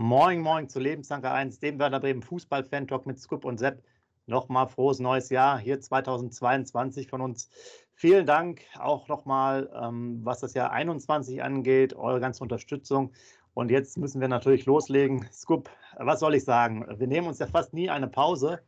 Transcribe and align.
Moin, 0.00 0.40
moin 0.42 0.68
zu 0.68 0.78
Lebensanker 0.78 1.32
1, 1.32 1.58
dem 1.58 1.80
Werder 1.80 1.98
Bremen 1.98 2.22
Fußball-Fan-Talk 2.22 3.04
mit 3.04 3.18
Scoop 3.18 3.44
und 3.44 3.58
Sepp. 3.58 3.82
Nochmal 4.26 4.68
frohes 4.68 5.00
neues 5.00 5.28
Jahr 5.28 5.58
hier 5.58 5.80
2022 5.80 7.08
von 7.08 7.20
uns. 7.20 7.50
Vielen 7.94 8.24
Dank 8.24 8.60
auch 8.78 9.08
nochmal, 9.08 9.68
ähm, 9.74 10.20
was 10.22 10.38
das 10.38 10.54
Jahr 10.54 10.70
21 10.70 11.42
angeht, 11.42 11.94
eure 11.94 12.20
ganze 12.20 12.44
Unterstützung. 12.44 13.12
Und 13.54 13.72
jetzt 13.72 13.98
müssen 13.98 14.20
wir 14.20 14.28
natürlich 14.28 14.66
loslegen. 14.66 15.26
Scoop, 15.32 15.68
was 15.96 16.20
soll 16.20 16.36
ich 16.36 16.44
sagen? 16.44 16.86
Wir 16.96 17.08
nehmen 17.08 17.26
uns 17.26 17.40
ja 17.40 17.48
fast 17.48 17.74
nie 17.74 17.90
eine 17.90 18.06
Pause, 18.06 18.60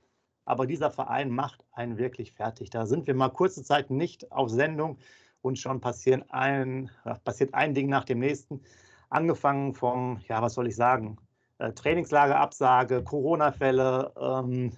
aber 0.47 0.67
dieser 0.67 0.91
Verein 0.91 1.31
macht 1.31 1.65
einen 1.71 1.97
wirklich 1.97 2.33
fertig. 2.33 2.71
Da 2.71 2.87
sind 2.87 3.07
wir 3.07 3.15
mal 3.15 3.29
kurze 3.29 3.63
Zeit 3.63 3.89
nicht 3.89 4.33
auf 4.33 4.51
Sendung 4.51 4.99
und 5.43 5.61
schon 5.61 5.81
passieren 5.81 6.25
ein, 6.31 6.91
passiert 7.23 7.55
ein 7.55 7.73
Ding 7.73 7.89
nach 7.89 8.05
dem 8.05 8.19
nächsten 8.19 8.63
angefangen 9.11 9.75
vom, 9.75 10.21
ja, 10.29 10.41
was 10.41 10.55
soll 10.55 10.69
ich 10.69 10.77
sagen, 10.77 11.19
äh, 11.59 11.73
Trainingslagerabsage, 11.73 13.03
Corona-Fälle, 13.03 14.13
ähm, 14.19 14.73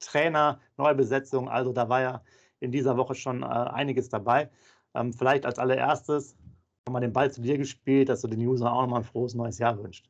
Trainer, 0.00 0.60
Neubesetzung. 0.76 1.48
Also 1.48 1.72
da 1.72 1.88
war 1.88 2.00
ja 2.00 2.22
in 2.60 2.72
dieser 2.72 2.96
Woche 2.96 3.14
schon 3.14 3.42
äh, 3.42 3.46
einiges 3.46 4.08
dabei. 4.08 4.50
Ähm, 4.94 5.12
vielleicht 5.12 5.46
als 5.46 5.58
allererstes 5.58 6.36
nochmal 6.86 7.02
den 7.02 7.12
Ball 7.12 7.30
zu 7.30 7.40
dir 7.40 7.56
gespielt, 7.56 8.08
dass 8.08 8.22
du 8.22 8.28
den 8.28 8.46
Usern 8.46 8.68
auch 8.68 8.82
nochmal 8.82 9.00
ein 9.00 9.04
frohes 9.04 9.34
neues 9.34 9.58
Jahr 9.58 9.78
wünscht. 9.82 10.08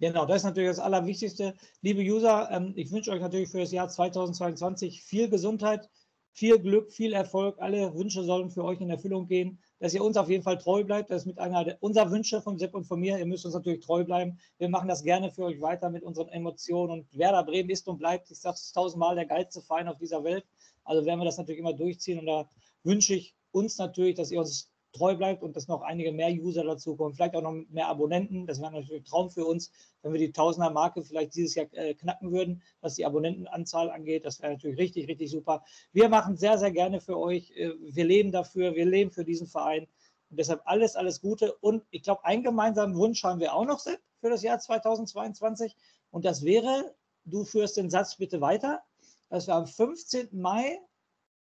Genau, 0.00 0.26
das 0.26 0.38
ist 0.38 0.44
natürlich 0.44 0.70
das 0.70 0.78
Allerwichtigste. 0.78 1.54
Liebe 1.82 2.02
User, 2.02 2.48
ähm, 2.52 2.72
ich 2.76 2.90
wünsche 2.92 3.10
euch 3.10 3.20
natürlich 3.20 3.50
für 3.50 3.60
das 3.60 3.72
Jahr 3.72 3.88
2022 3.88 5.02
viel 5.02 5.28
Gesundheit, 5.28 5.88
viel 6.32 6.58
Glück, 6.58 6.92
viel 6.92 7.12
Erfolg. 7.12 7.56
Alle 7.58 7.94
Wünsche 7.94 8.22
sollen 8.22 8.50
für 8.50 8.64
euch 8.64 8.80
in 8.80 8.90
Erfüllung 8.90 9.26
gehen 9.26 9.58
dass 9.80 9.94
ihr 9.94 10.02
uns 10.02 10.16
auf 10.16 10.28
jeden 10.28 10.42
Fall 10.42 10.58
treu 10.58 10.84
bleibt. 10.84 11.10
Das 11.10 11.22
ist 11.22 11.26
mit 11.26 11.38
einer 11.38 11.76
unserer 11.80 12.10
Wünsche 12.10 12.40
von 12.42 12.58
Sepp 12.58 12.74
und 12.74 12.84
von 12.84 13.00
mir. 13.00 13.18
Ihr 13.18 13.26
müsst 13.26 13.44
uns 13.44 13.54
natürlich 13.54 13.84
treu 13.84 14.04
bleiben. 14.04 14.38
Wir 14.58 14.68
machen 14.68 14.88
das 14.88 15.02
gerne 15.02 15.30
für 15.30 15.44
euch 15.44 15.60
weiter 15.60 15.90
mit 15.90 16.02
unseren 16.02 16.28
Emotionen. 16.28 16.92
Und 16.92 17.18
Werder 17.18 17.44
Bremen 17.44 17.70
ist 17.70 17.86
und 17.88 17.98
bleibt, 17.98 18.30
ich 18.30 18.40
sage 18.40 18.54
es 18.54 18.72
tausendmal, 18.72 19.14
der 19.14 19.26
geilste 19.26 19.62
Verein 19.62 19.88
auf 19.88 19.98
dieser 19.98 20.24
Welt. 20.24 20.44
Also 20.84 21.04
werden 21.04 21.20
wir 21.20 21.24
das 21.24 21.38
natürlich 21.38 21.60
immer 21.60 21.74
durchziehen. 21.74 22.18
Und 22.18 22.26
da 22.26 22.48
wünsche 22.82 23.14
ich 23.14 23.34
uns 23.52 23.78
natürlich, 23.78 24.16
dass 24.16 24.30
ihr 24.30 24.40
uns 24.40 24.70
treu 24.98 25.14
bleibt 25.14 25.42
und 25.42 25.56
dass 25.56 25.68
noch 25.68 25.82
einige 25.82 26.12
mehr 26.12 26.30
User 26.30 26.64
dazu 26.64 26.96
kommen, 26.96 27.14
vielleicht 27.14 27.34
auch 27.36 27.42
noch 27.42 27.54
mehr 27.70 27.88
Abonnenten. 27.88 28.46
Das 28.46 28.60
wäre 28.60 28.72
natürlich 28.72 29.02
ein 29.02 29.04
Traum 29.04 29.30
für 29.30 29.44
uns, 29.44 29.70
wenn 30.02 30.12
wir 30.12 30.18
die 30.18 30.32
Tausender-Marke 30.32 31.02
vielleicht 31.02 31.34
dieses 31.34 31.54
Jahr 31.54 31.66
äh, 31.72 31.94
knacken 31.94 32.32
würden, 32.32 32.62
was 32.80 32.94
die 32.94 33.06
Abonnentenanzahl 33.06 33.90
angeht. 33.90 34.24
Das 34.24 34.42
wäre 34.42 34.52
natürlich 34.52 34.78
richtig, 34.78 35.08
richtig 35.08 35.30
super. 35.30 35.64
Wir 35.92 36.08
machen 36.08 36.36
sehr, 36.36 36.58
sehr 36.58 36.72
gerne 36.72 37.00
für 37.00 37.18
euch. 37.18 37.52
Äh, 37.52 37.72
wir 37.80 38.04
leben 38.04 38.32
dafür, 38.32 38.74
wir 38.74 38.86
leben 38.86 39.10
für 39.10 39.24
diesen 39.24 39.46
Verein. 39.46 39.86
Und 40.30 40.38
deshalb 40.38 40.60
alles, 40.64 40.96
alles 40.96 41.20
Gute. 41.20 41.54
Und 41.54 41.84
ich 41.90 42.02
glaube, 42.02 42.24
einen 42.24 42.42
gemeinsamen 42.42 42.96
Wunsch 42.96 43.22
haben 43.24 43.40
wir 43.40 43.54
auch 43.54 43.64
noch, 43.64 43.80
für 43.80 44.30
das 44.30 44.42
Jahr 44.42 44.58
2022. 44.58 45.76
Und 46.10 46.24
das 46.24 46.44
wäre, 46.44 46.94
du 47.24 47.44
führst 47.44 47.76
den 47.76 47.90
Satz 47.90 48.16
bitte 48.16 48.40
weiter, 48.40 48.82
dass 49.30 49.46
wir 49.46 49.54
am 49.54 49.66
15. 49.66 50.28
Mai 50.32 50.78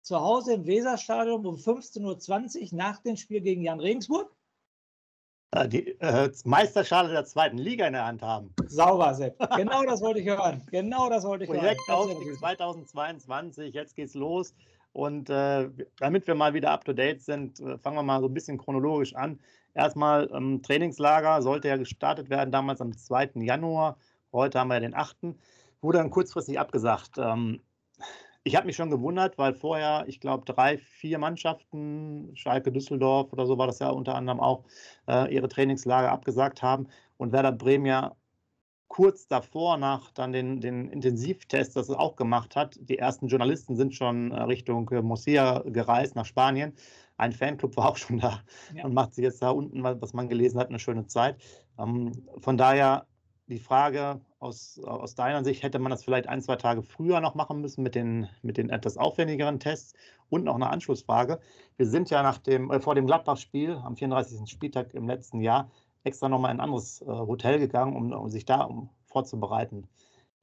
zu 0.06 0.22
Hause 0.22 0.54
im 0.54 0.68
Weserstadion 0.68 1.46
um 1.46 1.56
15.20 1.56 2.62
Uhr 2.62 2.78
nach 2.78 3.00
dem 3.00 3.18
Spiel 3.18 3.42
gegen 3.42 3.64
Jan 3.64 3.80
Regensburg? 3.80 4.32
Die 5.68 6.00
äh, 6.00 6.32
Meisterschale 6.44 7.10
der 7.10 7.26
zweiten 7.26 7.58
Liga 7.58 7.88
in 7.88 7.94
der 7.94 8.06
Hand 8.06 8.22
haben. 8.22 8.54
Sauber, 8.68 9.14
Sepp. 9.16 9.40
Genau 9.56 9.84
das 9.84 10.02
wollte 10.02 10.20
ich 10.20 10.28
hören. 10.28 10.62
Genau 10.70 11.10
das 11.10 11.24
wollte 11.24 11.46
ich 11.46 11.50
Projekt 11.50 11.82
hören. 11.88 12.12
Projekt 12.12 12.38
2022, 12.40 13.74
jetzt 13.74 13.96
geht's 13.96 14.14
los. 14.14 14.54
Und 14.92 15.30
äh, 15.30 15.70
damit 15.98 16.28
wir 16.28 16.36
mal 16.36 16.54
wieder 16.54 16.72
up 16.72 16.86
to 16.86 16.94
date 16.94 17.22
sind, 17.22 17.60
äh, 17.62 17.78
fangen 17.80 17.98
wir 17.98 18.04
mal 18.04 18.20
so 18.20 18.28
ein 18.28 18.34
bisschen 18.34 18.58
chronologisch 18.58 19.16
an. 19.16 19.40
Erstmal 19.74 20.30
ähm, 20.34 20.62
Trainingslager 20.62 21.42
sollte 21.42 21.70
ja 21.70 21.78
gestartet 21.78 22.30
werden, 22.30 22.52
damals 22.52 22.80
am 22.80 22.96
2. 22.96 23.32
Januar. 23.36 23.98
Heute 24.32 24.60
haben 24.60 24.68
wir 24.68 24.80
den 24.80 24.94
8. 24.94 25.18
Wurde 25.82 25.98
dann 25.98 26.12
kurzfristig 26.12 26.60
abgesagt. 26.60 27.18
Ähm, 27.18 27.62
ich 28.46 28.56
habe 28.56 28.68
mich 28.68 28.76
schon 28.76 28.92
gewundert, 28.92 29.40
weil 29.40 29.56
vorher, 29.56 30.06
ich 30.08 30.20
glaube, 30.20 30.46
drei, 30.46 30.78
vier 30.78 31.18
Mannschaften, 31.18 32.32
Schalke, 32.36 32.72
Düsseldorf 32.72 33.34
oder 33.34 33.48
so 33.48 33.58
war 33.58 33.66
das 33.66 33.80
ja 33.80 33.90
unter 33.90 34.14
anderem 34.14 34.40
auch, 34.40 34.64
äh, 35.08 35.34
ihre 35.34 35.50
Trainingslager 35.50 36.12
abgesagt 36.12 36.62
haben 36.62 36.88
und 37.18 37.32
Werder 37.32 37.52
Bremen 37.52 37.88
ja 37.88 38.16
kurz 38.88 39.28
davor 39.28 39.78
nach 39.78 40.12
dann 40.12 40.32
den, 40.32 40.62
den 40.62 40.90
Intensivtest, 40.90 41.76
das 41.76 41.90
es 41.90 41.96
auch 41.96 42.16
gemacht 42.16 42.56
hat. 42.56 42.78
Die 42.80 43.00
ersten 43.00 43.28
Journalisten 43.28 43.76
sind 43.76 43.96
schon 43.96 44.32
äh, 44.32 44.44
Richtung 44.44 44.88
äh, 44.92 45.02
Murcia 45.02 45.64
gereist, 45.66 46.16
nach 46.16 46.26
Spanien. 46.26 46.74
Ein 47.18 47.32
Fanclub 47.32 47.76
war 47.78 47.90
auch 47.90 47.98
schon 47.98 48.20
da 48.20 48.44
ja. 48.76 48.86
und 48.86 48.94
macht 48.94 49.16
sich 49.16 49.24
jetzt 49.24 49.42
da 49.42 49.50
unten, 49.50 49.84
was 49.84 50.14
man 50.14 50.30
gelesen 50.30 50.60
hat, 50.60 50.70
eine 50.70 50.80
schöne 50.80 51.08
Zeit. 51.08 51.42
Ähm, 51.80 52.12
von 52.38 52.58
daher 52.58 53.08
die 53.48 53.60
Frage 53.60 54.22
aus, 54.40 54.80
aus 54.80 55.16
deiner 55.16 55.44
Sicht, 55.44 55.64
hätte 55.64 55.80
man 55.80 55.92
das 55.92 56.04
vielleicht 56.04 56.28
ein, 56.28 56.42
zwei 56.42 56.56
Tage 56.56 56.82
früher 56.82 57.20
noch 57.22 57.36
machen 57.36 57.62
müssen 57.62 57.84
mit 57.84 57.96
den, 57.96 58.28
mit 58.42 58.58
den 58.58 58.70
etwas 58.70 58.98
aufwendigeren 58.98 59.60
Tests? 59.60 59.94
Und 60.30 60.46
noch 60.46 60.56
eine 60.56 60.72
Anschlussfrage. 60.72 61.40
Wir 61.78 61.86
sind 61.86 62.10
ja 62.10 62.24
nach 62.24 62.40
dem, 62.40 62.72
äh, 62.72 62.80
vor 62.80 62.96
dem 62.96 63.06
Gladbach-Spiel 63.06 63.74
am 63.84 63.96
34. 63.96 64.50
Spieltag 64.50 64.96
im 64.96 65.08
letzten 65.08 65.40
Jahr 65.40 65.70
extra 66.04 66.30
nochmal 66.30 66.52
in 66.52 66.58
ein 66.58 66.64
anderes 66.64 67.02
äh, 67.02 67.06
Hotel 67.06 67.60
gegangen, 67.60 67.96
um, 67.96 68.12
um, 68.12 68.30
sich 68.30 68.46
da 68.46 68.64
um, 68.64 68.90
vorzubereiten. 69.06 69.88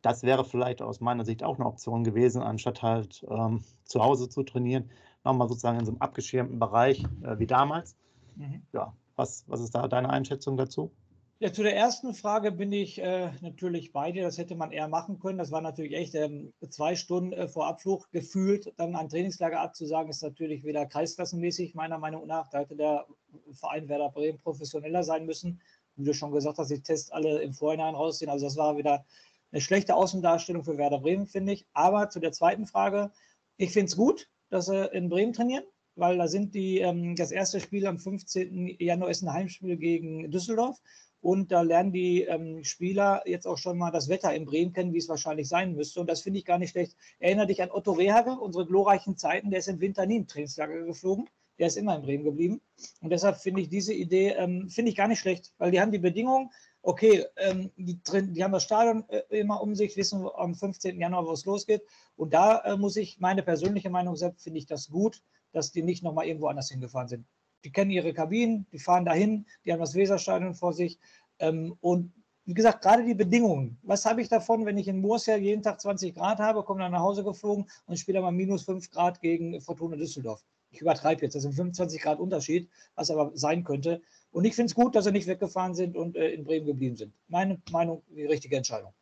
Das 0.01 0.23
wäre 0.23 0.45
vielleicht 0.45 0.83
aus 0.83 1.01
meiner 1.01 1.25
Sicht 1.25 1.43
auch 1.43 1.57
eine 1.57 1.67
Option 1.67 2.05
gewesen, 2.05 2.43
anstatt 2.43 2.83
halt 2.83 3.25
ähm, 3.29 3.63
zu 3.84 4.03
Hause 4.03 4.29
zu 4.29 4.45
trainieren, 4.45 4.91
nochmal 5.25 5.49
sozusagen 5.49 5.79
in 5.79 5.84
so 5.84 5.93
einem 5.93 6.01
abgeschirmten 6.01 6.59
Bereich 6.59 7.05
äh, 7.23 7.39
wie 7.39 7.47
damals. 7.47 7.97
Mhm. 8.37 8.63
Ja, 8.73 8.93
was, 9.17 9.45
was 9.49 9.61
ist 9.61 9.75
da 9.75 9.89
deine 9.89 10.11
Einschätzung 10.11 10.57
dazu? 10.57 10.93
Ja, 11.42 11.53
zu 11.53 11.64
der 11.64 11.75
ersten 11.76 12.14
Frage 12.14 12.53
bin 12.53 12.70
ich 12.70 13.00
äh, 13.00 13.32
natürlich 13.41 13.91
bei 13.91 14.12
dir. 14.12 14.22
Das 14.22 14.38
hätte 14.38 14.54
man 14.54 14.70
eher 14.70 14.86
machen 14.86 15.19
können. 15.19 15.38
Das 15.38 15.50
war 15.50 15.60
natürlich 15.60 15.94
echt 15.94 16.14
ähm, 16.14 16.53
zwei 16.70 16.94
Stunden 16.94 17.32
äh, 17.32 17.48
vor 17.48 17.66
Abflug 17.66 18.08
gefühlt. 18.12 18.72
Dann 18.76 18.94
ein 18.94 19.08
Trainingslager 19.08 19.58
abzusagen, 19.58 20.08
ist 20.08 20.22
natürlich 20.22 20.62
wieder 20.62 20.86
kreisklassenmäßig, 20.86 21.75
meiner 21.75 21.98
Meinung 21.98 22.28
nach. 22.28 22.48
Da 22.50 22.60
hätte 22.60 22.76
der 22.76 23.08
Verein 23.54 23.88
Werder 23.88 24.10
Bremen 24.10 24.38
professioneller 24.38 25.03
sein 25.03 25.26
müssen. 25.26 25.60
Wie 25.97 26.04
du 26.04 26.14
schon 26.14 26.30
gesagt 26.30 26.58
hast, 26.58 26.70
die 26.70 26.80
Tests 26.80 27.10
alle 27.10 27.42
im 27.42 27.54
Vorhinein 27.54 27.97
rausziehen. 27.97 28.30
Also, 28.30 28.47
das 28.47 28.56
war 28.56 28.76
wieder 28.76 29.04
eine 29.50 29.60
schlechte 29.60 29.97
Außendarstellung 29.97 30.62
für 30.62 30.78
Werder 30.78 31.00
Bremen, 31.00 31.26
finde 31.26 31.54
ich. 31.54 31.66
Aber 31.72 32.09
zu 32.09 32.20
der 32.20 32.30
zweiten 32.30 32.66
Frage, 32.66 33.10
ich 33.56 33.72
finde 33.72 33.86
es 33.86 33.97
gut, 33.97 34.28
dass 34.50 34.66
sie 34.66 34.86
in 34.92 35.09
Bremen 35.09 35.33
trainieren 35.33 35.65
weil 35.95 36.16
da 36.16 36.27
sind 36.27 36.54
die, 36.54 36.78
ähm, 36.78 37.16
das 37.16 37.33
erste 37.33 37.60
Spiel 37.60 37.86
am 37.86 37.98
15. 37.98 38.77
Januar 38.78 39.10
ist 39.10 39.21
ein 39.21 39.30
Heimspiel 39.30 39.77
gegen 39.77 40.30
Düsseldorf 40.30 40.80
und 41.22 41.53
da 41.53 41.63
lernen 41.63 41.92
die 41.92 42.22
ähm, 42.22 42.65
Spieler 42.65 43.22
jetzt 43.27 43.47
auch 43.47 43.57
schon 43.57 43.78
mal 43.78 43.92
das 43.92 44.09
Wetter 44.09 44.34
in 44.34 44.45
Bremen 44.45 44.72
kennen, 44.72 44.92
wie 44.92 44.98
es 44.98 45.09
wahrscheinlich 45.09 45.48
sein 45.48 45.74
müsste. 45.74 46.01
Und 46.01 46.10
das 46.10 46.21
finde 46.21 46.41
ich 46.41 46.45
gar 46.45 46.59
nicht 46.59 46.71
schlecht. 46.71 46.97
Erinnere 47.21 47.47
dich 47.47 47.63
an 47.63 47.71
Otto 47.71 47.92
Rehage, 47.92 48.33
unsere 48.33 48.66
glorreichen 48.66 49.16
Zeiten. 49.16 49.51
Der 49.51 49.60
ist 49.60 49.69
im 49.69 49.80
Winter 49.80 50.04
nie 50.04 50.16
im 50.16 50.27
Trainingslager 50.27 50.83
geflogen. 50.83 51.30
Der 51.60 51.69
ist 51.69 51.77
immer 51.77 51.95
in 51.95 52.03
Bremen 52.03 52.24
geblieben. 52.24 52.60
Und 53.01 53.10
deshalb 53.10 53.36
finde 53.36 53.60
ich 53.60 53.69
diese 53.69 53.95
Idee, 53.95 54.30
ähm, 54.30 54.69
finde 54.69 54.91
ich 54.91 54.97
gar 54.97 55.07
nicht 55.07 55.21
schlecht, 55.21 55.53
weil 55.59 55.71
die 55.71 55.80
haben 55.80 55.92
die 55.92 56.01
Bedingungen, 56.01 56.51
okay, 56.83 57.24
ähm, 57.36 57.71
die, 57.77 58.01
die, 58.03 58.42
haben 58.42 58.53
das 58.53 58.65
Stadion 58.65 59.04
äh, 59.09 59.22
immer 59.28 59.63
um 59.63 59.77
sich, 59.77 59.97
wissen 59.97 60.27
am 60.34 60.57
15. 60.57 60.98
Januar, 60.98 61.24
wo 61.24 61.30
es 61.30 61.45
losgeht. 61.45 61.83
Und 62.16 62.34
da 62.34 62.59
äh, 62.63 62.77
muss 62.77 62.97
ich 62.97 63.21
meine 63.21 63.45
persönliche 63.45 63.91
Meinung 63.91 64.16
sagen, 64.16 64.34
finde 64.39 64.59
ich 64.59 64.66
das 64.66 64.91
gut, 64.91 65.22
dass 65.53 65.71
die 65.71 65.84
nicht 65.84 66.03
nochmal 66.03 66.27
irgendwo 66.27 66.48
anders 66.48 66.69
hingefahren 66.69 67.07
sind 67.07 67.27
die 67.64 67.72
kennen 67.72 67.91
ihre 67.91 68.12
Kabinen, 68.12 68.66
die 68.72 68.78
fahren 68.78 69.04
dahin, 69.04 69.47
die 69.64 69.72
haben 69.72 69.80
das 69.80 69.94
Weserstadion 69.94 70.54
vor 70.54 70.72
sich. 70.72 70.98
Ähm, 71.38 71.76
und 71.80 72.12
wie 72.44 72.54
gesagt, 72.54 72.82
gerade 72.82 73.04
die 73.04 73.14
Bedingungen. 73.14 73.78
Was 73.82 74.04
habe 74.04 74.20
ich 74.20 74.28
davon, 74.28 74.66
wenn 74.66 74.76
ich 74.76 74.88
in 74.88 75.00
Murcia 75.00 75.36
jeden 75.36 75.62
Tag 75.62 75.80
20 75.80 76.14
Grad 76.14 76.38
habe, 76.38 76.64
komme 76.64 76.80
dann 76.80 76.92
nach 76.92 77.00
Hause 77.00 77.22
geflogen 77.22 77.66
und 77.86 77.98
spiele 77.98 78.20
mal 78.20 78.32
minus 78.32 78.64
5 78.64 78.91
Grad 78.91 79.20
gegen 79.20 79.60
Fortuna 79.60 79.97
Düsseldorf? 79.97 80.44
Ich 80.70 80.80
übertreibe 80.80 81.22
jetzt, 81.22 81.34
das 81.34 81.42
sind 81.42 81.54
25 81.54 82.00
Grad 82.00 82.18
Unterschied, 82.18 82.68
was 82.94 83.10
aber 83.10 83.30
sein 83.34 83.62
könnte. 83.62 84.00
Und 84.32 84.44
ich 84.44 84.54
finde 84.54 84.70
es 84.70 84.74
gut, 84.74 84.97
dass 84.97 85.04
sie 85.04 85.12
nicht 85.12 85.26
weggefahren 85.26 85.74
sind 85.74 85.97
und 85.97 86.16
äh, 86.16 86.30
in 86.30 86.44
Bremen 86.44 86.66
geblieben 86.66 86.97
sind. 86.97 87.12
Meine 87.28 87.60
Meinung, 87.70 88.03
die 88.09 88.24
richtige 88.24 88.56
Entscheidung. 88.56 88.92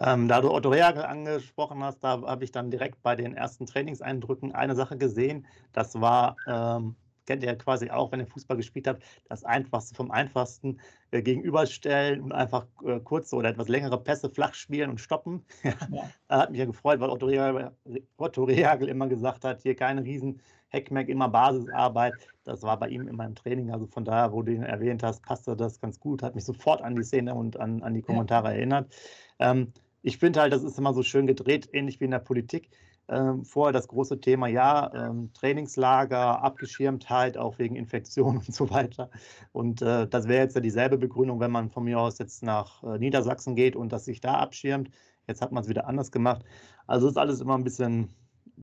Ähm, 0.00 0.28
da 0.28 0.40
du 0.40 0.50
Otto 0.50 0.70
Reagel 0.70 1.04
angesprochen 1.04 1.82
hast, 1.82 1.98
da 2.00 2.22
habe 2.22 2.44
ich 2.44 2.52
dann 2.52 2.70
direkt 2.70 3.02
bei 3.02 3.16
den 3.16 3.34
ersten 3.34 3.66
Trainingseindrücken 3.66 4.52
eine 4.52 4.74
Sache 4.74 4.96
gesehen. 4.96 5.46
Das 5.72 6.00
war 6.00 6.36
ähm, 6.46 6.96
kennt 7.30 7.44
ihr 7.44 7.50
ja 7.50 7.54
quasi 7.54 7.90
auch, 7.90 8.10
wenn 8.10 8.18
ihr 8.18 8.26
Fußball 8.26 8.56
gespielt 8.56 8.88
habt, 8.88 9.04
das 9.28 9.44
Einfachste 9.44 9.94
vom 9.94 10.10
Einfachsten 10.10 10.80
äh, 11.12 11.22
gegenüberstellen 11.22 12.22
und 12.22 12.32
einfach 12.32 12.66
äh, 12.84 12.98
kurze 12.98 13.36
oder 13.36 13.50
etwas 13.50 13.68
längere 13.68 14.02
Pässe 14.02 14.28
flach 14.30 14.52
spielen 14.54 14.90
und 14.90 15.00
stoppen. 15.00 15.44
ja. 15.62 16.10
Hat 16.28 16.50
mich 16.50 16.58
ja 16.58 16.64
gefreut, 16.64 16.98
weil 16.98 17.08
Otto 17.08 17.26
Rehagel, 17.26 17.70
Otto 18.16 18.42
Rehagel 18.42 18.88
immer 18.88 19.06
gesagt 19.06 19.44
hat, 19.44 19.62
hier 19.62 19.76
keine 19.76 20.02
riesen 20.02 20.42
Heckmeck, 20.70 21.08
immer 21.08 21.28
Basisarbeit. 21.28 22.14
Das 22.42 22.64
war 22.64 22.76
bei 22.80 22.88
ihm 22.88 23.06
immer 23.06 23.26
im 23.26 23.36
Training. 23.36 23.70
Also 23.70 23.86
von 23.86 24.04
daher, 24.04 24.32
wo 24.32 24.42
du 24.42 24.52
ihn 24.52 24.64
erwähnt 24.64 25.04
hast, 25.04 25.22
passte 25.22 25.54
das 25.54 25.80
ganz 25.80 26.00
gut. 26.00 26.24
Hat 26.24 26.34
mich 26.34 26.44
sofort 26.44 26.82
an 26.82 26.96
die 26.96 27.04
Szene 27.04 27.36
und 27.36 27.60
an, 27.60 27.80
an 27.84 27.94
die 27.94 28.02
Kommentare 28.02 28.48
ja. 28.48 28.54
erinnert. 28.54 28.92
Ähm, 29.38 29.72
ich 30.02 30.18
finde 30.18 30.40
halt, 30.40 30.52
das 30.52 30.64
ist 30.64 30.78
immer 30.78 30.94
so 30.94 31.04
schön 31.04 31.28
gedreht, 31.28 31.68
ähnlich 31.72 32.00
wie 32.00 32.06
in 32.06 32.10
der 32.10 32.18
Politik 32.18 32.70
ähm, 33.10 33.44
vorher 33.44 33.72
das 33.72 33.88
große 33.88 34.20
Thema, 34.20 34.46
ja, 34.46 34.90
ähm, 34.94 35.32
Trainingslager, 35.34 36.42
Abgeschirmtheit, 36.42 37.36
auch 37.36 37.58
wegen 37.58 37.74
Infektionen 37.76 38.38
und 38.46 38.54
so 38.54 38.70
weiter. 38.70 39.10
Und 39.52 39.82
äh, 39.82 40.06
das 40.08 40.28
wäre 40.28 40.44
jetzt 40.44 40.54
ja 40.54 40.60
dieselbe 40.60 40.96
Begründung, 40.96 41.40
wenn 41.40 41.50
man 41.50 41.70
von 41.70 41.84
mir 41.84 41.98
aus 41.98 42.18
jetzt 42.18 42.42
nach 42.42 42.82
äh, 42.84 42.98
Niedersachsen 42.98 43.56
geht 43.56 43.74
und 43.76 43.92
das 43.92 44.04
sich 44.04 44.20
da 44.20 44.34
abschirmt. 44.34 44.90
Jetzt 45.26 45.42
hat 45.42 45.52
man 45.52 45.62
es 45.62 45.68
wieder 45.68 45.86
anders 45.86 46.12
gemacht. 46.12 46.44
Also 46.86 47.08
ist 47.08 47.18
alles 47.18 47.40
immer 47.40 47.56
ein 47.56 47.64
bisschen, 47.64 48.14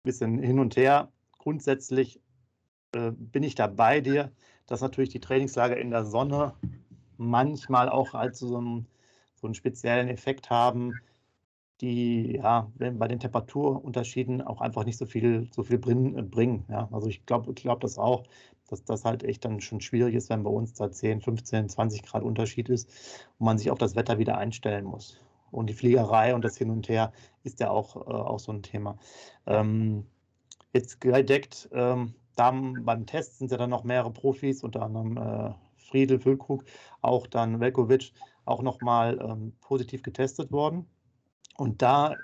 bisschen 0.04 0.40
hin 0.40 0.60
und 0.60 0.78
her. 0.78 1.12
Grundsätzlich 1.38 2.22
äh, 2.94 3.12
bin 3.12 3.44
ich 3.44 3.56
da 3.56 3.68
bei 3.68 4.00
dir, 4.02 4.32
dass 4.66 4.82
natürlich 4.82 5.10
die 5.10 5.20
Trainingslager 5.20 5.78
in 5.78 5.92
der 5.92 6.06
Sonne 6.06 6.54
manchmal 7.18 7.90
auch 7.90 8.14
halt 8.14 8.36
so 8.36 8.48
so 9.40 9.46
einen 9.48 9.54
speziellen 9.54 10.08
Effekt 10.08 10.50
haben 10.50 10.94
die 11.82 12.34
ja 12.34 12.72
bei 12.78 13.08
den 13.08 13.20
Temperaturunterschieden 13.20 14.42
auch 14.42 14.62
einfach 14.62 14.86
nicht 14.86 14.98
so 14.98 15.06
viel, 15.06 15.48
so 15.52 15.64
viel 15.64 15.78
bringen. 15.78 16.18
Äh, 16.18 16.24
bringen 16.24 16.66
ja. 16.70 16.90
Also 16.92 17.08
ich 17.08 17.26
glaube 17.26 17.52
ich 17.52 17.56
glaub 17.56 17.82
das 17.82 17.98
auch, 17.98 18.24
dass 18.68 18.84
das 18.84 19.06
halt 19.06 19.24
echt 19.24 19.46
dann 19.46 19.62
schon 19.62 19.82
schwierig 19.82 20.16
ist, 20.16 20.30
wenn 20.30 20.44
bei 20.44 20.50
uns 20.50 20.74
da 20.74 20.92
10, 20.92 21.22
15, 21.22 21.70
20 21.70 22.04
Grad 22.04 22.24
Unterschied 22.24 22.70
ist 22.70 22.90
und 23.38 23.46
man 23.46 23.58
sich 23.58 23.72
auf 23.72 23.78
das 23.78 23.96
Wetter 23.96 24.18
wieder 24.18 24.38
einstellen 24.38 24.86
muss. 24.86 25.20
Und 25.52 25.70
die 25.70 25.74
Fliegerei 25.74 26.36
und 26.36 26.44
das 26.44 26.58
Hin 26.58 26.70
und 26.70 26.90
Her 26.90 27.14
ist 27.44 27.60
ja 27.60 27.70
auch, 27.70 27.96
äh, 27.96 28.12
auch 28.12 28.40
so 28.40 28.52
ein 28.52 28.64
Thema. 28.64 28.98
Ähm, 29.46 30.06
jetzt 30.74 31.00
gedeckt, 31.00 31.70
ähm, 31.72 32.14
beim 32.36 33.06
Test 33.06 33.40
sind 33.40 33.52
ja 33.52 33.58
dann 33.58 33.70
noch 33.70 33.84
mehrere 33.84 34.12
Profis, 34.12 34.64
unter 34.64 34.84
anderem 34.84 35.18
äh, 35.18 35.54
Friedel, 35.78 36.20
Füllkrug, 36.20 36.66
auch 37.02 37.28
dann 37.28 37.60
Velkovic, 37.60 38.12
auch 38.46 38.62
nochmal 38.62 39.20
ähm, 39.22 39.54
positiv 39.62 40.04
getestet 40.04 40.52
worden. 40.52 40.86
Und 41.57 41.81
da, 41.81 42.15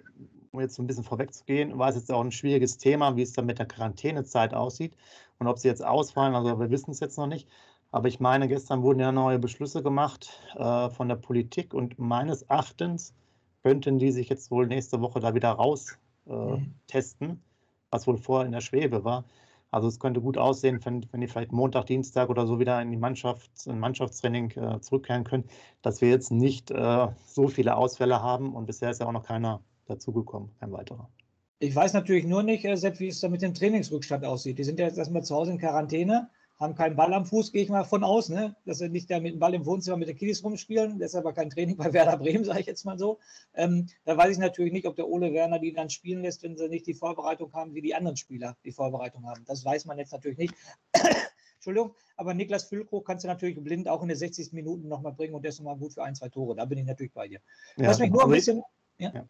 um 0.51 0.61
jetzt 0.61 0.75
so 0.75 0.83
ein 0.83 0.87
bisschen 0.87 1.03
vorwegzugehen, 1.03 1.77
war 1.77 1.89
es 1.89 1.95
jetzt 1.95 2.11
auch 2.11 2.23
ein 2.23 2.31
schwieriges 2.31 2.77
Thema, 2.77 3.15
wie 3.15 3.23
es 3.23 3.33
dann 3.33 3.45
mit 3.45 3.59
der 3.59 3.65
Quarantänezeit 3.65 4.53
aussieht 4.53 4.95
und 5.39 5.47
ob 5.47 5.59
sie 5.59 5.67
jetzt 5.67 5.83
ausfallen. 5.83 6.35
Also 6.35 6.59
wir 6.59 6.69
wissen 6.69 6.91
es 6.91 6.99
jetzt 6.99 7.17
noch 7.17 7.27
nicht. 7.27 7.49
Aber 7.91 8.07
ich 8.07 8.19
meine, 8.19 8.47
gestern 8.47 8.81
wurden 8.81 8.99
ja 8.99 9.11
neue 9.11 9.37
Beschlüsse 9.37 9.83
gemacht 9.83 10.39
äh, 10.55 10.89
von 10.89 11.09
der 11.09 11.15
Politik 11.15 11.73
und 11.73 11.99
meines 11.99 12.41
Erachtens 12.43 13.13
könnten 13.61 13.99
die 13.99 14.11
sich 14.11 14.29
jetzt 14.29 14.51
wohl 14.51 14.67
nächste 14.67 14.99
Woche 15.01 15.19
da 15.19 15.35
wieder 15.35 15.51
raus 15.51 15.97
äh, 16.27 16.31
mhm. 16.31 16.73
testen, 16.87 17.43
was 17.91 18.07
wohl 18.07 18.17
vorher 18.17 18.45
in 18.45 18.51
der 18.51 18.61
Schwebe 18.61 19.03
war. 19.03 19.25
Also 19.73 19.87
es 19.87 19.99
könnte 19.99 20.21
gut 20.21 20.37
aussehen, 20.37 20.79
wenn, 20.83 21.03
wenn 21.11 21.21
die 21.21 21.27
vielleicht 21.27 21.51
Montag, 21.51 21.87
Dienstag 21.87 22.29
oder 22.29 22.45
so 22.45 22.59
wieder 22.59 22.79
in 22.79 22.91
die 22.91 22.97
Mannschaft, 22.97 23.49
in 23.65 23.79
Mannschaftstraining 23.79 24.51
äh, 24.51 24.79
zurückkehren 24.81 25.23
können, 25.23 25.45
dass 25.81 25.99
wir 25.99 26.09
jetzt 26.09 26.31
nicht 26.31 26.69
äh, 26.69 27.07
so 27.25 27.47
viele 27.47 27.75
Ausfälle 27.75 28.21
haben 28.21 28.53
und 28.53 28.67
bisher 28.67 28.91
ist 28.91 29.01
ja 29.01 29.07
auch 29.07 29.11
noch 29.11 29.25
keiner 29.25 29.61
dazugekommen, 29.87 30.51
kein 30.59 30.71
weiterer. 30.71 31.09
Ich 31.57 31.75
weiß 31.75 31.93
natürlich 31.93 32.25
nur 32.25 32.43
nicht, 32.43 32.63
äh, 32.65 32.75
Sepp, 32.77 32.99
wie 32.99 33.07
es 33.07 33.19
da 33.19 33.29
mit 33.29 33.41
dem 33.41 33.55
Trainingsrückstand 33.55 34.25
aussieht. 34.25 34.59
Die 34.59 34.63
sind 34.63 34.79
ja 34.79 34.85
jetzt 34.85 34.99
erstmal 34.99 35.23
zu 35.23 35.33
Hause 35.33 35.53
in 35.53 35.57
Quarantäne 35.57 36.29
haben 36.63 36.75
keinen 36.75 36.95
Ball 36.95 37.13
am 37.13 37.25
Fuß, 37.25 37.51
gehe 37.51 37.61
ich 37.61 37.69
mal 37.69 37.83
von 37.83 38.03
aus, 38.03 38.29
ne? 38.29 38.55
dass 38.65 38.79
sie 38.79 38.89
nicht 38.89 39.11
da 39.11 39.19
mit 39.19 39.33
dem 39.33 39.39
Ball 39.39 39.53
im 39.53 39.65
Wohnzimmer 39.65 39.97
mit 39.97 40.07
den 40.07 40.15
Kiddies 40.15 40.43
rumspielen. 40.43 40.97
Das 40.97 41.11
ist 41.11 41.15
aber 41.15 41.33
kein 41.33 41.49
Training 41.49 41.77
bei 41.77 41.93
Werder 41.93 42.17
Bremen, 42.17 42.43
sage 42.45 42.61
ich 42.61 42.65
jetzt 42.65 42.85
mal 42.85 42.97
so. 42.97 43.19
Ähm, 43.53 43.87
da 44.05 44.17
weiß 44.17 44.31
ich 44.31 44.37
natürlich 44.39 44.73
nicht, 44.73 44.87
ob 44.87 44.95
der 44.95 45.07
Ole 45.07 45.33
Werner 45.33 45.59
die 45.59 45.73
dann 45.73 45.89
spielen 45.89 46.23
lässt, 46.23 46.41
wenn 46.43 46.57
sie 46.57 46.69
nicht 46.69 46.87
die 46.87 46.93
Vorbereitung 46.93 47.53
haben, 47.53 47.75
wie 47.75 47.81
die 47.81 47.93
anderen 47.93 48.17
Spieler 48.17 48.57
die 48.63 48.71
Vorbereitung 48.71 49.27
haben. 49.27 49.43
Das 49.45 49.63
weiß 49.63 49.85
man 49.85 49.97
jetzt 49.97 50.13
natürlich 50.13 50.37
nicht. 50.37 50.55
Entschuldigung, 51.55 51.95
aber 52.17 52.33
Niklas 52.33 52.65
Füllkrug 52.65 53.05
kannst 53.05 53.23
du 53.23 53.27
natürlich 53.27 53.61
blind 53.61 53.87
auch 53.87 54.01
in 54.01 54.09
den 54.09 54.17
60 54.17 54.51
Minuten 54.53 54.87
nochmal 54.87 55.13
bringen 55.13 55.33
und 55.33 55.43
der 55.43 55.49
ist 55.49 55.59
nochmal 55.59 55.77
gut 55.77 55.93
für 55.93 56.03
ein, 56.03 56.15
zwei 56.15 56.29
Tore. 56.29 56.55
Da 56.55 56.65
bin 56.65 56.77
ich 56.77 56.85
natürlich 56.85 57.13
bei 57.13 57.27
dir. 57.27 57.39
Ja, 57.77 57.89
Was 57.89 57.99
mich 57.99 58.11
nur 58.11 58.23
ein 58.23 58.31
bisschen. 58.31 58.63
Ja? 58.97 59.11
Ja. 59.13 59.25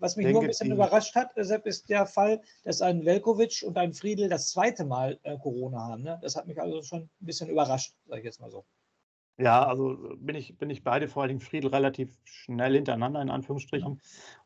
Was 0.00 0.16
mich 0.16 0.26
nur 0.26 0.40
ein 0.40 0.46
bisschen 0.48 0.72
überrascht 0.72 1.14
hat, 1.14 1.30
deshalb 1.36 1.66
ist 1.66 1.88
der 1.88 2.06
Fall, 2.06 2.40
dass 2.64 2.80
ein 2.80 3.04
Velkovic 3.04 3.62
und 3.66 3.76
ein 3.76 3.92
Friedel 3.92 4.28
das 4.28 4.50
zweite 4.50 4.84
Mal 4.84 5.18
äh, 5.22 5.36
Corona 5.38 5.88
haben. 5.88 6.02
Ne? 6.02 6.18
Das 6.22 6.36
hat 6.36 6.46
mich 6.46 6.60
also 6.60 6.82
schon 6.82 7.02
ein 7.02 7.10
bisschen 7.20 7.50
überrascht, 7.50 7.94
sage 8.06 8.20
ich 8.20 8.24
jetzt 8.24 8.40
mal 8.40 8.50
so. 8.50 8.64
Ja, 9.40 9.66
also 9.66 9.96
bin 10.18 10.36
ich, 10.36 10.58
bin 10.58 10.68
ich 10.68 10.84
beide, 10.84 11.08
vor 11.08 11.22
allem 11.22 11.40
Friedel, 11.40 11.70
relativ 11.70 12.10
schnell 12.24 12.74
hintereinander, 12.74 13.22
in 13.22 13.30
Anführungsstrichen. 13.30 13.98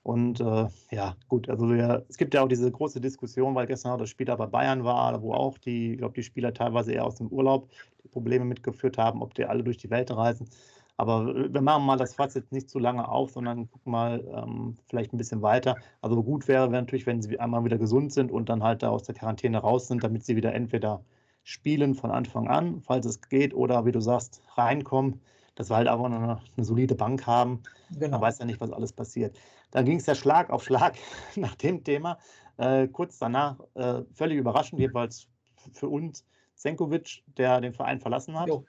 Und 0.04 0.40
äh, 0.40 0.66
ja, 0.92 1.16
gut, 1.26 1.48
also 1.48 1.68
wir, 1.68 2.04
es 2.08 2.16
gibt 2.16 2.32
ja 2.32 2.42
auch 2.42 2.48
diese 2.48 2.70
große 2.70 3.00
Diskussion, 3.00 3.56
weil 3.56 3.66
gestern 3.66 3.92
auch 3.92 3.98
das 3.98 4.10
Spiel 4.10 4.26
da 4.26 4.36
bei 4.36 4.46
Bayern 4.46 4.84
war, 4.84 5.20
wo 5.20 5.32
auch 5.32 5.58
die, 5.58 5.92
ich 5.92 5.98
glaube, 5.98 6.14
die 6.14 6.22
Spieler 6.22 6.54
teilweise 6.54 6.92
eher 6.92 7.04
aus 7.04 7.16
dem 7.16 7.26
Urlaub 7.26 7.70
die 8.04 8.08
Probleme 8.08 8.44
mitgeführt 8.44 8.96
haben, 8.96 9.20
ob 9.20 9.34
die 9.34 9.46
alle 9.46 9.64
durch 9.64 9.78
die 9.78 9.90
Welt 9.90 10.12
reisen. 10.12 10.48
Aber 10.96 11.52
wir 11.52 11.60
machen 11.60 11.84
mal 11.84 11.96
das 11.96 12.16
jetzt 12.16 12.52
nicht 12.52 12.70
zu 12.70 12.78
lange 12.78 13.08
auf, 13.08 13.30
sondern 13.30 13.68
gucken 13.68 13.90
mal 13.90 14.24
ähm, 14.32 14.76
vielleicht 14.86 15.12
ein 15.12 15.18
bisschen 15.18 15.42
weiter. 15.42 15.76
Also 16.00 16.22
gut 16.22 16.46
wäre 16.46 16.70
wär 16.70 16.80
natürlich, 16.80 17.06
wenn 17.06 17.20
sie 17.20 17.38
einmal 17.40 17.64
wieder 17.64 17.78
gesund 17.78 18.12
sind 18.12 18.30
und 18.30 18.48
dann 18.48 18.62
halt 18.62 18.82
da 18.82 18.90
aus 18.90 19.02
der 19.02 19.14
Quarantäne 19.14 19.58
raus 19.58 19.88
sind, 19.88 20.04
damit 20.04 20.24
sie 20.24 20.36
wieder 20.36 20.54
entweder 20.54 21.04
spielen 21.42 21.94
von 21.94 22.10
Anfang 22.10 22.48
an, 22.48 22.80
falls 22.80 23.06
es 23.06 23.20
geht, 23.20 23.54
oder 23.54 23.84
wie 23.84 23.92
du 23.92 24.00
sagst, 24.00 24.40
reinkommen, 24.56 25.20
dass 25.56 25.68
wir 25.68 25.76
halt 25.76 25.88
einfach 25.88 26.04
eine, 26.04 26.40
eine 26.56 26.64
solide 26.64 26.94
Bank 26.94 27.26
haben. 27.26 27.62
Genau. 27.90 28.12
Man 28.12 28.20
weiß 28.20 28.38
ja 28.38 28.44
nicht, 28.44 28.60
was 28.60 28.72
alles 28.72 28.92
passiert. 28.92 29.36
Dann 29.72 29.84
ging 29.84 29.98
es 29.98 30.06
ja 30.06 30.14
Schlag 30.14 30.50
auf 30.50 30.62
Schlag 30.62 30.94
nach 31.36 31.56
dem 31.56 31.82
Thema. 31.82 32.18
Äh, 32.56 32.86
kurz 32.86 33.18
danach, 33.18 33.58
äh, 33.74 34.02
völlig 34.14 34.38
überraschend, 34.38 34.80
jedenfalls 34.80 35.26
für 35.72 35.88
uns, 35.88 36.24
Senkovic, 36.54 37.24
der 37.36 37.60
den 37.60 37.72
Verein 37.72 37.98
verlassen 37.98 38.38
hat. 38.38 38.48
Jo 38.48 38.64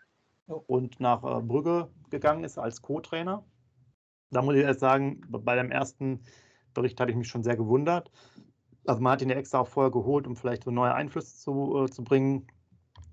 und 0.48 1.00
nach 1.00 1.24
äh, 1.24 1.42
Brügge 1.42 1.90
gegangen 2.10 2.44
ist 2.44 2.58
als 2.58 2.82
Co-Trainer. 2.82 3.44
Da 4.32 4.42
muss 4.42 4.56
ich 4.56 4.64
erst 4.64 4.80
sagen, 4.80 5.22
bei 5.30 5.56
dem 5.56 5.72
ersten 5.72 6.22
Bericht 6.74 7.00
hatte 7.00 7.12
ich 7.12 7.18
mich 7.18 7.28
schon 7.28 7.44
sehr 7.44 7.56
gewundert. 7.56 8.12
Also 8.86 9.02
man 9.02 9.14
hat 9.14 9.22
ihn 9.22 9.30
ja 9.30 9.36
extra 9.38 9.60
auch 9.60 9.68
vorher 9.68 9.92
geholt, 9.92 10.28
um 10.28 10.36
vielleicht 10.36 10.64
so 10.64 10.72
neue 10.72 10.94
Einflüsse 10.94 11.38
zu, 11.38 11.84
äh, 11.84 11.90
zu 11.90 12.04
bringen. 12.04 12.48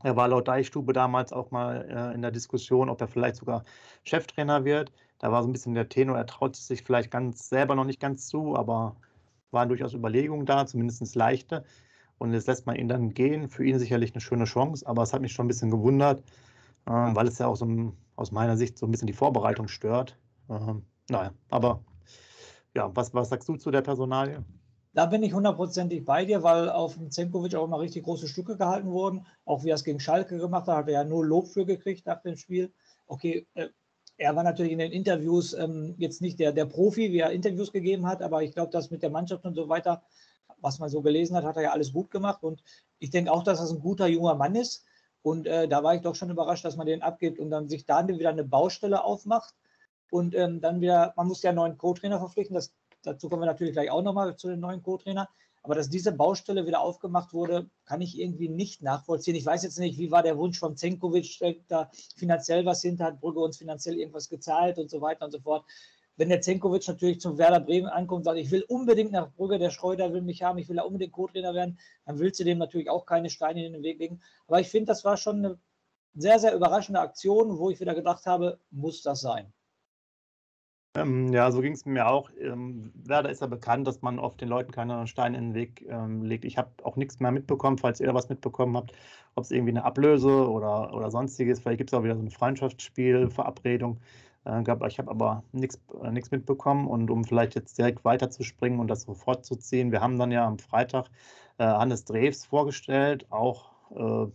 Er 0.02 0.16
war 0.16 0.28
laut 0.28 0.48
Deichstube 0.48 0.92
damals 0.92 1.32
auch 1.32 1.50
mal 1.50 1.86
äh, 1.88 2.14
in 2.14 2.22
der 2.22 2.32
Diskussion, 2.32 2.88
ob 2.88 3.00
er 3.00 3.08
vielleicht 3.08 3.36
sogar 3.36 3.64
Cheftrainer 4.04 4.64
wird. 4.64 4.92
Da 5.18 5.30
war 5.30 5.42
so 5.42 5.48
ein 5.48 5.52
bisschen 5.52 5.74
der 5.74 5.88
Tenor, 5.88 6.16
er 6.16 6.26
traut 6.26 6.56
sich 6.56 6.82
vielleicht 6.82 7.10
ganz 7.10 7.48
selber 7.48 7.76
noch 7.76 7.84
nicht 7.84 8.00
ganz 8.00 8.26
zu, 8.26 8.56
aber 8.56 8.96
waren 9.52 9.68
durchaus 9.68 9.94
Überlegungen 9.94 10.46
da, 10.46 10.66
zumindest 10.66 11.14
leichte. 11.14 11.64
Und 12.18 12.32
jetzt 12.32 12.48
lässt 12.48 12.66
man 12.66 12.76
ihn 12.76 12.88
dann 12.88 13.14
gehen. 13.14 13.48
Für 13.48 13.64
ihn 13.64 13.78
sicherlich 13.78 14.12
eine 14.12 14.20
schöne 14.20 14.44
Chance, 14.44 14.86
aber 14.86 15.02
es 15.02 15.12
hat 15.12 15.22
mich 15.22 15.32
schon 15.32 15.46
ein 15.46 15.48
bisschen 15.48 15.70
gewundert, 15.70 16.22
ähm, 16.86 17.14
weil 17.14 17.28
es 17.28 17.38
ja 17.38 17.46
auch 17.46 17.56
so 17.56 17.92
aus 18.16 18.32
meiner 18.32 18.56
Sicht 18.56 18.78
so 18.78 18.86
ein 18.86 18.90
bisschen 18.90 19.06
die 19.06 19.12
Vorbereitung 19.12 19.68
stört. 19.68 20.16
Ähm, 20.48 20.84
naja, 21.08 21.32
aber 21.50 21.82
ja, 22.74 22.90
was, 22.94 23.12
was 23.14 23.28
sagst 23.28 23.48
du 23.48 23.56
zu 23.56 23.70
der 23.70 23.82
Personalie? 23.82 24.44
Da 24.94 25.06
bin 25.06 25.22
ich 25.22 25.32
hundertprozentig 25.32 26.04
bei 26.04 26.24
dir, 26.24 26.42
weil 26.42 26.68
auf 26.68 26.94
dem 26.94 27.10
Zenkovic 27.10 27.54
auch 27.54 27.64
immer 27.64 27.80
richtig 27.80 28.04
große 28.04 28.28
Stücke 28.28 28.58
gehalten 28.58 28.90
wurden. 28.90 29.26
Auch 29.46 29.64
wie 29.64 29.70
er 29.70 29.76
es 29.76 29.84
gegen 29.84 30.00
Schalke 30.00 30.36
gemacht 30.36 30.66
hat, 30.66 30.76
hat 30.76 30.88
er 30.88 30.92
ja 30.92 31.04
nur 31.04 31.24
Lob 31.24 31.48
für 31.48 31.64
gekriegt 31.64 32.06
nach 32.06 32.20
dem 32.20 32.36
Spiel. 32.36 32.72
Okay, 33.06 33.46
äh, 33.54 33.68
er 34.18 34.36
war 34.36 34.42
natürlich 34.42 34.72
in 34.72 34.78
den 34.78 34.92
Interviews 34.92 35.54
ähm, 35.54 35.94
jetzt 35.96 36.20
nicht 36.20 36.38
der, 36.38 36.52
der 36.52 36.66
Profi, 36.66 37.10
wie 37.12 37.20
er 37.20 37.30
Interviews 37.30 37.72
gegeben 37.72 38.06
hat, 38.06 38.22
aber 38.22 38.42
ich 38.42 38.52
glaube, 38.52 38.70
dass 38.70 38.90
mit 38.90 39.02
der 39.02 39.10
Mannschaft 39.10 39.44
und 39.44 39.54
so 39.54 39.68
weiter, 39.68 40.02
was 40.60 40.78
man 40.78 40.90
so 40.90 41.00
gelesen 41.00 41.36
hat, 41.36 41.44
hat 41.44 41.56
er 41.56 41.62
ja 41.62 41.72
alles 41.72 41.92
gut 41.92 42.10
gemacht. 42.10 42.42
Und 42.42 42.62
ich 42.98 43.10
denke 43.10 43.32
auch, 43.32 43.42
dass 43.42 43.58
das 43.58 43.72
ein 43.72 43.80
guter 43.80 44.06
junger 44.06 44.34
Mann 44.34 44.54
ist. 44.54 44.84
Und 45.22 45.46
äh, 45.46 45.68
da 45.68 45.82
war 45.82 45.94
ich 45.94 46.02
doch 46.02 46.14
schon 46.14 46.30
überrascht, 46.30 46.64
dass 46.64 46.76
man 46.76 46.86
den 46.86 47.02
abgibt 47.02 47.38
und 47.38 47.50
dann 47.50 47.68
sich 47.68 47.86
dann 47.86 48.08
wieder 48.08 48.30
eine 48.30 48.44
Baustelle 48.44 49.04
aufmacht. 49.04 49.54
Und 50.10 50.34
ähm, 50.34 50.60
dann 50.60 50.80
wieder, 50.80 51.14
man 51.16 51.28
muss 51.28 51.42
ja 51.42 51.50
einen 51.50 51.56
neuen 51.56 51.78
Co-Trainer 51.78 52.18
verpflichten. 52.18 52.54
Das, 52.54 52.74
dazu 53.02 53.28
kommen 53.28 53.42
wir 53.42 53.46
natürlich 53.46 53.72
gleich 53.72 53.90
auch 53.90 54.02
nochmal 54.02 54.36
zu 54.36 54.48
den 54.48 54.60
neuen 54.60 54.82
Co-Trainer. 54.82 55.28
Aber 55.62 55.76
dass 55.76 55.88
diese 55.88 56.10
Baustelle 56.10 56.66
wieder 56.66 56.80
aufgemacht 56.80 57.32
wurde, 57.32 57.70
kann 57.84 58.00
ich 58.00 58.18
irgendwie 58.18 58.48
nicht 58.48 58.82
nachvollziehen. 58.82 59.36
Ich 59.36 59.46
weiß 59.46 59.62
jetzt 59.62 59.78
nicht, 59.78 59.96
wie 59.96 60.10
war 60.10 60.24
der 60.24 60.36
Wunsch 60.36 60.58
von 60.58 60.76
Zenkovic, 60.76 61.26
steckt 61.26 61.70
da 61.70 61.88
finanziell 62.16 62.66
was 62.66 62.82
hinter, 62.82 63.04
hat 63.04 63.20
Brügge 63.20 63.40
uns 63.40 63.58
finanziell 63.58 63.96
irgendwas 63.96 64.28
gezahlt 64.28 64.78
und 64.78 64.90
so 64.90 65.00
weiter 65.00 65.24
und 65.24 65.30
so 65.30 65.38
fort. 65.38 65.64
Wenn 66.16 66.28
der 66.28 66.40
Zenkovic 66.40 66.86
natürlich 66.86 67.20
zum 67.20 67.38
Werder 67.38 67.60
Bremen 67.60 67.88
ankommt 67.88 68.20
und 68.20 68.24
sagt, 68.24 68.38
ich 68.38 68.50
will 68.50 68.64
unbedingt 68.68 69.12
nach 69.12 69.32
Brügge, 69.32 69.58
der 69.58 69.70
Schreuder 69.70 70.12
will 70.12 70.22
mich 70.22 70.42
haben, 70.42 70.58
ich 70.58 70.68
will 70.68 70.76
da 70.76 70.82
unbedingt 70.82 71.12
Co-Trainer 71.12 71.54
werden, 71.54 71.78
dann 72.04 72.18
willst 72.18 72.38
du 72.40 72.44
dem 72.44 72.58
natürlich 72.58 72.90
auch 72.90 73.06
keine 73.06 73.30
Steine 73.30 73.64
in 73.64 73.72
den 73.72 73.82
Weg 73.82 73.98
legen. 73.98 74.20
Aber 74.46 74.60
ich 74.60 74.68
finde, 74.68 74.86
das 74.86 75.04
war 75.04 75.16
schon 75.16 75.38
eine 75.38 75.58
sehr, 76.14 76.38
sehr 76.38 76.54
überraschende 76.54 77.00
Aktion, 77.00 77.58
wo 77.58 77.70
ich 77.70 77.80
wieder 77.80 77.94
gedacht 77.94 78.26
habe, 78.26 78.58
muss 78.70 79.02
das 79.02 79.20
sein. 79.20 79.52
Ähm, 80.94 81.32
ja, 81.32 81.50
so 81.50 81.62
ging 81.62 81.72
es 81.72 81.86
mir 81.86 82.06
auch. 82.06 82.30
Ähm, 82.38 82.92
Werder 82.94 83.30
ist 83.30 83.40
ja 83.40 83.46
bekannt, 83.46 83.86
dass 83.86 84.02
man 84.02 84.18
oft 84.18 84.40
den 84.42 84.48
Leuten 84.48 84.72
keine 84.72 85.06
Steine 85.06 85.38
in 85.38 85.48
den 85.48 85.54
Weg 85.54 85.86
ähm, 85.88 86.22
legt. 86.22 86.44
Ich 86.44 86.58
habe 86.58 86.70
auch 86.82 86.96
nichts 86.96 87.18
mehr 87.18 87.32
mitbekommen, 87.32 87.78
falls 87.78 87.98
ihr 88.00 88.06
da 88.06 88.14
was 88.14 88.28
mitbekommen 88.28 88.76
habt, 88.76 88.92
ob 89.34 89.44
es 89.44 89.50
irgendwie 89.50 89.70
eine 89.70 89.84
Ablöse 89.84 90.50
oder, 90.50 90.92
oder 90.92 91.10
sonstiges. 91.10 91.60
Vielleicht 91.60 91.78
gibt 91.78 91.90
es 91.90 91.98
auch 91.98 92.04
wieder 92.04 92.16
so 92.16 92.22
ein 92.22 92.30
Freundschaftsspiel, 92.30 93.30
Verabredung. 93.30 94.00
Äh, 94.44 94.62
ich 94.62 94.98
habe 94.98 95.10
aber 95.10 95.42
nichts 95.52 95.80
äh, 96.02 96.10
mitbekommen. 96.10 96.86
Und 96.86 97.10
um 97.10 97.24
vielleicht 97.24 97.54
jetzt 97.54 97.78
direkt 97.78 98.04
weiterzuspringen 98.04 98.80
und 98.80 98.88
das 98.88 99.02
sofort 99.02 99.44
zu 99.44 99.56
ziehen, 99.56 99.92
wir 99.92 100.00
haben 100.00 100.18
dann 100.18 100.30
ja 100.30 100.46
am 100.46 100.58
Freitag 100.58 101.06
äh, 101.58 101.64
Hannes 101.64 102.04
Drews 102.04 102.44
vorgestellt, 102.44 103.26
auch 103.30 103.70
äh, 103.94 104.30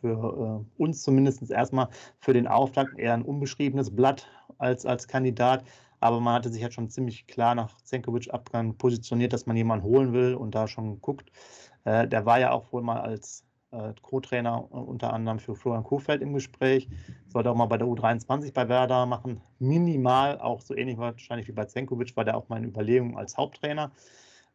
für 0.00 0.64
uns 0.76 1.02
zumindest 1.02 1.50
erstmal 1.50 1.88
für 2.20 2.32
den 2.32 2.46
Auftakt 2.46 2.96
eher 2.98 3.14
ein 3.14 3.22
unbeschriebenes 3.22 3.94
Blatt 3.94 4.28
als, 4.58 4.86
als 4.86 5.08
Kandidat. 5.08 5.64
Aber 6.00 6.20
man 6.20 6.34
hatte 6.34 6.50
sich 6.50 6.62
halt 6.62 6.74
schon 6.74 6.90
ziemlich 6.90 7.26
klar 7.26 7.54
nach 7.54 7.80
Zenkovic-Abgang 7.82 8.76
positioniert, 8.76 9.32
dass 9.32 9.46
man 9.46 9.56
jemanden 9.56 9.84
holen 9.84 10.12
will 10.12 10.34
und 10.34 10.54
da 10.54 10.68
schon 10.68 11.00
guckt. 11.00 11.32
Äh, 11.84 12.06
der 12.08 12.26
war 12.26 12.38
ja 12.38 12.52
auch 12.52 12.72
wohl 12.72 12.82
mal 12.82 13.00
als 13.00 13.47
äh, 13.70 13.92
Co-Trainer 14.00 14.72
unter 14.72 15.12
anderem 15.12 15.38
für 15.38 15.54
Florian 15.54 15.84
Kohfeldt 15.84 16.22
im 16.22 16.32
Gespräch. 16.32 16.88
Sollte 17.28 17.50
auch 17.50 17.56
mal 17.56 17.66
bei 17.66 17.78
der 17.78 17.86
U23 17.86 18.52
bei 18.52 18.68
Werder 18.68 19.06
machen. 19.06 19.40
Minimal, 19.58 20.40
auch 20.40 20.60
so 20.60 20.74
ähnlich 20.74 20.98
wahrscheinlich 20.98 21.48
wie 21.48 21.52
bei 21.52 21.64
Zenkovic, 21.66 22.16
war 22.16 22.24
der 22.24 22.36
auch 22.36 22.48
in 22.50 22.64
Überlegung 22.64 23.18
als 23.18 23.36
Haupttrainer. 23.36 23.92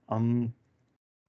Ähm, 0.09 0.53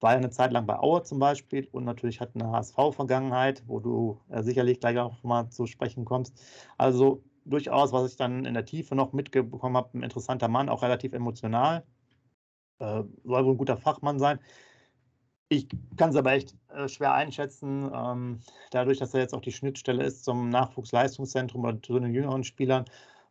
war 0.01 0.11
ja 0.11 0.17
eine 0.17 0.29
Zeit 0.29 0.51
lang 0.51 0.65
bei 0.65 0.77
Aue 0.77 1.03
zum 1.03 1.19
Beispiel 1.19 1.67
und 1.71 1.85
natürlich 1.85 2.19
hat 2.21 2.31
eine 2.35 2.51
HSV-Vergangenheit, 2.51 3.63
wo 3.67 3.79
du 3.79 4.19
äh, 4.29 4.43
sicherlich 4.43 4.79
gleich 4.79 4.97
auch 4.99 5.23
mal 5.23 5.49
zu 5.49 5.65
sprechen 5.65 6.05
kommst. 6.05 6.39
Also 6.77 7.23
durchaus, 7.45 7.91
was 7.93 8.11
ich 8.11 8.17
dann 8.17 8.45
in 8.45 8.53
der 8.53 8.65
Tiefe 8.65 8.95
noch 8.95 9.13
mitbekommen 9.13 9.77
habe, 9.77 9.97
ein 9.97 10.03
interessanter 10.03 10.47
Mann, 10.47 10.69
auch 10.69 10.83
relativ 10.83 11.13
emotional. 11.13 11.85
Äh, 12.79 13.03
soll 13.23 13.45
wohl 13.45 13.53
ein 13.53 13.57
guter 13.57 13.77
Fachmann 13.77 14.19
sein. 14.19 14.39
Ich 15.47 15.67
kann 15.95 16.09
es 16.09 16.15
aber 16.15 16.31
echt 16.31 16.55
äh, 16.69 16.87
schwer 16.87 17.13
einschätzen, 17.13 17.91
ähm, 17.93 18.39
dadurch, 18.71 18.97
dass 18.97 19.13
er 19.13 19.21
jetzt 19.21 19.33
auch 19.33 19.41
die 19.41 19.51
Schnittstelle 19.51 20.03
ist 20.03 20.25
zum 20.25 20.49
Nachwuchsleistungszentrum 20.49 21.63
oder 21.63 21.81
zu 21.81 21.99
den 21.99 22.13
jüngeren 22.13 22.43
Spielern, 22.43 22.85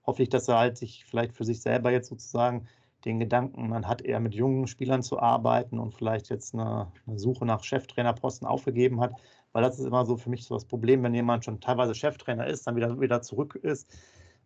hoffe 0.07 0.23
ich, 0.23 0.29
dass 0.29 0.47
er 0.49 0.59
halt 0.59 0.79
sich 0.79 1.05
vielleicht 1.05 1.33
für 1.33 1.45
sich 1.45 1.61
selber 1.61 1.91
jetzt 1.91 2.09
sozusagen 2.09 2.69
den 3.05 3.19
Gedanken, 3.19 3.69
man 3.69 3.87
hat 3.87 4.01
eher 4.01 4.21
mit 4.21 4.35
jungen 4.35 4.67
Spielern 4.67 5.03
zu 5.03 5.19
arbeiten 5.19 5.79
und 5.79 5.95
vielleicht 5.95 6.31
jetzt 6.31 6.55
eine, 6.55 6.91
eine 7.07 7.19
Suche 7.19 7.45
nach 7.45 7.63
Cheftrainerposten 7.65 8.47
aufgegeben 8.47 9.01
hat, 9.01 9.13
weil 9.53 9.63
das 9.63 9.79
ist 9.79 9.85
immer 9.85 10.07
so 10.07 10.17
für 10.17 10.31
mich 10.31 10.45
so 10.45 10.55
das 10.55 10.65
Problem, 10.65 11.03
wenn 11.03 11.15
jemand 11.15 11.45
schon 11.45 11.61
teilweise 11.61 11.95
Cheftrainer 11.95 12.47
ist, 12.47 12.67
dann 12.67 12.77
wieder, 12.77 13.01
wieder 13.01 13.23
zurück 13.23 13.57
ist, 13.57 13.93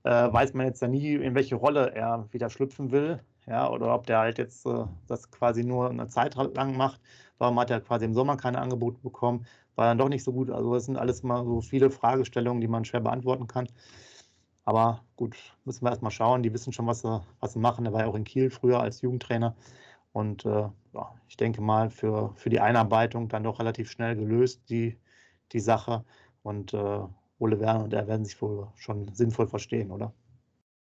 äh, 0.04 0.10
weiß 0.10 0.54
man 0.54 0.66
jetzt 0.66 0.82
ja 0.82 0.88
nie, 0.88 1.14
in 1.14 1.34
welche 1.34 1.56
Rolle 1.56 1.94
er 1.94 2.26
wieder 2.32 2.50
schlüpfen 2.50 2.90
will, 2.90 3.20
ja, 3.46 3.70
oder 3.70 3.94
ob 3.94 4.06
der 4.06 4.18
halt 4.18 4.38
jetzt 4.38 4.66
äh, 4.66 4.84
das 5.06 5.30
quasi 5.30 5.64
nur 5.64 5.90
eine 5.90 6.08
Zeit 6.08 6.34
lang 6.34 6.76
macht. 6.76 7.00
Warum 7.38 7.58
hat 7.58 7.70
er 7.70 7.80
quasi 7.80 8.04
im 8.04 8.14
Sommer 8.14 8.36
keine 8.36 8.60
Angebote 8.60 8.98
bekommen? 9.00 9.46
War 9.76 9.86
dann 9.86 9.98
doch 9.98 10.08
nicht 10.08 10.24
so 10.24 10.32
gut. 10.32 10.50
Also 10.50 10.74
das 10.74 10.86
sind 10.86 10.96
alles 10.96 11.22
mal 11.22 11.44
so 11.44 11.60
viele 11.60 11.90
Fragestellungen, 11.90 12.60
die 12.60 12.68
man 12.68 12.84
schwer 12.84 13.00
beantworten 13.00 13.46
kann. 13.46 13.68
Aber 14.64 15.02
gut, 15.16 15.36
müssen 15.64 15.84
wir 15.84 15.90
erstmal 15.90 16.10
schauen. 16.10 16.42
Die 16.42 16.52
wissen 16.52 16.72
schon, 16.72 16.86
was 16.86 17.00
sie, 17.00 17.20
was 17.40 17.54
sie 17.54 17.58
machen. 17.58 17.86
Er 17.86 17.92
war 17.92 18.02
ja 18.02 18.06
auch 18.06 18.14
in 18.14 18.24
Kiel 18.24 18.50
früher 18.50 18.80
als 18.80 19.00
Jugendtrainer. 19.00 19.56
Und 20.12 20.44
äh, 20.44 20.68
ja, 20.92 21.14
ich 21.28 21.36
denke 21.36 21.60
mal, 21.62 21.90
für, 21.90 22.32
für 22.34 22.50
die 22.50 22.60
Einarbeitung 22.60 23.28
dann 23.28 23.44
doch 23.44 23.60
relativ 23.60 23.90
schnell 23.90 24.16
gelöst, 24.16 24.62
die, 24.68 24.98
die 25.52 25.60
Sache. 25.60 26.04
Und 26.42 26.74
äh, 26.74 27.00
Ole 27.38 27.60
Werner 27.60 27.84
und 27.84 27.92
er 27.94 28.06
werden 28.08 28.24
sich 28.24 28.40
wohl 28.42 28.68
schon 28.76 29.14
sinnvoll 29.14 29.46
verstehen, 29.46 29.90
oder? 29.90 30.12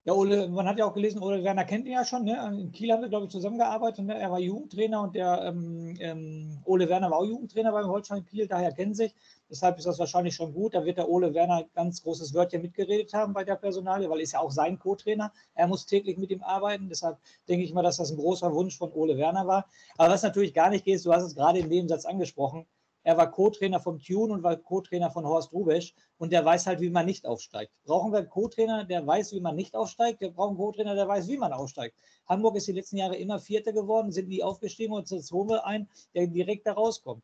Ja, 0.08 0.14
Ole, 0.14 0.48
man 0.48 0.66
hat 0.66 0.80
ja 0.80 0.86
auch 0.86 0.94
gelesen, 0.94 1.22
Ole 1.22 1.44
Werner 1.44 1.66
kennt 1.66 1.86
ihn 1.86 1.92
ja 1.92 2.06
schon. 2.06 2.24
Ne? 2.24 2.38
In 2.62 2.72
Kiel 2.72 2.94
haben 2.94 3.02
wir, 3.02 3.10
glaube 3.10 3.26
ich, 3.26 3.32
zusammengearbeitet. 3.32 4.06
Ne? 4.06 4.18
Er 4.18 4.32
war 4.32 4.40
Jugendtrainer 4.40 5.02
und 5.02 5.14
der 5.14 5.44
ähm, 5.44 5.98
ähm, 6.00 6.60
Ole 6.64 6.88
Werner 6.88 7.12
war 7.12 7.18
auch 7.18 7.26
Jugendtrainer 7.26 7.74
beim 7.74 7.88
Holstein 7.88 8.24
Kiel, 8.24 8.48
daher 8.48 8.72
kennen 8.72 8.94
sich. 8.94 9.14
Deshalb 9.50 9.78
ist 9.78 9.86
das 9.86 10.00
wahrscheinlich 10.00 10.34
schon 10.34 10.54
gut. 10.54 10.76
Da 10.76 10.86
wird 10.86 10.98
der 10.98 11.10
Ole 11.10 11.34
Werner 11.34 11.66
ganz 11.76 12.02
großes 12.04 12.34
Wörtchen 12.34 12.62
mitgeredet 12.62 13.14
haben 13.14 13.34
bei 13.34 13.44
der 13.44 13.58
Personalie, 13.58 14.10
weil 14.10 14.20
er 14.20 14.24
ist 14.24 14.32
ja 14.32 14.40
auch 14.40 14.52
sein 14.52 14.80
Co-Trainer. 14.80 15.34
Er 15.56 15.68
muss 15.68 15.86
täglich 15.86 16.18
mit 16.18 16.32
ihm 16.32 16.42
arbeiten. 16.42 16.88
Deshalb 16.88 17.18
denke 17.50 17.66
ich 17.66 17.74
mal, 17.74 17.84
dass 17.84 17.98
das 17.98 18.10
ein 18.10 18.18
großer 18.18 18.54
Wunsch 18.54 18.78
von 18.78 18.94
Ole 18.94 19.18
Werner 19.18 19.46
war. 19.46 19.66
Aber 19.98 20.14
was 20.14 20.24
natürlich 20.24 20.54
gar 20.54 20.70
nicht 20.70 20.86
geht, 20.86 21.06
du 21.06 21.12
hast 21.12 21.24
es 21.24 21.36
gerade 21.36 21.60
im 21.60 21.68
Nebensatz 21.68 22.06
angesprochen, 22.06 22.66
er 23.08 23.16
war 23.16 23.32
Co-Trainer 23.32 23.80
vom 23.80 24.02
Tune 24.02 24.34
und 24.34 24.44
war 24.44 24.58
Co-Trainer 24.58 25.10
von 25.10 25.26
Horst 25.26 25.54
Rubesch 25.54 25.94
und 26.18 26.34
der 26.34 26.44
weiß 26.44 26.68
halt, 26.68 26.82
wie 26.82 26.90
man 26.90 27.06
nicht 27.06 27.26
aufsteigt. 27.26 27.72
Brauchen 27.86 28.12
wir 28.12 28.20
einen 28.20 28.28
Co-Trainer, 28.28 28.84
der 28.84 29.08
weiß, 29.08 29.32
wie 29.32 29.40
man 29.40 29.56
nicht 29.56 29.76
aufsteigt? 29.76 30.20
Wir 30.20 30.32
brauchen 30.32 30.50
einen 30.50 30.58
Co-Trainer, 30.58 30.94
der 30.94 31.08
weiß, 31.08 31.30
wie 31.30 31.38
man 31.38 31.54
aufsteigt. 31.54 31.98
Hamburg 32.28 32.58
ist 32.58 32.68
die 32.68 32.74
letzten 32.74 32.98
Jahre 32.98 33.16
immer 33.16 33.40
Vierter 33.40 33.72
geworden, 33.72 34.12
sind 34.12 34.28
nie 34.28 34.44
aufgestiegen 34.44 34.92
und 34.92 35.10
jetzt 35.10 35.32
holen 35.32 35.48
wir 35.48 35.66
einen, 35.66 35.88
der 36.14 36.28
direkt 36.28 36.68
da 36.68 36.74
rauskommt. 36.74 37.24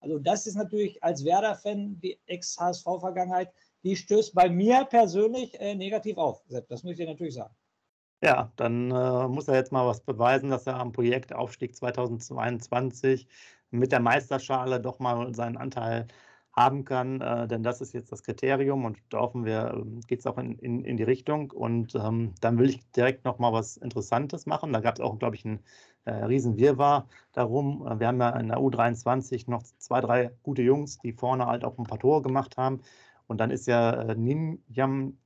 Also 0.00 0.18
das 0.18 0.48
ist 0.48 0.56
natürlich 0.56 1.00
als 1.04 1.24
Werder-Fan 1.24 2.00
die 2.00 2.18
Ex-HSV-Vergangenheit, 2.26 3.52
die 3.84 3.94
stößt 3.94 4.34
bei 4.34 4.50
mir 4.50 4.86
persönlich 4.86 5.54
äh, 5.60 5.76
negativ 5.76 6.18
auf. 6.18 6.42
Das 6.68 6.82
muss 6.82 6.98
ich 6.98 7.06
natürlich 7.06 7.34
sagen. 7.34 7.54
Ja, 8.24 8.52
dann 8.56 8.90
äh, 8.90 9.28
muss 9.28 9.46
er 9.46 9.54
jetzt 9.54 9.70
mal 9.70 9.86
was 9.86 10.00
beweisen, 10.00 10.50
dass 10.50 10.66
er 10.66 10.80
am 10.80 10.90
Projekt 10.90 11.32
Aufstieg 11.32 11.76
2022 11.76 13.28
mit 13.72 13.92
der 13.92 14.00
Meisterschale 14.00 14.80
doch 14.80 14.98
mal 15.00 15.34
seinen 15.34 15.56
Anteil 15.56 16.06
haben 16.54 16.84
kann, 16.84 17.20
äh, 17.20 17.48
denn 17.48 17.62
das 17.62 17.80
ist 17.80 17.94
jetzt 17.94 18.12
das 18.12 18.22
Kriterium 18.22 18.84
und 18.84 18.98
da 19.08 19.20
hoffen 19.20 19.44
wir, 19.44 19.72
ähm, 19.74 20.00
geht 20.06 20.20
es 20.20 20.26
auch 20.26 20.36
in, 20.38 20.58
in, 20.58 20.84
in, 20.84 20.96
die 20.98 21.02
Richtung. 21.02 21.50
Und 21.50 21.94
ähm, 21.94 22.34
dann 22.40 22.58
will 22.58 22.68
ich 22.68 22.90
direkt 22.92 23.24
noch 23.24 23.38
mal 23.38 23.52
was 23.52 23.78
Interessantes 23.78 24.46
machen. 24.46 24.72
Da 24.72 24.80
gab 24.80 24.96
es 24.96 25.00
auch, 25.00 25.18
glaube 25.18 25.36
ich, 25.36 25.46
einen 25.46 25.60
äh, 26.04 26.12
riesen 26.12 26.58
Wirrwarr 26.58 27.08
darum. 27.32 27.86
Äh, 27.86 28.00
wir 28.00 28.08
haben 28.08 28.20
ja 28.20 28.30
in 28.38 28.48
der 28.48 28.58
U23 28.58 29.50
noch 29.50 29.62
zwei, 29.62 30.00
drei 30.02 30.30
gute 30.42 30.62
Jungs, 30.62 30.98
die 30.98 31.12
vorne 31.12 31.46
halt 31.46 31.64
auch 31.64 31.78
ein 31.78 31.84
paar 31.84 31.98
Tore 31.98 32.22
gemacht 32.22 32.56
haben. 32.58 32.82
Und 33.28 33.38
dann 33.38 33.50
ist 33.50 33.66
ja 33.66 33.92
äh, 33.92 34.14
Nin 34.14 34.62
Yam, 34.68 35.16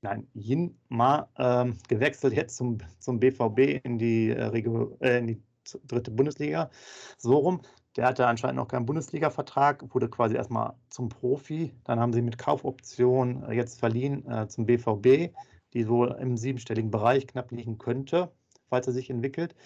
nein, 0.00 0.26
Yin 0.34 0.78
Ma 0.88 1.28
äh, 1.36 1.70
gewechselt 1.88 2.32
jetzt 2.32 2.56
zum, 2.56 2.78
zum 3.00 3.20
BVB 3.20 3.84
in 3.84 3.98
die, 3.98 4.30
äh, 4.30 4.96
äh, 5.00 5.18
in 5.18 5.26
die 5.26 5.42
dritte 5.86 6.10
Bundesliga. 6.10 6.70
So 7.18 7.36
rum. 7.36 7.60
Der 7.96 8.06
hatte 8.06 8.26
anscheinend 8.26 8.56
noch 8.56 8.68
keinen 8.68 8.86
Bundesliga-Vertrag, 8.86 9.92
wurde 9.92 10.08
quasi 10.08 10.36
erstmal 10.36 10.74
zum 10.88 11.08
Profi. 11.08 11.74
Dann 11.84 11.98
haben 11.98 12.12
sie 12.12 12.22
mit 12.22 12.38
Kaufoption 12.38 13.42
äh, 13.44 13.54
jetzt 13.54 13.80
verliehen 13.80 14.26
äh, 14.30 14.46
zum 14.48 14.66
BVB, 14.66 15.34
die 15.72 15.88
wohl 15.88 16.16
im 16.20 16.36
siebenstelligen 16.36 16.90
Bereich 16.90 17.26
knapp 17.26 17.50
liegen 17.50 17.78
könnte, 17.78 18.30
falls 18.68 18.86
er 18.86 18.92
sich 18.92 19.10
entwickelt. 19.10 19.56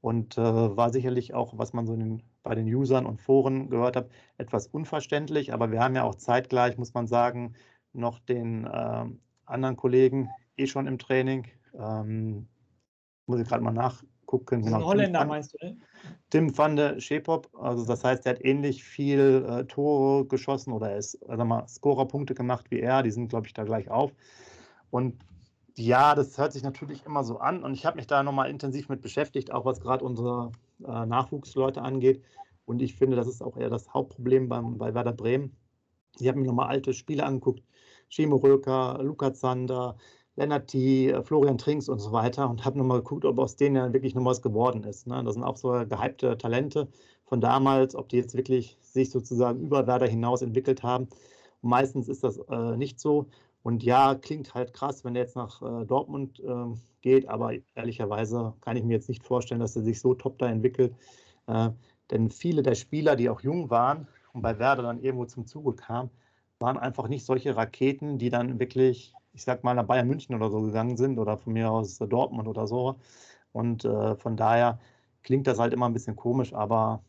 Und 0.00 0.38
äh, 0.38 0.42
war 0.42 0.90
sicherlich 0.90 1.34
auch, 1.34 1.58
was 1.58 1.72
man 1.72 1.86
so 1.86 1.96
den, 1.96 2.22
bei 2.42 2.54
den 2.54 2.72
Usern 2.72 3.06
und 3.06 3.20
Foren 3.20 3.70
gehört 3.70 3.96
hat, 3.96 4.10
etwas 4.36 4.66
unverständlich. 4.68 5.52
Aber 5.52 5.70
wir 5.70 5.80
haben 5.80 5.94
ja 5.96 6.04
auch 6.04 6.16
zeitgleich, 6.16 6.78
muss 6.78 6.94
man 6.94 7.06
sagen, 7.06 7.54
noch 7.92 8.20
den 8.20 8.64
äh, 8.64 9.04
anderen 9.44 9.76
Kollegen 9.76 10.30
eh 10.56 10.66
schon 10.66 10.86
im 10.86 10.98
Training. 10.98 11.48
Ähm, 11.74 12.48
muss 13.26 13.40
ich 13.40 13.48
gerade 13.48 13.62
mal 13.62 13.72
nach, 13.72 14.02
gucken. 14.32 14.62
Genau. 14.62 14.82
Holländer 14.82 15.26
meinst 15.26 15.52
du, 15.52 15.66
ne? 15.66 15.76
Tim 16.30 16.56
van 16.56 16.74
der 16.74 16.98
Schepop, 17.00 17.50
also 17.54 17.84
das 17.84 18.02
heißt, 18.02 18.24
er 18.24 18.32
hat 18.32 18.44
ähnlich 18.44 18.82
viel 18.82 19.44
äh, 19.46 19.64
Tore 19.66 20.24
geschossen 20.24 20.72
oder 20.72 20.90
er 20.90 20.96
ist, 20.96 21.22
also 21.28 21.44
mal, 21.44 21.68
Scorerpunkte 21.68 22.34
gemacht 22.34 22.70
wie 22.70 22.80
er, 22.80 23.02
die 23.02 23.10
sind, 23.10 23.28
glaube 23.28 23.46
ich, 23.46 23.52
da 23.52 23.64
gleich 23.64 23.90
auf. 23.90 24.10
Und 24.90 25.16
ja, 25.76 26.14
das 26.14 26.38
hört 26.38 26.54
sich 26.54 26.62
natürlich 26.62 27.04
immer 27.04 27.24
so 27.24 27.38
an 27.38 27.62
und 27.62 27.74
ich 27.74 27.84
habe 27.84 27.96
mich 27.96 28.06
da 28.06 28.22
nochmal 28.22 28.48
intensiv 28.48 28.88
mit 28.88 29.02
beschäftigt, 29.02 29.52
auch 29.52 29.66
was 29.66 29.80
gerade 29.80 30.02
unsere 30.02 30.52
äh, 30.80 31.04
Nachwuchsleute 31.04 31.82
angeht. 31.82 32.22
Und 32.64 32.80
ich 32.80 32.96
finde, 32.96 33.16
das 33.16 33.26
ist 33.26 33.42
auch 33.42 33.58
eher 33.58 33.68
das 33.68 33.92
Hauptproblem 33.92 34.48
beim, 34.48 34.78
bei 34.78 34.94
Werder 34.94 35.12
Bremen. 35.12 35.54
Ich 36.18 36.26
habe 36.26 36.38
mir 36.38 36.46
nochmal 36.46 36.68
alte 36.68 36.94
Spiele 36.94 37.24
angeguckt. 37.24 37.62
Schimo 38.08 38.36
Röker, 38.36 38.98
Lukas 39.02 39.40
Zander, 39.40 39.96
Lennart 40.36 40.68
T., 40.68 41.10
äh, 41.10 41.22
Florian 41.22 41.58
Trinks 41.58 41.88
und 41.88 41.98
so 41.98 42.12
weiter 42.12 42.48
und 42.48 42.64
habe 42.64 42.78
nochmal 42.78 42.98
geguckt, 42.98 43.24
ob 43.24 43.38
aus 43.38 43.56
denen 43.56 43.76
ja 43.76 43.92
wirklich 43.92 44.14
noch 44.14 44.24
was 44.24 44.42
geworden 44.42 44.84
ist. 44.84 45.06
Ne? 45.06 45.22
Das 45.24 45.34
sind 45.34 45.44
auch 45.44 45.56
so 45.56 45.70
gehypte 45.88 46.36
Talente 46.38 46.88
von 47.24 47.40
damals, 47.40 47.94
ob 47.94 48.08
die 48.08 48.16
jetzt 48.16 48.34
wirklich 48.36 48.76
sich 48.80 49.10
sozusagen 49.10 49.60
über 49.60 49.86
Werder 49.86 50.06
hinaus 50.06 50.42
entwickelt 50.42 50.82
haben. 50.82 51.08
Und 51.60 51.70
meistens 51.70 52.08
ist 52.08 52.24
das 52.24 52.38
äh, 52.38 52.76
nicht 52.76 53.00
so. 53.00 53.26
Und 53.62 53.82
ja, 53.84 54.14
klingt 54.16 54.54
halt 54.54 54.72
krass, 54.74 55.04
wenn 55.04 55.14
der 55.14 55.24
jetzt 55.24 55.36
nach 55.36 55.62
äh, 55.62 55.84
Dortmund 55.86 56.40
äh, 56.40 56.74
geht, 57.00 57.28
aber 57.28 57.52
ehrlicherweise 57.74 58.54
kann 58.60 58.76
ich 58.76 58.84
mir 58.84 58.94
jetzt 58.94 59.08
nicht 59.08 59.22
vorstellen, 59.24 59.60
dass 59.60 59.76
er 59.76 59.82
sich 59.82 60.00
so 60.00 60.14
top 60.14 60.38
da 60.38 60.48
entwickelt. 60.48 60.94
Äh, 61.46 61.70
Denn 62.10 62.30
viele 62.30 62.62
der 62.62 62.74
Spieler, 62.74 63.16
die 63.16 63.28
auch 63.30 63.40
jung 63.40 63.70
waren 63.70 64.08
und 64.32 64.42
bei 64.42 64.58
Werder 64.58 64.82
dann 64.82 65.00
irgendwo 65.00 65.26
zum 65.26 65.46
Zuge 65.46 65.74
kamen, 65.74 66.10
waren 66.58 66.78
einfach 66.78 67.08
nicht 67.08 67.24
solche 67.24 67.56
Raketen, 67.56 68.18
die 68.18 68.30
dann 68.30 68.58
wirklich, 68.58 69.14
ich 69.32 69.44
sag 69.44 69.64
mal, 69.64 69.74
nach 69.74 69.86
Bayern 69.86 70.08
München 70.08 70.34
oder 70.34 70.50
so 70.50 70.62
gegangen 70.62 70.96
sind 70.96 71.18
oder 71.18 71.36
von 71.38 71.52
mir 71.52 71.70
aus 71.70 71.98
Dortmund 71.98 72.48
oder 72.48 72.66
so. 72.66 72.96
Und 73.52 73.84
äh, 73.84 74.16
von 74.16 74.36
daher 74.36 74.78
klingt 75.22 75.46
das 75.46 75.58
halt 75.58 75.72
immer 75.72 75.86
ein 75.88 75.92
bisschen 75.92 76.16
komisch, 76.16 76.54
aber 76.54 77.02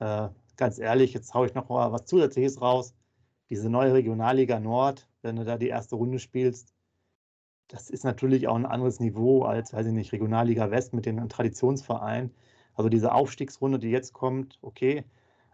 äh, 0.00 0.28
ganz 0.56 0.78
ehrlich, 0.78 1.14
jetzt 1.14 1.34
haue 1.34 1.46
ich 1.46 1.54
noch 1.54 1.68
mal 1.68 1.92
was 1.92 2.06
Zusätzliches 2.06 2.60
raus. 2.60 2.94
Diese 3.50 3.70
neue 3.70 3.94
Regionalliga 3.94 4.60
Nord, 4.60 5.08
wenn 5.22 5.36
du 5.36 5.44
da 5.44 5.58
die 5.58 5.68
erste 5.68 5.96
Runde 5.96 6.18
spielst, 6.18 6.74
das 7.68 7.90
ist 7.90 8.04
natürlich 8.04 8.48
auch 8.48 8.56
ein 8.56 8.66
anderes 8.66 9.00
Niveau 9.00 9.42
als, 9.44 9.72
weiß 9.72 9.86
ich 9.86 9.92
nicht, 9.92 10.12
Regionalliga 10.12 10.70
West 10.70 10.94
mit 10.94 11.06
den 11.06 11.28
Traditionsvereinen. 11.28 12.32
Also 12.74 12.88
diese 12.88 13.12
Aufstiegsrunde, 13.12 13.78
die 13.78 13.90
jetzt 13.90 14.12
kommt, 14.12 14.58
okay, 14.62 15.04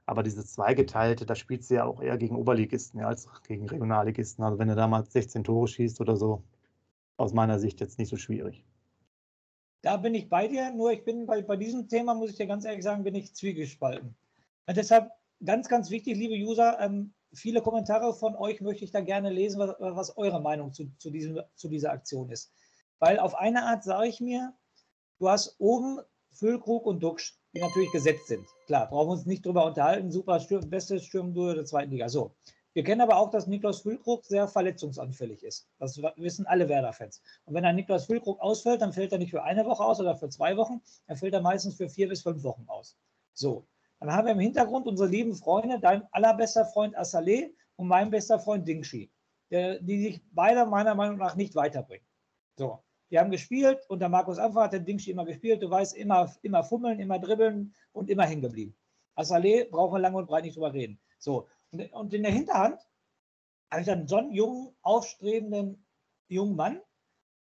aber 0.07 0.23
dieses 0.23 0.53
Zweigeteilte, 0.53 1.25
da 1.27 1.35
spielt 1.35 1.65
sie 1.65 1.75
ja 1.75 1.85
auch 1.85 2.03
eher 2.03 2.19
gegen 2.19 2.37
Oberligisten 2.37 3.01
ja, 3.01 3.09
als 3.09 3.29
gegen 3.47 3.69
Regionalligisten. 3.69 4.45
Also 4.45 4.59
wenn 4.59 4.69
du 4.69 4.75
da 4.75 4.87
mal 4.87 5.05
16 5.05 5.45
Tore 5.45 5.69
schießt 5.69 6.01
oder 6.01 6.17
so, 6.17 6.43
aus 7.17 7.33
meiner 7.33 7.59
Sicht 7.59 7.81
jetzt 7.81 7.99
nicht 7.99 8.09
so 8.09 8.17
schwierig. 8.17 8.65
Da 9.83 9.97
bin 9.97 10.15
ich 10.15 10.29
bei 10.29 10.49
dir, 10.49 10.73
nur 10.73 10.93
ich 10.93 11.05
bin 11.05 11.27
bei, 11.27 11.43
bei 11.43 11.57
diesem 11.57 11.89
Thema, 11.89 12.15
muss 12.15 12.31
ich 12.31 12.37
dir 12.37 12.47
ganz 12.47 12.65
ehrlich 12.65 12.83
sagen, 12.83 13.05
bin 13.05 13.15
ich 13.15 13.35
zwiegespalten. 13.35 14.15
Und 14.67 14.77
deshalb 14.77 15.11
ganz, 15.45 15.69
ganz 15.69 15.91
wichtig, 15.91 16.17
liebe 16.17 16.35
User, 16.35 16.81
ähm, 16.81 17.13
viele 17.33 17.61
Kommentare 17.61 18.15
von 18.15 18.35
euch 18.35 18.61
möchte 18.61 18.85
ich 18.85 18.91
da 18.91 19.01
gerne 19.01 19.31
lesen, 19.31 19.59
was, 19.59 19.75
was 19.79 20.17
eure 20.17 20.41
Meinung 20.41 20.73
zu, 20.73 20.91
zu, 20.99 21.11
diesem, 21.11 21.41
zu 21.55 21.69
dieser 21.69 21.93
Aktion 21.93 22.31
ist. 22.31 22.53
Weil 22.99 23.19
auf 23.19 23.35
eine 23.35 23.65
Art 23.65 23.85
sage 23.85 24.09
ich 24.09 24.21
mir, 24.21 24.55
du 25.19 25.29
hast 25.29 25.57
oben 25.59 26.01
Füllkrug 26.31 26.87
und 26.87 27.03
Duxch, 27.03 27.39
die 27.55 27.61
natürlich 27.61 27.93
gesetzt 27.93 28.27
sind. 28.27 28.47
Klar, 28.67 28.89
brauchen 28.89 29.09
wir 29.09 29.13
uns 29.13 29.27
nicht 29.27 29.47
drüber 29.47 29.65
unterhalten. 29.67 30.11
Super, 30.11 30.41
Stürm, 30.41 30.69
bestes 30.69 31.05
Stürmduo 31.05 31.55
der 31.55 31.65
zweiten 31.65 31.91
Liga. 31.91 32.09
So. 32.09 32.35
Wir 32.73 32.83
kennen 32.83 33.01
aber 33.01 33.17
auch, 33.17 33.31
dass 33.31 33.47
Niklas 33.47 33.83
Füllkrug 33.83 34.25
sehr 34.25 34.49
verletzungsanfällig 34.49 35.45
ist. 35.45 35.69
Das 35.79 35.97
wissen 36.17 36.45
alle 36.47 36.69
Werder-Fans. 36.69 37.23
Und 37.45 37.55
wenn 37.55 37.65
ein 37.65 37.77
Niklas 37.77 38.07
Füllkrug 38.07 38.41
ausfällt, 38.41 38.83
dann 38.83 38.93
fällt 38.93 39.13
er 39.13 39.19
nicht 39.19 39.31
für 39.31 39.45
eine 39.45 39.65
Woche 39.65 39.85
aus 39.85 40.01
oder 40.01 40.17
für 40.17 40.29
zwei 40.29 40.57
Wochen, 40.57 40.83
dann 41.07 41.17
fällt 41.17 41.35
er 41.35 41.41
meistens 41.41 41.77
für 41.77 41.89
vier 41.89 42.09
bis 42.09 42.23
fünf 42.23 42.43
Wochen 42.43 42.65
aus. 42.67 42.97
So. 43.33 43.65
Dann 44.01 44.13
haben 44.13 44.27
wir 44.27 44.33
im 44.33 44.41
Hintergrund 44.41 44.89
unsere 44.89 45.09
lieben 45.09 45.37
Freunde, 45.37 45.79
dein 45.79 46.03
allerbester 46.11 46.65
Freund 46.65 46.99
Assalé 46.99 47.53
und 47.77 47.87
mein 47.87 48.11
bester 48.11 48.41
Freund 48.41 48.67
Dingshi, 48.67 49.09
die 49.51 50.03
sich 50.03 50.21
beide 50.33 50.67
meiner 50.67 50.97
Meinung 50.97 51.19
nach 51.19 51.37
nicht 51.37 51.55
weiterbringen. 51.55 52.07
So. 52.59 52.83
Die 53.15 53.21
haben 53.21 53.31
gespielt 53.31 53.79
und 53.87 54.01
der 54.01 54.09
Markus 54.09 54.41
Anfang 54.41 54.65
hat 54.65 54.73
den 54.73 54.85
Dingshi 54.85 55.13
immer 55.13 55.25
gespielt. 55.25 55.63
Du 55.63 55.71
weißt, 55.71 55.95
immer, 55.97 56.35
immer 56.43 56.65
fummeln, 56.65 56.99
immer 56.99 57.21
dribbeln 57.21 57.73
und 57.93 58.11
immer 58.11 58.25
hängen 58.25 58.43
geblieben. 58.43 58.77
Assalé 59.15 59.71
brauchen 59.71 59.95
wir 59.95 60.01
lange 60.01 60.17
und 60.17 60.27
breit 60.27 60.43
nicht 60.43 60.57
drüber 60.57 60.73
reden. 60.73 60.99
So. 61.21 61.47
Und 61.93 62.13
in 62.13 62.25
der 62.25 62.33
Hinterhand 62.33 62.81
habe 63.71 63.83
ich 63.83 63.87
dann 63.87 64.09
so 64.09 64.17
einen 64.17 64.33
jungen, 64.33 64.75
aufstrebenden 64.83 65.87
jungen 66.27 66.57
Mann, 66.57 66.81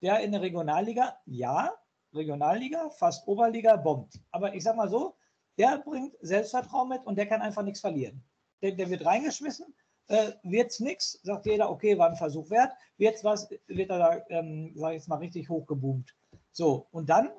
der 0.01 0.21
in 0.21 0.31
der 0.31 0.41
Regionalliga, 0.41 1.19
ja, 1.27 1.71
Regionalliga, 2.15 2.89
fast 2.89 3.27
Oberliga, 3.27 3.75
bombt. 3.75 4.19
Aber 4.31 4.55
ich 4.55 4.63
sag 4.63 4.75
mal 4.75 4.89
so, 4.89 5.17
der 5.59 5.77
bringt 5.77 6.15
Selbstvertrauen 6.21 6.89
mit 6.89 7.05
und 7.05 7.15
der 7.15 7.27
kann 7.27 7.43
einfach 7.43 7.61
nichts 7.61 7.81
verlieren. 7.81 8.23
Der, 8.63 8.71
der 8.71 8.89
wird 8.89 9.05
reingeschmissen, 9.05 9.71
äh, 10.09 10.33
es 10.43 10.79
nichts, 10.79 11.19
sagt 11.23 11.45
jeder, 11.45 11.69
okay, 11.69 11.97
war 11.97 12.09
ein 12.09 12.15
Versuch 12.15 12.49
wert, 12.49 12.73
wird's 12.97 13.23
was, 13.23 13.49
wird 13.67 13.89
er 13.89 13.99
da, 13.99 14.21
ähm, 14.29 14.73
sag 14.75 14.89
ich 14.89 14.97
jetzt 14.97 15.07
mal, 15.07 15.17
richtig 15.17 15.49
hochgeboomt. 15.49 16.15
So, 16.51 16.87
und 16.91 17.09
dann 17.09 17.29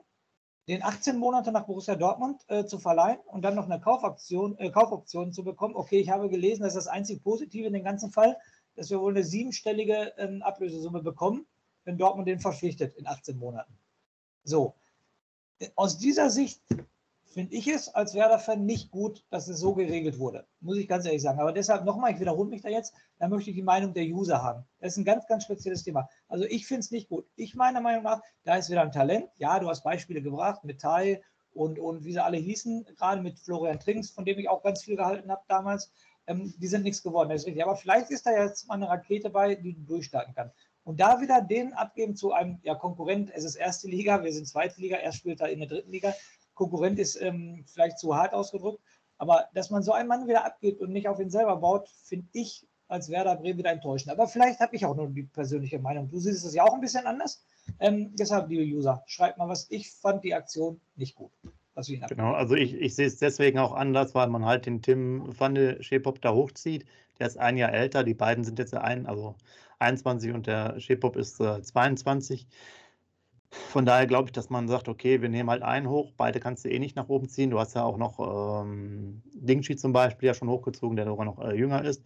den 0.69 0.83
18 0.83 1.19
Monate 1.19 1.51
nach 1.51 1.67
Borussia 1.67 1.97
Dortmund 1.97 2.43
äh, 2.49 2.65
zu 2.65 2.79
verleihen 2.79 3.19
und 3.27 3.43
dann 3.43 3.57
noch 3.57 3.65
eine 3.65 3.81
Kaufoption, 3.81 4.57
äh, 4.59 4.71
Kaufoption 4.71 5.33
zu 5.33 5.43
bekommen. 5.43 5.75
Okay, 5.75 5.99
ich 5.99 6.11
habe 6.11 6.29
gelesen, 6.29 6.63
dass 6.63 6.75
das 6.75 6.87
einzig 6.87 7.23
Positive 7.25 7.67
in 7.67 7.73
dem 7.73 7.85
ganzen 7.85 8.13
Fall, 8.13 8.37
dass 8.77 8.89
wir 8.89 9.01
wohl 9.01 9.13
eine 9.13 9.25
siebenstellige 9.25 10.13
ähm, 10.17 10.43
Ablösesumme 10.43 11.03
bekommen, 11.03 11.47
wenn 11.85 11.99
Dortmund 11.99 12.29
den 12.29 12.39
verpflichtet 12.39 12.97
in 12.97 13.07
18 13.07 13.37
Monaten. 13.37 13.77
So, 14.45 14.75
aus 15.75 15.99
dieser 15.99 16.31
Sicht 16.31 16.63
finde 17.31 17.55
ich 17.55 17.69
es 17.69 17.89
als 17.89 18.15
Werder-Fan 18.15 18.67
nicht 18.67 18.91
gut, 18.91 19.25
dass 19.31 19.49
es 19.49 19.61
so 19.61 19.75
geregelt 19.75 20.19
wurde. 20.19 20.47
Muss 20.61 20.77
ich 20.77 20.89
ganz 20.89 21.07
ehrlich 21.07 21.23
sagen. 21.23 21.41
Aber 21.41 21.53
deshalb 21.53 21.85
nochmal, 21.85 22.13
ich 22.13 22.21
wiederhole 22.21 22.49
mich 22.49 22.63
da 22.63 22.69
jetzt, 22.69 22.93
da 23.19 23.29
möchte 23.29 23.51
ich 23.51 23.57
die 23.57 23.63
Meinung 23.63 23.95
der 23.95 24.05
User 24.05 24.43
haben. 24.43 24.65
Das 24.81 24.93
ist 24.93 24.99
ein 24.99 25.05
ganz, 25.05 25.27
ganz 25.27 25.45
spezielles 25.45 25.85
Thema. 25.85 26.09
Also 26.29 26.45
ich 26.45 26.67
finde 26.67 26.81
es 26.81 26.91
nicht 26.91 27.09
gut. 27.09 27.27
Ich 27.37 27.55
meiner 27.55 27.81
Meinung 27.81 28.03
nach, 28.03 28.21
da 28.45 28.57
ist 28.57 28.69
wieder 28.69 28.83
ein 28.83 28.93
Talent. 28.93 29.29
Ja, 29.37 29.61
du 29.61 29.69
hast 29.69 29.85
Beispiele 29.85 30.23
gebracht 30.23 30.65
mit 30.65 30.81
Tai 30.81 31.23
und, 31.53 31.79
und 31.79 32.05
wie 32.05 32.13
sie 32.13 32.23
alle 32.23 32.37
hießen, 32.37 32.87
gerade 32.97 33.23
mit 33.23 33.39
Florian 33.39 33.79
Trinks, 33.79 34.11
von 34.11 34.25
dem 34.25 34.39
ich 34.39 34.49
auch 34.49 34.63
ganz 34.63 34.83
viel 34.83 34.97
gehalten 34.97 35.31
habe 35.31 35.43
damals. 35.49 35.93
Ähm, 36.27 36.53
die 36.59 36.67
sind 36.67 36.83
nichts 36.83 37.03
geworden, 37.03 37.29
das 37.29 37.43
ist 37.43 37.47
richtig. 37.47 37.63
Aber 37.63 37.77
vielleicht 37.77 38.11
ist 38.11 38.27
da 38.27 38.33
jetzt 38.33 38.67
mal 38.67 38.75
eine 38.75 38.89
Rakete 38.89 39.31
bei, 39.31 39.55
die 39.55 39.75
du 39.75 39.83
durchstarten 39.83 40.35
kannst. 40.35 40.55
Und 40.83 41.01
da 41.01 41.21
wieder 41.21 41.43
den 41.43 41.73
abgeben 41.75 42.17
zu 42.17 42.33
einem 42.33 42.59
ja, 42.63 42.75
Konkurrent, 42.75 43.31
es 43.35 43.45
ist 43.45 43.55
erste 43.55 43.87
Liga, 43.87 44.25
wir 44.25 44.33
sind 44.33 44.49
zweite 44.49 44.81
Liga, 44.81 44.97
er 44.97 45.13
spielt 45.13 45.41
da 45.41 45.47
in 45.47 45.61
der 45.61 45.69
dritten 45.69 45.91
Liga. 45.91 46.15
Konkurrent 46.61 46.99
ist 46.99 47.21
ähm, 47.23 47.65
vielleicht 47.67 47.99
zu 47.99 48.15
hart 48.15 48.35
ausgedrückt, 48.35 48.81
aber 49.17 49.49
dass 49.55 49.71
man 49.71 49.83
so 49.83 49.93
einen 49.93 50.09
Mann 50.09 50.29
wieder 50.29 50.45
abgibt 50.45 50.83
und 50.83 50.93
nicht 50.93 51.09
auf 51.09 51.19
ihn 51.19 51.31
selber 51.31 51.57
baut, 51.57 51.89
finde 52.05 52.29
ich 52.33 52.67
als 52.87 53.09
Werder 53.09 53.37
Bremen 53.37 53.59
wieder 53.59 53.71
enttäuschend. 53.71 54.13
Aber 54.13 54.29
vielleicht 54.29 54.61
habe 54.61 54.77
ich 54.77 54.85
auch 54.85 54.95
nur 54.95 55.09
die 55.09 55.23
persönliche 55.23 55.79
Meinung. 55.79 56.11
Du 56.11 56.19
siehst 56.19 56.45
es 56.45 56.53
ja 56.55 56.65
auch 56.65 56.75
ein 56.75 56.83
bisschen 56.83 57.07
anders. 57.07 57.43
Ähm, 57.79 58.15
deshalb, 58.19 58.51
liebe 58.51 58.77
User, 58.77 59.03
schreibt 59.07 59.39
mal 59.39 59.49
was. 59.49 59.71
Ich 59.71 59.91
fand 59.91 60.23
die 60.23 60.35
Aktion 60.35 60.81
nicht 60.97 61.15
gut. 61.15 61.31
genau, 62.09 62.33
also 62.33 62.57
ich, 62.57 62.75
ich 62.75 62.95
sehe 62.95 63.07
es 63.07 63.17
deswegen 63.17 63.59
auch 63.59 63.73
anders, 63.73 64.15
weil 64.15 64.29
man 64.29 64.45
halt 64.45 64.67
den 64.67 64.83
Tim 64.83 65.23
van 65.39 65.55
de 65.55 65.83
Schepop 65.83 66.21
da 66.21 66.35
hochzieht. 66.35 66.85
Der 67.19 67.29
ist 67.29 67.39
ein 67.39 67.57
Jahr 67.57 67.73
älter, 67.73 68.05
die 68.05 68.13
beiden 68.13 68.45
sind 68.45 68.59
jetzt 68.59 68.75
ein, 68.75 69.07
also 69.07 69.35
21 69.79 70.33
und 70.33 70.47
der 70.47 70.79
Schepop 70.79 71.17
ist 71.17 71.41
äh, 71.41 71.63
22. 71.63 72.47
Von 73.51 73.85
daher 73.85 74.07
glaube 74.07 74.29
ich, 74.29 74.33
dass 74.33 74.49
man 74.49 74.69
sagt, 74.69 74.89
okay, 74.89 75.23
wir 75.23 75.29
nehmen 75.29 75.51
halt 75.51 75.63
einen 75.63 75.89
hoch, 75.89 76.13
beide 76.17 76.39
kannst 76.39 76.65
du 76.65 76.71
eh 76.71 76.79
nicht 76.79 76.97
nach 76.97 77.09
oben 77.09 77.29
ziehen. 77.29 77.51
Du 77.51 77.59
hast 77.59 77.75
ja 77.75 77.83
auch 77.83 77.97
noch 77.97 78.65
ähm, 78.65 79.23
Dingshi 79.35 79.77
zum 79.77 79.93
Beispiel 79.93 80.29
ja 80.29 80.35
schon 80.35 80.49
hochgezogen, 80.49 80.97
der 80.97 81.07
sogar 81.07 81.25
noch 81.25 81.41
äh, 81.41 81.57
jünger 81.57 81.85
ist. 81.85 82.03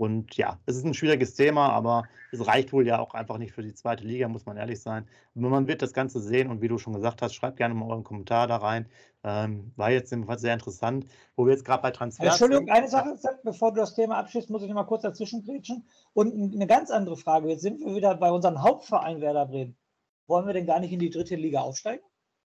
Und 0.00 0.34
ja, 0.38 0.58
es 0.64 0.76
ist 0.76 0.86
ein 0.86 0.94
schwieriges 0.94 1.34
Thema, 1.34 1.68
aber 1.68 2.04
es 2.32 2.46
reicht 2.46 2.72
wohl 2.72 2.86
ja 2.86 2.98
auch 3.00 3.12
einfach 3.12 3.36
nicht 3.36 3.52
für 3.52 3.60
die 3.60 3.74
zweite 3.74 4.02
Liga, 4.02 4.28
muss 4.28 4.46
man 4.46 4.56
ehrlich 4.56 4.80
sein. 4.80 5.06
Aber 5.36 5.50
man 5.50 5.68
wird 5.68 5.82
das 5.82 5.92
Ganze 5.92 6.20
sehen 6.20 6.48
und 6.48 6.62
wie 6.62 6.68
du 6.68 6.78
schon 6.78 6.94
gesagt 6.94 7.20
hast, 7.20 7.34
schreibt 7.34 7.58
gerne 7.58 7.74
mal 7.74 7.90
euren 7.90 8.02
Kommentar 8.02 8.46
da 8.46 8.56
rein. 8.56 8.86
Ähm, 9.22 9.72
war 9.76 9.90
jetzt 9.90 10.10
jedenfalls 10.10 10.40
sehr 10.40 10.54
interessant, 10.54 11.04
wo 11.36 11.44
wir 11.44 11.52
jetzt 11.52 11.66
gerade 11.66 11.82
bei 11.82 11.90
Transfers 11.90 12.40
Entschuldigung, 12.40 12.64
sind. 12.64 12.74
eine 12.74 12.88
Sache, 12.88 13.14
bevor 13.44 13.74
du 13.74 13.80
das 13.80 13.94
Thema 13.94 14.16
abschließt, 14.16 14.48
muss 14.48 14.62
ich 14.62 14.68
noch 14.68 14.76
mal 14.76 14.84
kurz 14.84 15.02
dazwischen 15.02 15.44
grätschen. 15.44 15.86
Und 16.14 16.54
eine 16.54 16.66
ganz 16.66 16.90
andere 16.90 17.18
Frage. 17.18 17.50
Jetzt 17.50 17.60
sind 17.60 17.80
wir 17.80 17.94
wieder 17.94 18.14
bei 18.14 18.30
unserem 18.30 18.62
Hauptverein 18.62 19.20
Werder 19.20 19.44
Bremen. 19.44 19.76
Wollen 20.30 20.46
wir 20.46 20.52
denn 20.52 20.64
gar 20.66 20.78
nicht 20.78 20.92
in 20.92 21.00
die 21.00 21.10
dritte 21.10 21.34
Liga 21.34 21.60
aufsteigen? 21.60 22.04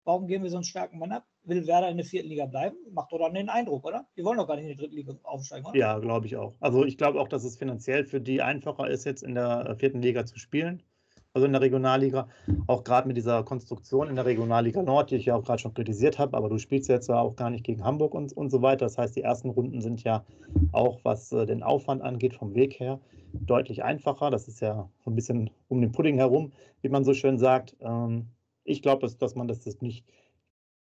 Warum 0.04 0.28
gehen 0.28 0.44
wir 0.44 0.50
so 0.50 0.58
einen 0.58 0.66
starken 0.66 1.00
Mann 1.00 1.14
ab? 1.14 1.24
Will 1.44 1.66
Werder 1.68 1.88
in 1.88 1.96
der 1.96 2.06
vierten 2.06 2.28
Liga 2.28 2.46
bleiben? 2.46 2.76
Macht 2.92 3.14
doch 3.14 3.20
dann 3.20 3.34
den 3.34 3.48
Eindruck, 3.48 3.86
oder? 3.86 4.10
Die 4.18 4.26
wollen 4.26 4.40
doch 4.40 4.48
gar 4.48 4.58
nicht 4.58 4.66
in 4.66 4.72
die 4.72 4.76
dritte 4.76 4.94
Liga 4.94 5.14
aufsteigen, 5.24 5.66
oder? 5.66 5.78
Ja, 5.78 5.98
glaube 6.00 6.26
ich 6.26 6.36
auch. 6.36 6.54
Also 6.60 6.84
ich 6.84 6.98
glaube 6.98 7.22
auch, 7.22 7.30
dass 7.30 7.46
es 7.46 7.56
finanziell 7.56 8.04
für 8.04 8.20
die 8.20 8.42
einfacher 8.42 8.90
ist, 8.90 9.06
jetzt 9.06 9.24
in 9.24 9.36
der 9.36 9.78
vierten 9.80 10.02
Liga 10.02 10.26
zu 10.26 10.38
spielen. 10.38 10.84
Also 11.34 11.46
in 11.46 11.54
der 11.54 11.62
Regionalliga. 11.62 12.28
Auch 12.67 12.84
gerade 12.84 13.08
mit 13.08 13.15
dieser 13.15 13.44
Konstruktion 13.44 14.10
in 14.10 14.15
der 14.15 14.26
Regionalliga 14.26 14.84
Nord, 14.84 15.12
die 15.12 15.15
ich 15.15 15.26
ja 15.26 15.36
auch 15.36 15.44
gerade 15.44 15.60
schon 15.60 15.74
kritisiert 15.74 16.20
habe, 16.20 16.36
aber 16.36 16.50
du 16.50 16.58
spielst 16.58 16.89
jetzt 16.89 17.08
ja 17.08 17.20
auch 17.20 17.38
gar 17.38 17.50
nicht 17.50 17.63
gegen 17.63 17.84
Hamburg 17.84 18.13
und, 18.13 18.34
und 18.34 18.50
so 18.50 18.62
weiter. 18.62 18.86
Das 18.86 18.98
heißt, 18.98 19.15
die 19.15 19.22
ersten 19.22 19.50
Runden 19.50 19.82
sind 19.82 20.04
ja 20.04 20.26
auch, 20.74 21.00
was 21.04 21.32
äh, 21.32 21.46
den 21.46 21.63
Aufwand 21.63 22.02
angeht, 22.02 22.34
vom 22.34 22.54
Weg 22.54 22.80
her, 22.80 23.00
deutlich 23.32 23.84
einfacher. 23.84 24.30
Das 24.30 24.50
ist 24.50 24.60
ja 24.60 24.89
so 25.06 25.12
ein 25.12 25.15
bisschen 25.15 25.50
um 25.70 25.80
den 25.80 25.94
Pudding 25.94 26.17
herum, 26.17 26.52
wie 26.82 26.89
man 26.89 27.06
so 27.06 27.13
schön 27.13 27.38
sagt. 27.38 27.78
Ähm, 27.80 28.28
ich 28.65 28.82
glaube, 28.82 29.02
dass, 29.02 29.17
dass 29.17 29.36
man 29.36 29.48
das 29.48 29.65
nicht 29.82 30.06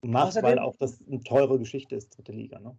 macht, 0.04 0.28
Außerdem, 0.28 0.52
weil 0.52 0.60
auch 0.60 0.76
das 0.76 1.04
eine 1.08 1.24
teure 1.24 1.58
Geschichte 1.58 1.96
ist, 1.96 2.16
dritte 2.16 2.34
Liga. 2.34 2.60
Ne? 2.60 2.78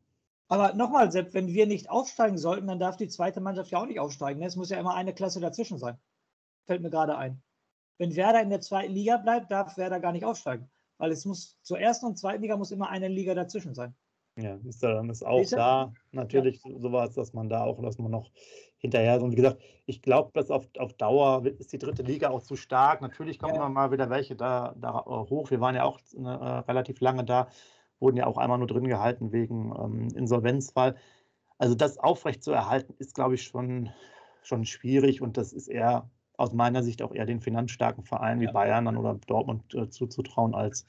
Aber 0.49 0.75
nochmal, 0.75 1.11
Sepp, 1.11 1.35
wenn 1.35 1.49
wir 1.49 1.67
nicht 1.67 1.91
aufsteigen 1.91 2.39
sollten, 2.39 2.69
dann 2.69 2.79
darf 2.79 2.97
die 2.97 3.09
zweite 3.09 3.41
Mannschaft 3.41 3.73
ja 3.73 3.79
auch 3.81 3.87
nicht 3.87 3.99
aufsteigen. 3.99 4.39
Ne? 4.39 4.47
Es 4.47 4.55
muss 4.55 4.71
ja 4.71 4.79
immer 4.79 4.95
eine 4.95 5.13
Klasse 5.13 5.41
dazwischen 5.41 5.79
sein. 5.79 5.99
Fällt 6.67 6.83
mir 6.83 6.91
gerade 6.91 7.17
ein. 7.17 7.43
Wenn 7.99 8.15
Werder 8.17 8.43
in 8.43 8.51
der 8.51 8.61
zweiten 8.61 8.93
Liga 8.93 9.17
bleibt, 9.17 9.51
darf 9.51 9.77
Werder 9.77 10.01
gar 10.01 10.13
nicht 10.13 10.25
aufsteigen. 10.25 10.69
Weil 10.99 11.13
es 11.13 11.25
muss 11.25 11.59
zur 11.63 11.79
ersten 11.79 12.07
und 12.07 12.19
zweiten 12.19 12.43
Liga 12.43 12.57
muss 12.57 12.71
immer 12.71 12.89
eine 12.89 13.09
Liga 13.09 13.35
dazwischen 13.35 13.75
sein. 13.75 13.95
Ja, 14.39 14.59
ist, 14.65 14.83
dann 14.83 15.09
ist 15.09 15.25
auch 15.25 15.45
da 15.49 15.93
natürlich 16.13 16.63
ja. 16.63 16.79
sowas, 16.79 17.15
dass 17.15 17.33
man 17.33 17.49
da 17.49 17.65
auch, 17.65 17.81
dass 17.83 17.97
man 17.99 18.11
noch 18.11 18.31
hinterher. 18.77 19.21
Und 19.23 19.33
wie 19.33 19.37
gesagt, 19.37 19.63
ich 19.87 20.03
glaube, 20.03 20.31
dass 20.35 20.51
auf, 20.51 20.69
auf 20.79 20.93
Dauer 20.95 21.45
ist 21.47 21.73
die 21.73 21.79
dritte 21.79 22.03
Liga 22.03 22.29
auch 22.29 22.43
zu 22.43 22.55
stark. 22.55 23.01
Natürlich 23.01 23.39
kommen 23.39 23.55
ja. 23.55 23.69
mal 23.69 23.91
wieder 23.93 24.11
welche 24.11 24.37
da, 24.37 24.75
da 24.79 25.01
äh, 25.01 25.31
hoch. 25.31 25.51
Wir 25.51 25.61
waren 25.61 25.75
ja 25.75 25.85
auch 25.85 25.99
äh, 26.15 26.21
relativ 26.21 27.01
lange 27.01 27.25
da, 27.25 27.49
wurden 27.99 28.19
ja 28.19 28.27
auch 28.27 28.37
einmal 28.37 28.59
nur 28.59 28.67
drin 28.67 28.89
gehalten 28.89 29.33
wegen 29.33 29.75
ähm, 29.75 30.09
Insolvenzfall. 30.15 30.97
Also 31.57 31.75
das 31.75 31.99
aufrecht 31.99 32.43
zu 32.43 32.53
erhalten, 32.53 32.95
ist, 32.99 33.15
glaube 33.15 33.37
ich, 33.37 33.43
schon, 33.45 33.89
schon 34.43 34.67
schwierig 34.67 35.23
und 35.23 35.39
das 35.39 35.55
ist 35.55 35.69
eher 35.69 36.11
aus 36.37 36.53
meiner 36.53 36.83
Sicht 36.83 37.03
auch 37.03 37.15
eher 37.15 37.27
den 37.27 37.41
finanzstarken 37.41 38.05
Vereinen 38.05 38.43
ja. 38.43 38.49
wie 38.49 38.53
Bayern 38.53 38.97
oder 38.97 39.19
Dortmund 39.27 39.75
äh, 39.75 39.89
zuzutrauen 39.89 40.55
als, 40.55 40.87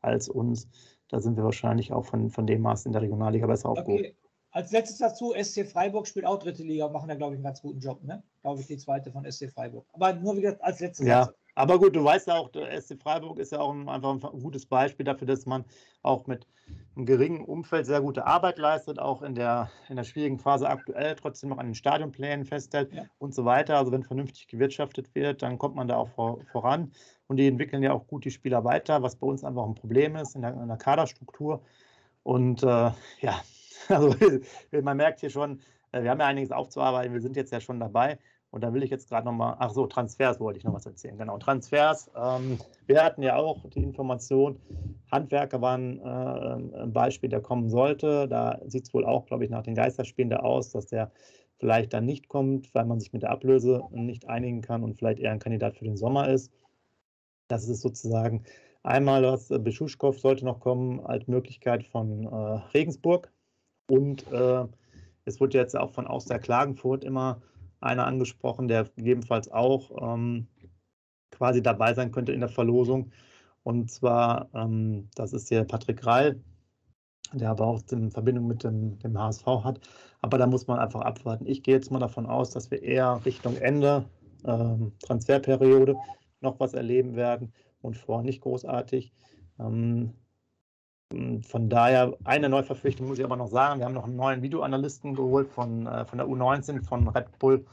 als 0.00 0.28
uns. 0.28 0.68
da 1.08 1.20
sind 1.20 1.36
wir 1.36 1.44
wahrscheinlich 1.44 1.92
auch 1.92 2.04
von, 2.04 2.30
von 2.30 2.46
dem 2.46 2.62
Maß 2.62 2.86
in 2.86 2.92
der 2.92 3.02
Regionalliga 3.02 3.46
besser 3.46 3.70
aufgehoben. 3.70 4.04
Okay. 4.04 4.16
Als 4.50 4.70
letztes 4.70 4.98
dazu, 4.98 5.34
SC 5.36 5.66
Freiburg 5.66 6.06
spielt 6.06 6.26
auch 6.26 6.38
dritte 6.38 6.62
Liga 6.62 6.86
und 6.86 6.92
machen 6.92 7.08
da, 7.08 7.16
glaube 7.16 7.34
ich, 7.34 7.38
einen 7.38 7.44
ganz 7.44 7.60
guten 7.60 7.80
Job, 7.80 8.04
ne? 8.04 8.22
Glaube 8.40 8.60
ich, 8.60 8.68
die 8.68 8.76
zweite 8.76 9.10
von 9.10 9.28
SC 9.28 9.50
Freiburg. 9.50 9.84
Aber 9.92 10.12
nur 10.12 10.36
wieder 10.36 10.56
als 10.60 10.78
letztes. 10.78 11.04
Ja, 11.04 11.24
Satz. 11.24 11.34
Aber 11.54 11.78
gut, 11.78 11.94
du 11.96 12.04
weißt 12.04 12.28
ja 12.28 12.34
auch, 12.34 12.48
der 12.50 12.80
SC 12.80 13.00
Freiburg 13.00 13.38
ist 13.38 13.52
ja 13.52 13.60
auch 13.60 13.72
ein, 13.72 13.88
einfach 13.88 14.32
ein 14.32 14.40
gutes 14.40 14.66
Beispiel 14.66 15.04
dafür, 15.04 15.26
dass 15.26 15.46
man 15.46 15.64
auch 16.02 16.26
mit 16.26 16.46
einem 16.96 17.06
geringen 17.06 17.44
Umfeld 17.44 17.86
sehr 17.86 18.00
gute 18.00 18.26
Arbeit 18.26 18.58
leistet, 18.58 18.98
auch 18.98 19.22
in 19.22 19.34
der, 19.34 19.70
in 19.88 19.96
der 19.96 20.04
schwierigen 20.04 20.38
Phase 20.38 20.68
aktuell 20.68 21.14
trotzdem 21.14 21.50
noch 21.50 21.58
an 21.58 21.66
den 21.66 21.74
Stadionplänen 21.74 22.44
festhält 22.44 22.92
ja. 22.92 23.04
und 23.18 23.34
so 23.34 23.44
weiter. 23.44 23.78
Also 23.78 23.92
wenn 23.92 24.02
vernünftig 24.02 24.48
gewirtschaftet 24.48 25.14
wird, 25.14 25.42
dann 25.42 25.58
kommt 25.58 25.76
man 25.76 25.88
da 25.88 25.96
auch 25.96 26.08
vor, 26.08 26.40
voran. 26.52 26.92
Und 27.26 27.36
die 27.36 27.46
entwickeln 27.46 27.82
ja 27.82 27.92
auch 27.92 28.06
gut 28.06 28.24
die 28.24 28.30
Spieler 28.30 28.64
weiter, 28.64 29.02
was 29.02 29.16
bei 29.16 29.26
uns 29.26 29.44
einfach 29.44 29.64
ein 29.64 29.74
Problem 29.74 30.16
ist 30.16 30.34
in 30.34 30.42
der, 30.42 30.54
in 30.54 30.68
der 30.68 30.76
Kaderstruktur. 30.76 31.62
Und 32.22 32.62
äh, 32.62 32.90
ja, 33.20 33.42
Also 33.88 34.14
man 34.82 34.96
merkt 34.96 35.20
hier 35.20 35.30
schon, 35.30 35.60
äh, 35.92 36.02
wir 36.02 36.10
haben 36.10 36.20
ja 36.20 36.26
einiges 36.26 36.52
aufzuarbeiten, 36.52 37.12
wir 37.12 37.20
sind 37.20 37.36
jetzt 37.36 37.52
ja 37.52 37.60
schon 37.60 37.80
dabei. 37.80 38.18
Und 38.54 38.60
da 38.60 38.72
will 38.72 38.84
ich 38.84 38.90
jetzt 38.90 39.08
gerade 39.08 39.26
nochmal, 39.26 39.56
ach 39.58 39.70
so, 39.70 39.84
Transfers 39.88 40.38
wollte 40.38 40.60
ich 40.60 40.64
noch 40.64 40.74
was 40.74 40.86
erzählen. 40.86 41.18
Genau, 41.18 41.38
Transfers. 41.38 42.08
Ähm, 42.16 42.58
wir 42.86 43.02
hatten 43.02 43.20
ja 43.20 43.34
auch 43.34 43.68
die 43.70 43.82
Information, 43.82 44.60
Handwerker 45.10 45.60
waren 45.60 45.98
äh, 45.98 46.82
ein 46.82 46.92
Beispiel, 46.92 47.28
der 47.28 47.40
kommen 47.40 47.68
sollte. 47.68 48.28
Da 48.28 48.60
sieht 48.68 48.84
es 48.84 48.94
wohl 48.94 49.04
auch, 49.04 49.26
glaube 49.26 49.42
ich, 49.42 49.50
nach 49.50 49.64
den 49.64 49.74
Geisterspielen 49.74 50.30
da 50.30 50.36
aus, 50.36 50.70
dass 50.70 50.86
der 50.86 51.10
vielleicht 51.58 51.92
dann 51.94 52.04
nicht 52.04 52.28
kommt, 52.28 52.72
weil 52.76 52.84
man 52.84 53.00
sich 53.00 53.12
mit 53.12 53.22
der 53.22 53.30
Ablöse 53.30 53.82
nicht 53.90 54.28
einigen 54.28 54.60
kann 54.60 54.84
und 54.84 54.94
vielleicht 54.94 55.18
eher 55.18 55.32
ein 55.32 55.40
Kandidat 55.40 55.74
für 55.76 55.84
den 55.84 55.96
Sommer 55.96 56.28
ist. 56.28 56.52
Das 57.48 57.68
ist 57.68 57.80
sozusagen 57.80 58.44
einmal, 58.84 59.24
was 59.24 59.50
äh, 59.50 59.58
Beschuschkow 59.58 60.16
sollte 60.16 60.44
noch 60.44 60.60
kommen 60.60 61.00
als 61.00 61.26
Möglichkeit 61.26 61.82
von 61.82 62.26
äh, 62.26 62.36
Regensburg. 62.72 63.32
Und 63.88 64.30
äh, 64.30 64.64
es 65.24 65.40
wurde 65.40 65.58
jetzt 65.58 65.76
auch 65.76 65.90
von 65.90 66.06
aus 66.06 66.26
der 66.26 66.38
Klagenfurt 66.38 67.02
immer 67.02 67.42
einer 67.84 68.06
angesprochen, 68.06 68.68
der 68.68 68.84
gegebenenfalls 68.96 69.50
auch 69.50 69.90
ähm, 70.14 70.48
quasi 71.30 71.62
dabei 71.62 71.94
sein 71.94 72.12
könnte 72.12 72.32
in 72.32 72.40
der 72.40 72.48
Verlosung. 72.48 73.10
Und 73.62 73.90
zwar, 73.90 74.48
ähm, 74.54 75.08
das 75.14 75.32
ist 75.32 75.50
der 75.50 75.64
Patrick 75.64 76.04
Reil, 76.06 76.40
der 77.32 77.50
aber 77.50 77.66
auch 77.66 77.82
in 77.90 78.10
Verbindung 78.10 78.46
mit 78.46 78.64
dem, 78.64 78.98
dem 78.98 79.18
HSV 79.18 79.46
hat. 79.46 79.80
Aber 80.20 80.38
da 80.38 80.46
muss 80.46 80.66
man 80.66 80.78
einfach 80.78 81.00
abwarten. 81.00 81.46
Ich 81.46 81.62
gehe 81.62 81.74
jetzt 81.74 81.90
mal 81.90 81.98
davon 81.98 82.26
aus, 82.26 82.50
dass 82.50 82.70
wir 82.70 82.82
eher 82.82 83.20
Richtung 83.24 83.56
Ende 83.56 84.04
ähm, 84.44 84.92
Transferperiode 85.02 85.96
noch 86.40 86.60
was 86.60 86.74
erleben 86.74 87.16
werden 87.16 87.52
und 87.80 87.96
vorher 87.96 88.24
nicht 88.24 88.42
großartig. 88.42 89.12
Ähm, 89.58 90.12
von 91.42 91.68
daher, 91.68 92.16
eine 92.24 92.48
Neuverpflichtung 92.48 93.08
muss 93.08 93.18
ich 93.18 93.24
aber 93.24 93.36
noch 93.36 93.48
sagen. 93.48 93.80
Wir 93.80 93.86
haben 93.86 93.94
noch 93.94 94.04
einen 94.04 94.16
neuen 94.16 94.42
Videoanalysten 94.42 95.14
geholt 95.14 95.48
von, 95.48 95.86
äh, 95.86 96.04
von 96.04 96.18
der 96.18 96.26
U19 96.26 96.82
von 96.82 97.08
Red 97.08 97.38
Bull 97.38 97.64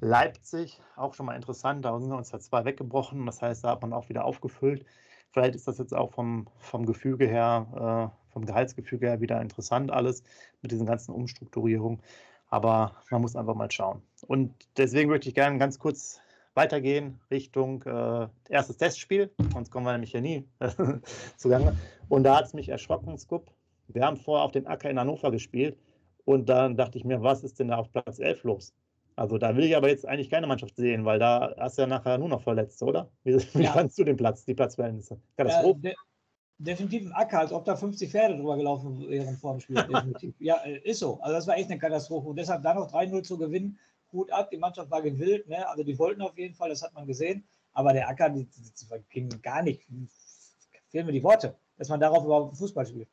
Leipzig. 0.00 0.80
Auch 0.96 1.14
schon 1.14 1.26
mal 1.26 1.34
interessant. 1.34 1.84
Da 1.84 1.98
sind 1.98 2.12
uns 2.12 2.30
ja 2.30 2.38
zwei 2.38 2.64
weggebrochen. 2.64 3.26
Das 3.26 3.42
heißt, 3.42 3.64
da 3.64 3.70
hat 3.70 3.82
man 3.82 3.92
auch 3.92 4.08
wieder 4.08 4.24
aufgefüllt. 4.24 4.84
Vielleicht 5.30 5.54
ist 5.54 5.68
das 5.68 5.78
jetzt 5.78 5.94
auch 5.94 6.12
vom, 6.12 6.46
vom 6.58 6.86
Gefüge 6.86 7.26
her, 7.26 8.10
äh, 8.10 8.32
vom 8.32 8.44
Gehaltsgefüge 8.44 9.06
her 9.06 9.20
wieder 9.20 9.40
interessant 9.40 9.90
alles 9.90 10.22
mit 10.62 10.72
diesen 10.72 10.86
ganzen 10.86 11.12
Umstrukturierungen. 11.12 12.00
Aber 12.48 12.96
man 13.10 13.20
muss 13.20 13.36
einfach 13.36 13.54
mal 13.54 13.70
schauen. 13.70 14.02
Und 14.26 14.54
deswegen 14.76 15.10
möchte 15.10 15.28
ich 15.28 15.34
gerne 15.34 15.58
ganz 15.58 15.78
kurz 15.78 16.20
weitergehen 16.58 17.20
Richtung 17.30 17.84
äh, 17.84 18.26
erstes 18.48 18.76
Testspiel, 18.76 19.30
sonst 19.52 19.70
kommen 19.70 19.86
wir 19.86 19.92
nämlich 19.92 20.10
hier 20.10 20.20
nie 20.20 20.44
zugange. 21.36 21.76
Und 22.08 22.24
da 22.24 22.38
hat 22.38 22.46
es 22.46 22.52
mich 22.52 22.68
erschrocken, 22.68 23.16
Scoop. 23.16 23.46
Wir 23.86 24.04
haben 24.04 24.16
vorher 24.16 24.44
auf 24.44 24.50
dem 24.50 24.66
Acker 24.66 24.90
in 24.90 24.98
Hannover 24.98 25.30
gespielt 25.30 25.78
und 26.24 26.48
dann 26.48 26.76
dachte 26.76 26.98
ich 26.98 27.04
mir, 27.04 27.22
was 27.22 27.44
ist 27.44 27.60
denn 27.60 27.68
da 27.68 27.76
auf 27.76 27.92
Platz 27.92 28.18
11 28.18 28.42
los? 28.42 28.74
Also 29.14 29.38
da 29.38 29.56
will 29.56 29.64
ich 29.64 29.76
aber 29.76 29.88
jetzt 29.88 30.04
eigentlich 30.04 30.30
keine 30.30 30.48
Mannschaft 30.48 30.74
sehen, 30.74 31.04
weil 31.04 31.20
da 31.20 31.54
hast 31.58 31.78
du 31.78 31.82
ja 31.82 31.88
nachher 31.88 32.18
nur 32.18 32.28
noch 32.28 32.42
verletzt, 32.42 32.82
oder? 32.82 33.08
Wie, 33.22 33.36
wie 33.54 33.62
ja. 33.62 33.72
fandest 33.72 33.96
du 33.98 34.04
den 34.04 34.16
Platz, 34.16 34.44
die 34.44 34.54
Platzverhältnisse? 34.54 35.16
Katastrophe. 35.36 35.78
Ja, 35.82 35.90
de 35.90 35.94
definitiv 36.58 37.06
ein 37.06 37.12
Acker, 37.12 37.38
als 37.38 37.52
ob 37.52 37.64
da 37.64 37.76
50 37.76 38.10
Pferde 38.10 38.36
drüber 38.36 38.56
gelaufen 38.56 39.08
wären 39.08 39.36
vor 39.36 39.52
dem 39.52 39.60
Spiel. 39.60 39.76
Definitiv. 39.76 40.34
ja, 40.40 40.56
äh, 40.64 40.80
ist 40.80 40.98
so. 40.98 41.20
Also 41.20 41.34
das 41.34 41.46
war 41.46 41.56
echt 41.56 41.70
eine 41.70 41.78
Katastrophe. 41.78 42.28
Und 42.28 42.36
deshalb 42.36 42.64
da 42.64 42.74
noch 42.74 42.92
3-0 42.92 43.22
zu 43.22 43.38
gewinnen, 43.38 43.78
gut 44.08 44.30
ab. 44.30 44.50
Die 44.50 44.58
Mannschaft 44.58 44.90
war 44.90 45.02
gewillt, 45.02 45.48
ne? 45.48 45.68
also 45.68 45.82
die 45.82 45.98
wollten 45.98 46.22
auf 46.22 46.36
jeden 46.36 46.54
Fall, 46.54 46.70
das 46.70 46.82
hat 46.82 46.94
man 46.94 47.06
gesehen. 47.06 47.46
Aber 47.72 47.92
der 47.92 48.08
Acker, 48.08 48.30
die, 48.30 48.44
die, 48.44 48.60
die 48.60 49.04
ging 49.10 49.28
gar 49.42 49.62
nicht. 49.62 49.86
Fehlen 50.88 51.06
mir 51.06 51.12
die 51.12 51.22
Worte, 51.22 51.56
dass 51.76 51.88
man 51.88 52.00
darauf 52.00 52.24
überhaupt 52.24 52.56
Fußball 52.56 52.86
spielt. 52.86 53.08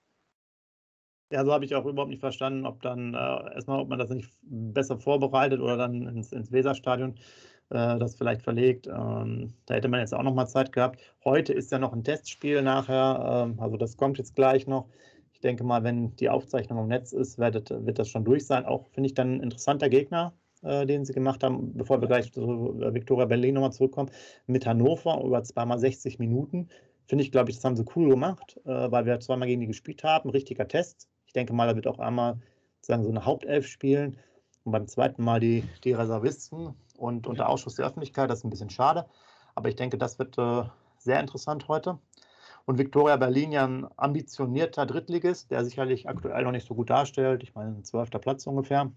Ja, 1.32 1.44
so 1.44 1.52
habe 1.52 1.66
ich 1.66 1.76
auch 1.76 1.86
überhaupt 1.86 2.12
nicht 2.12 2.20
verstanden, 2.20 2.66
ob 2.66 2.82
dann 2.82 3.14
äh, 3.14 3.54
erstmal, 3.56 3.80
ob 3.80 3.90
man 3.90 4.00
das 4.00 4.10
nicht 4.10 4.32
besser 4.42 5.00
vorbereitet 5.00 5.60
oder 5.60 5.76
dann 5.76 6.08
ins, 6.08 6.32
ins 6.32 6.52
Weserstadion 6.52 7.16
äh, 7.70 7.98
das 8.00 8.16
vielleicht 8.16 8.44
verlegt. 8.44 8.88
Ähm, 8.88 9.54
da 9.66 9.74
hätte 9.74 9.88
man 9.88 10.00
jetzt 10.00 10.14
auch 10.14 10.24
noch 10.24 10.34
mal 10.34 10.46
Zeit 10.48 10.72
gehabt. 10.72 11.02
Heute 11.24 11.54
ist 11.54 11.72
ja 11.72 11.80
noch 11.80 11.94
ein 11.94 12.04
Testspiel 12.04 12.62
nachher, 12.62 13.48
ähm, 13.48 13.60
also 13.60 13.78
das 13.78 13.98
kommt 13.98 14.18
jetzt 14.18 14.36
gleich 14.36 14.68
noch. 14.68 14.88
Ich 15.34 15.40
denke 15.42 15.64
mal, 15.64 15.84
wenn 15.84 16.16
die 16.16 16.30
Aufzeichnung 16.30 16.80
im 16.80 16.88
Netz 16.88 17.12
ist, 17.12 17.38
wird, 17.38 17.70
wird 17.70 18.00
das 18.00 18.10
schon 18.10 18.24
durch 18.24 18.46
sein. 18.46 18.66
Auch 18.66 18.88
finde 18.90 19.08
ich 19.08 19.14
dann 19.14 19.36
ein 19.36 19.44
interessanter 19.44 19.90
Gegner, 19.90 20.34
äh, 20.64 20.86
den 20.86 21.06
sie 21.06 21.14
gemacht 21.14 21.44
haben, 21.44 21.74
bevor 21.76 22.02
wir 22.02 22.08
gleich 22.08 22.32
zu 22.32 22.80
äh, 22.82 22.94
Victoria 22.94 23.26
Berlin 23.26 23.56
nochmal 23.56 23.74
zurückkommen, 23.74 24.12
mit 24.48 24.66
Hannover 24.66 25.22
über 25.24 25.44
zweimal 25.44 25.80
60 25.80 26.20
Minuten. 26.20 26.70
Finde 27.08 27.24
ich, 27.24 27.32
glaube 27.32 27.50
ich, 27.50 27.58
das 27.58 27.66
haben 27.66 27.76
sie 27.76 27.86
cool 27.96 28.10
gemacht, 28.10 28.60
äh, 28.66 28.92
weil 28.92 29.06
wir 29.06 29.20
zweimal 29.20 29.48
gegen 29.48 29.62
die 29.62 29.68
gespielt 29.68 30.04
haben. 30.04 30.30
Richtiger 30.30 30.68
Test. 30.68 31.08
Ich 31.28 31.34
denke 31.34 31.54
mal, 31.54 31.68
da 31.68 31.76
wird 31.76 31.88
auch 31.88 32.00
einmal 32.00 32.40
sozusagen 32.78 33.04
so 33.04 33.10
eine 33.10 33.26
Hauptelf 33.26 33.68
spielen 33.68 34.18
und 34.64 34.72
beim 34.72 34.88
zweiten 34.88 35.24
Mal 35.24 35.40
die, 35.40 35.64
die 35.84 35.94
Reservisten 35.94 36.74
und 36.98 37.28
unter 37.28 37.50
Ausschuss 37.50 37.76
der 37.76 37.86
Öffentlichkeit. 37.86 38.30
Das 38.30 38.40
ist 38.40 38.44
ein 38.44 38.50
bisschen 38.50 38.70
schade. 38.70 39.06
Aber 39.54 39.70
ich 39.70 39.76
denke, 39.76 39.98
das 39.98 40.20
wird 40.20 40.38
äh, 40.38 40.64
sehr 40.98 41.20
interessant 41.20 41.68
heute. 41.68 42.00
Und 42.66 42.80
Victoria 42.80 43.16
Berlin 43.18 43.52
ja 43.52 43.66
ein 43.66 43.88
ambitionierter 43.96 44.86
Drittligist, 44.88 45.52
der 45.52 45.64
sicherlich 45.64 46.10
aktuell 46.10 46.44
noch 46.44 46.52
nicht 46.52 46.68
so 46.68 46.74
gut 46.74 46.90
darstellt. 46.90 47.44
Ich 47.44 47.54
meine, 47.54 47.72
ein 47.72 47.84
zwölfter 47.84 48.20
Platz 48.20 48.48
ungefähr. 48.48 48.92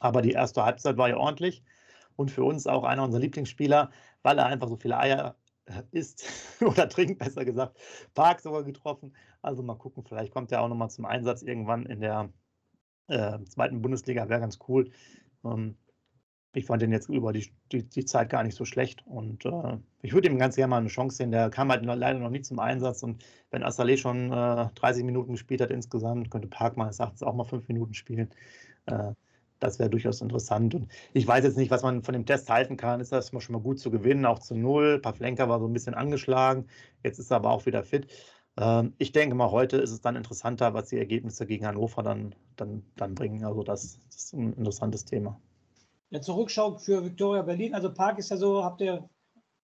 Aber 0.00 0.22
die 0.22 0.32
erste 0.32 0.64
Halbzeit 0.64 0.96
war 0.96 1.08
ja 1.08 1.16
ordentlich 1.16 1.62
und 2.16 2.30
für 2.30 2.44
uns 2.44 2.66
auch 2.66 2.84
einer 2.84 3.04
unserer 3.04 3.20
Lieblingsspieler, 3.20 3.90
weil 4.22 4.38
er 4.38 4.46
einfach 4.46 4.68
so 4.68 4.76
viele 4.76 4.98
Eier 4.98 5.36
äh, 5.66 5.82
isst 5.92 6.24
oder 6.60 6.88
trinkt, 6.88 7.18
besser 7.18 7.44
gesagt. 7.44 7.78
Park 8.14 8.40
sogar 8.40 8.64
getroffen. 8.64 9.14
Also 9.42 9.62
mal 9.62 9.76
gucken, 9.76 10.04
vielleicht 10.04 10.32
kommt 10.32 10.52
er 10.52 10.62
auch 10.62 10.68
nochmal 10.68 10.90
zum 10.90 11.04
Einsatz 11.04 11.42
irgendwann 11.42 11.86
in 11.86 12.00
der 12.00 12.30
äh, 13.08 13.42
zweiten 13.44 13.82
Bundesliga, 13.82 14.28
wäre 14.28 14.40
ganz 14.40 14.58
cool. 14.68 14.90
Ähm, 15.44 15.76
ich 16.54 16.66
fand 16.66 16.82
den 16.82 16.92
jetzt 16.92 17.08
über 17.08 17.32
die, 17.32 17.52
die, 17.72 17.88
die, 17.88 18.04
Zeit 18.04 18.30
gar 18.30 18.42
nicht 18.42 18.56
so 18.56 18.64
schlecht 18.64 19.06
und 19.06 19.44
äh, 19.44 19.78
ich 20.02 20.12
würde 20.12 20.28
ihm 20.28 20.38
ganz 20.38 20.56
gerne 20.56 20.70
mal 20.70 20.78
eine 20.78 20.88
Chance 20.88 21.18
sehen. 21.18 21.30
Der 21.30 21.50
kam 21.50 21.70
halt 21.70 21.84
leider 21.84 22.18
noch 22.18 22.30
nie 22.30 22.42
zum 22.42 22.58
Einsatz 22.58 23.02
und 23.02 23.24
wenn 23.50 23.62
Assalé 23.62 23.96
schon 23.96 24.32
äh, 24.32 24.68
30 24.74 25.04
Minuten 25.04 25.32
gespielt 25.32 25.60
hat 25.60 25.70
insgesamt, 25.70 26.30
könnte 26.30 26.48
Park 26.48 26.76
meines 26.76 26.98
Erachtens 26.98 27.22
auch 27.22 27.34
mal 27.34 27.44
fünf 27.44 27.68
Minuten 27.68 27.94
spielen. 27.94 28.30
Äh, 28.86 29.12
das 29.60 29.78
wäre 29.78 29.90
durchaus 29.90 30.20
interessant. 30.20 30.74
Und 30.74 30.88
ich 31.12 31.26
weiß 31.26 31.44
jetzt 31.44 31.56
nicht, 31.56 31.70
was 31.70 31.82
man 31.82 32.02
von 32.02 32.12
dem 32.12 32.26
Test 32.26 32.48
halten 32.50 32.76
kann. 32.76 33.00
Ist 33.00 33.12
das 33.12 33.30
schon 33.30 33.52
mal 33.52 33.62
gut 33.62 33.78
zu 33.78 33.90
gewinnen, 33.90 34.26
auch 34.26 34.38
zu 34.38 34.54
null. 34.54 35.00
Pavlenka 35.00 35.48
war 35.48 35.60
so 35.60 35.66
ein 35.66 35.72
bisschen 35.72 35.94
angeschlagen. 35.94 36.66
Jetzt 37.02 37.18
ist 37.18 37.30
er 37.30 37.36
aber 37.38 37.50
auch 37.50 37.66
wieder 37.66 37.82
fit. 37.82 38.06
Ähm, 38.56 38.94
ich 38.98 39.12
denke 39.12 39.34
mal, 39.34 39.50
heute 39.50 39.76
ist 39.78 39.90
es 39.90 40.00
dann 40.00 40.16
interessanter, 40.16 40.74
was 40.74 40.88
die 40.88 40.98
Ergebnisse 40.98 41.46
gegen 41.46 41.66
Hannover 41.66 42.02
dann, 42.02 42.34
dann, 42.56 42.82
dann 42.96 43.14
bringen. 43.14 43.44
Also, 43.44 43.62
das, 43.62 44.00
das 44.06 44.16
ist 44.16 44.32
ein 44.34 44.52
interessantes 44.54 45.04
Thema. 45.04 45.40
Ja, 46.10 46.20
Zurückschau 46.20 46.76
für 46.78 47.04
Victoria 47.04 47.42
Berlin. 47.42 47.74
Also, 47.74 47.92
Park 47.92 48.18
ist 48.18 48.30
ja 48.30 48.36
so, 48.36 48.64
habt 48.64 48.80
ihr 48.80 49.08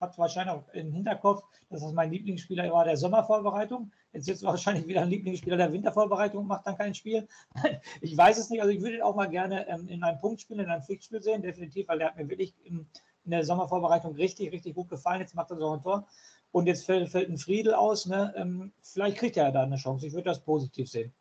hat 0.03 0.17
wahrscheinlich 0.17 0.53
auch 0.53 0.67
im 0.73 0.91
Hinterkopf, 0.91 1.43
dass 1.69 1.81
das 1.81 1.93
mein 1.93 2.11
Lieblingsspieler 2.11 2.71
war 2.71 2.83
der 2.83 2.97
Sommervorbereitung. 2.97 3.91
Jetzt 4.13 4.29
ist 4.29 4.43
wahrscheinlich 4.43 4.87
wieder 4.87 5.01
ein 5.01 5.09
Lieblingsspieler 5.09 5.57
der 5.57 5.73
Wintervorbereitung 5.73 6.45
macht 6.45 6.67
dann 6.67 6.77
kein 6.77 6.93
Spiel. 6.93 7.27
ich 8.01 8.15
weiß 8.15 8.37
es 8.37 8.49
nicht. 8.49 8.61
Also 8.61 8.71
ich 8.71 8.81
würde 8.81 8.97
ihn 8.97 9.01
auch 9.01 9.15
mal 9.15 9.29
gerne 9.29 9.67
ähm, 9.67 9.87
in 9.87 10.03
einem 10.03 10.19
Punktspiel, 10.19 10.59
in 10.59 10.69
einem 10.69 10.83
Pflichtspiel 10.83 11.21
sehen, 11.21 11.41
definitiv, 11.41 11.87
weil 11.87 11.97
der 11.97 12.09
hat 12.09 12.17
mir 12.17 12.29
wirklich 12.29 12.53
in, 12.63 12.87
in 13.25 13.31
der 13.31 13.43
Sommervorbereitung 13.43 14.13
richtig, 14.15 14.51
richtig 14.51 14.75
gut 14.75 14.89
gefallen. 14.89 15.21
Jetzt 15.21 15.33
macht 15.33 15.49
er 15.49 15.57
so 15.57 15.71
ein 15.71 15.81
Tor. 15.81 16.07
Und 16.51 16.67
jetzt 16.67 16.85
fällt, 16.85 17.09
fällt 17.09 17.29
ein 17.29 17.39
Friedel 17.39 17.73
aus. 17.73 18.05
Ne? 18.05 18.31
Ähm, 18.37 18.71
vielleicht 18.81 19.17
kriegt 19.17 19.35
er 19.35 19.51
da 19.51 19.63
eine 19.63 19.77
Chance. 19.77 20.05
Ich 20.05 20.13
würde 20.13 20.29
das 20.29 20.39
positiv 20.41 20.87
sehen. 20.89 21.11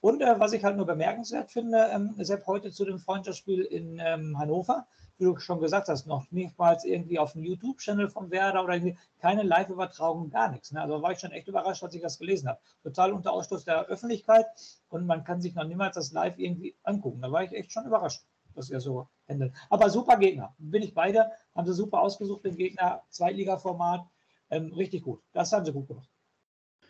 Und 0.00 0.20
äh, 0.22 0.40
was 0.40 0.52
ich 0.52 0.64
halt 0.64 0.76
nur 0.76 0.86
bemerkenswert 0.86 1.52
finde, 1.52 1.88
ähm, 1.92 2.14
Sepp, 2.18 2.46
heute 2.46 2.72
zu 2.72 2.84
dem 2.84 2.98
Freundschaftsspiel 2.98 3.62
in 3.62 4.00
ähm, 4.04 4.36
Hannover, 4.38 4.88
wie 5.20 5.24
du 5.24 5.38
schon 5.38 5.60
gesagt 5.60 5.88
hast, 5.88 6.06
noch 6.06 6.30
nicht 6.30 6.58
mal 6.58 6.76
irgendwie 6.82 7.18
auf 7.18 7.32
dem 7.32 7.44
YouTube-Channel 7.44 8.08
vom 8.08 8.30
Werder 8.30 8.64
oder 8.64 8.80
keine 9.20 9.42
Live-Übertragung, 9.42 10.30
gar 10.30 10.50
nichts. 10.50 10.72
Ne? 10.72 10.80
Also 10.80 11.02
war 11.02 11.12
ich 11.12 11.18
schon 11.18 11.32
echt 11.32 11.46
überrascht, 11.46 11.82
als 11.82 11.94
ich 11.94 12.00
das 12.00 12.18
gelesen 12.18 12.48
habe. 12.48 12.58
Total 12.82 13.12
unter 13.12 13.32
Ausschluss 13.32 13.64
der 13.64 13.86
Öffentlichkeit 13.86 14.46
und 14.88 15.06
man 15.06 15.22
kann 15.22 15.42
sich 15.42 15.54
noch 15.54 15.64
niemals 15.64 15.96
das 15.96 16.12
live 16.12 16.38
irgendwie 16.38 16.74
angucken. 16.82 17.20
Da 17.20 17.30
war 17.30 17.44
ich 17.44 17.52
echt 17.52 17.70
schon 17.70 17.84
überrascht, 17.84 18.22
dass 18.54 18.70
er 18.70 18.80
so 18.80 19.08
handelt. 19.28 19.52
Aber 19.68 19.90
super 19.90 20.16
Gegner, 20.16 20.54
bin 20.58 20.82
ich 20.82 20.94
beide, 20.94 21.30
haben 21.54 21.66
sie 21.66 21.74
super 21.74 22.00
ausgesucht, 22.00 22.44
den 22.44 22.56
Gegner, 22.56 23.02
Zweitliga-Format, 23.10 24.06
ähm, 24.50 24.72
richtig 24.72 25.02
gut. 25.02 25.22
Das 25.32 25.52
haben 25.52 25.66
sie 25.66 25.72
gut 25.72 25.86
gemacht. 25.86 26.08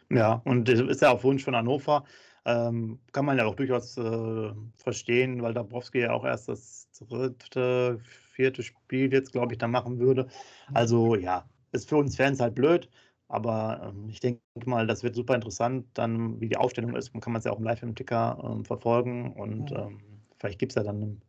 Ja, 0.08 0.40
und 0.44 0.68
das 0.68 0.80
ist 0.80 1.02
ja 1.02 1.10
auf 1.10 1.24
Wunsch 1.24 1.44
von 1.44 1.54
Hannover. 1.54 2.04
Ähm, 2.44 2.98
kann 3.12 3.26
man 3.26 3.38
ja 3.38 3.46
auch 3.46 3.54
durchaus 3.54 3.96
äh, 3.98 4.52
verstehen, 4.76 5.42
weil 5.42 5.54
Dabrowski 5.54 6.00
ja 6.00 6.12
auch 6.12 6.24
erst 6.24 6.48
das 6.48 6.88
dritte, 7.08 7.98
vierte 8.32 8.62
Spiel 8.62 9.12
jetzt, 9.12 9.32
glaube 9.32 9.52
ich, 9.52 9.58
da 9.58 9.68
machen 9.68 9.98
würde. 9.98 10.28
Also 10.72 11.14
ja, 11.16 11.44
ist 11.72 11.88
für 11.88 11.96
uns 11.96 12.16
Fans 12.16 12.40
halt 12.40 12.54
blöd, 12.54 12.88
aber 13.28 13.92
ähm, 13.92 14.08
ich 14.08 14.20
denke 14.20 14.40
mal, 14.64 14.86
das 14.86 15.02
wird 15.02 15.14
super 15.14 15.34
interessant, 15.34 15.86
dann 15.94 16.40
wie 16.40 16.48
die 16.48 16.56
Aufstellung 16.56 16.96
ist. 16.96 17.12
Man 17.12 17.20
kann 17.20 17.32
man 17.32 17.40
es 17.40 17.44
ja 17.44 17.52
auch 17.52 17.60
Live 17.60 17.82
im 17.82 17.94
Ticker 17.94 18.38
ähm, 18.42 18.64
verfolgen 18.64 19.32
und. 19.34 19.72
Ähm, 19.72 20.00
vielleicht 20.40 20.58
gibt 20.58 20.72
es 20.72 20.76
ja 20.76 20.82
dann, 20.82 21.20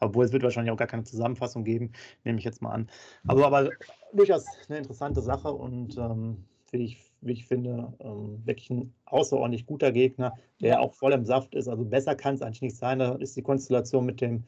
obwohl 0.00 0.24
es 0.24 0.32
wird 0.32 0.42
wahrscheinlich 0.42 0.72
auch 0.72 0.76
gar 0.76 0.88
keine 0.88 1.04
Zusammenfassung 1.04 1.64
geben, 1.64 1.92
nehme 2.24 2.38
ich 2.38 2.44
jetzt 2.44 2.60
mal 2.60 2.72
an. 2.72 2.90
Also 3.26 3.44
aber 3.44 3.70
durchaus 4.12 4.44
eine 4.68 4.78
interessante 4.78 5.22
Sache 5.22 5.52
und 5.52 5.96
ähm, 5.96 6.44
wie 6.72 6.84
ich, 6.84 7.05
wie 7.20 7.32
ich 7.32 7.46
finde, 7.46 7.92
ähm, 8.00 8.40
wirklich 8.44 8.70
ein 8.70 8.94
außerordentlich 9.06 9.66
guter 9.66 9.92
Gegner, 9.92 10.34
der 10.60 10.80
auch 10.80 10.94
voll 10.94 11.12
im 11.12 11.24
Saft 11.24 11.54
ist. 11.54 11.68
Also 11.68 11.84
besser 11.84 12.14
kann 12.14 12.34
es 12.34 12.42
eigentlich 12.42 12.62
nicht 12.62 12.76
sein. 12.76 12.98
Da 12.98 13.14
ist 13.14 13.36
die 13.36 13.42
Konstellation 13.42 14.06
mit 14.06 14.20
dem 14.20 14.44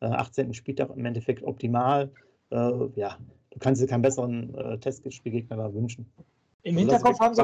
äh, 0.00 0.06
18. 0.06 0.54
Spieltag 0.54 0.90
im 0.90 1.04
Endeffekt 1.04 1.42
optimal. 1.42 2.10
Äh, 2.50 2.56
ja, 2.96 3.18
du 3.50 3.58
kannst 3.58 3.82
dir 3.82 3.86
keinen 3.86 4.02
besseren 4.02 4.54
äh, 4.54 4.78
Testspielgegner 4.78 5.56
da 5.56 5.72
wünschen. 5.72 6.10
Im 6.62 6.76
also 6.76 6.90
Hinterkopf 6.90 7.20
haben 7.20 7.34
sie 7.34 7.42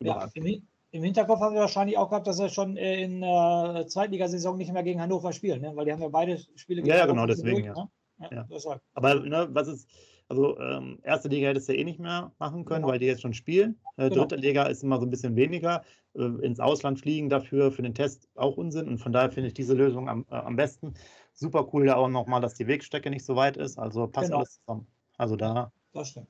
ja, 0.00 0.28
im, 0.34 0.62
im, 0.92 1.02
Hinterkopf 1.02 1.40
haben 1.40 1.54
sie 1.54 1.60
wahrscheinlich 1.60 1.98
auch 1.98 2.08
gehabt, 2.08 2.26
dass 2.26 2.36
sie 2.36 2.48
schon 2.50 2.76
in 2.76 3.20
der 3.20 3.74
äh, 3.80 3.86
Zweitligasaison 3.86 4.56
nicht 4.56 4.72
mehr 4.72 4.84
gegen 4.84 5.00
Hannover 5.00 5.32
spielen, 5.32 5.60
ne? 5.60 5.72
weil 5.74 5.86
die 5.86 5.92
haben 5.92 6.02
ja 6.02 6.08
beide 6.08 6.38
Spiele 6.54 6.82
gegen 6.82 6.94
Ja, 6.94 6.98
ja 6.98 7.06
genau, 7.06 7.26
deswegen. 7.26 7.64
Durch, 7.64 7.66
ja. 7.66 7.88
Ne? 8.30 8.46
ja. 8.48 8.80
Aber 8.94 9.14
ne, 9.16 9.48
was 9.50 9.68
ist, 9.68 9.88
also 10.28 10.58
ähm, 10.58 10.98
erste 11.02 11.28
Liga 11.28 11.48
hättest 11.48 11.68
du 11.68 11.74
eh 11.74 11.84
nicht 11.84 11.98
mehr 11.98 12.32
machen 12.38 12.64
können, 12.66 12.82
genau. 12.82 12.92
weil 12.92 12.98
die 12.98 13.06
jetzt 13.06 13.22
schon 13.22 13.32
spielen. 13.32 13.78
Äh, 13.96 14.10
genau. 14.10 14.22
dritte 14.22 14.36
Liga 14.36 14.64
ist 14.64 14.82
immer 14.82 14.98
so 14.98 15.06
ein 15.06 15.10
bisschen 15.10 15.36
weniger. 15.36 15.82
Äh, 16.14 16.24
ins 16.44 16.60
Ausland 16.60 17.00
fliegen 17.00 17.30
dafür 17.30 17.72
für 17.72 17.82
den 17.82 17.94
Test 17.94 18.28
auch 18.34 18.58
Unsinn. 18.58 18.88
Und 18.88 18.98
von 18.98 19.12
daher 19.12 19.30
finde 19.30 19.48
ich 19.48 19.54
diese 19.54 19.74
Lösung 19.74 20.08
am, 20.08 20.26
äh, 20.30 20.34
am 20.34 20.56
besten. 20.56 20.92
Super 21.32 21.68
cool 21.72 21.86
ja 21.86 21.96
auch 21.96 22.08
nochmal, 22.08 22.42
dass 22.42 22.54
die 22.54 22.66
Wegstrecke 22.66 23.08
nicht 23.08 23.24
so 23.24 23.36
weit 23.36 23.56
ist. 23.56 23.78
Also 23.78 24.06
passt 24.06 24.26
genau. 24.26 24.38
alles 24.38 24.60
zusammen. 24.60 24.86
Also 25.16 25.36
da. 25.36 25.72
Das 25.94 26.10
stimmt. 26.10 26.28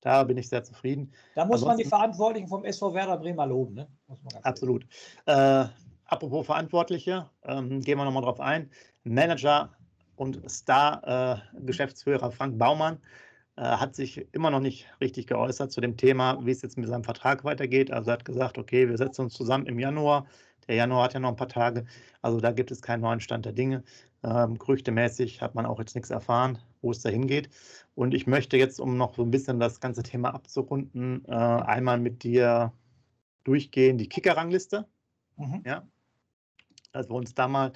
Da 0.00 0.24
bin 0.24 0.38
ich 0.38 0.48
sehr 0.48 0.62
zufrieden. 0.62 1.12
Da 1.34 1.44
muss 1.44 1.56
Ansonsten, 1.56 1.68
man 1.68 1.76
die 1.78 1.84
Verantwortlichen 1.84 2.48
vom 2.48 2.64
SV 2.64 2.94
Werder 2.94 3.18
Bremer 3.18 3.46
loben. 3.46 3.74
Ne? 3.74 3.88
absolut. 4.42 4.86
Äh, 5.26 5.66
apropos 6.06 6.46
Verantwortliche, 6.46 7.28
ähm, 7.44 7.80
gehen 7.80 7.98
wir 7.98 8.04
nochmal 8.04 8.22
drauf 8.22 8.40
ein. 8.40 8.70
Manager 9.04 9.72
und 10.14 10.48
Star-Geschäftsführer 10.48 12.28
äh, 12.28 12.30
Frank 12.30 12.58
Baumann 12.58 12.98
hat 13.56 13.94
sich 13.94 14.26
immer 14.32 14.50
noch 14.50 14.60
nicht 14.60 14.86
richtig 15.00 15.26
geäußert 15.26 15.72
zu 15.72 15.80
dem 15.80 15.96
Thema, 15.96 16.44
wie 16.44 16.50
es 16.50 16.62
jetzt 16.62 16.76
mit 16.76 16.88
seinem 16.88 17.04
Vertrag 17.04 17.44
weitergeht. 17.44 17.90
Also 17.90 18.10
er 18.10 18.14
hat 18.14 18.24
gesagt, 18.24 18.58
okay, 18.58 18.88
wir 18.88 18.98
setzen 18.98 19.22
uns 19.22 19.34
zusammen 19.34 19.66
im 19.66 19.78
Januar. 19.78 20.26
Der 20.68 20.74
Januar 20.74 21.04
hat 21.04 21.14
ja 21.14 21.20
noch 21.20 21.30
ein 21.30 21.36
paar 21.36 21.48
Tage. 21.48 21.86
Also 22.22 22.40
da 22.40 22.52
gibt 22.52 22.70
es 22.70 22.82
keinen 22.82 23.00
neuen 23.00 23.20
Stand 23.20 23.46
der 23.46 23.52
Dinge. 23.52 23.82
Ähm, 24.22 24.58
gerüchtemäßig 24.58 25.40
hat 25.40 25.54
man 25.54 25.64
auch 25.64 25.78
jetzt 25.78 25.94
nichts 25.94 26.10
erfahren, 26.10 26.58
wo 26.82 26.90
es 26.90 27.00
dahin 27.00 27.26
geht. 27.26 27.48
Und 27.94 28.12
ich 28.12 28.26
möchte 28.26 28.56
jetzt, 28.56 28.80
um 28.80 28.96
noch 28.96 29.14
so 29.14 29.22
ein 29.22 29.30
bisschen 29.30 29.60
das 29.60 29.80
ganze 29.80 30.02
Thema 30.02 30.34
abzurunden, 30.34 31.24
äh, 31.26 31.32
einmal 31.32 31.98
mit 31.98 32.24
dir 32.24 32.72
durchgehen, 33.44 33.96
die 33.96 34.08
Kicker-Rangliste. 34.08 34.86
Mhm. 35.36 35.62
Ja, 35.64 35.86
dass 36.92 37.08
wir 37.08 37.14
uns 37.14 37.34
da 37.34 37.46
mal 37.46 37.72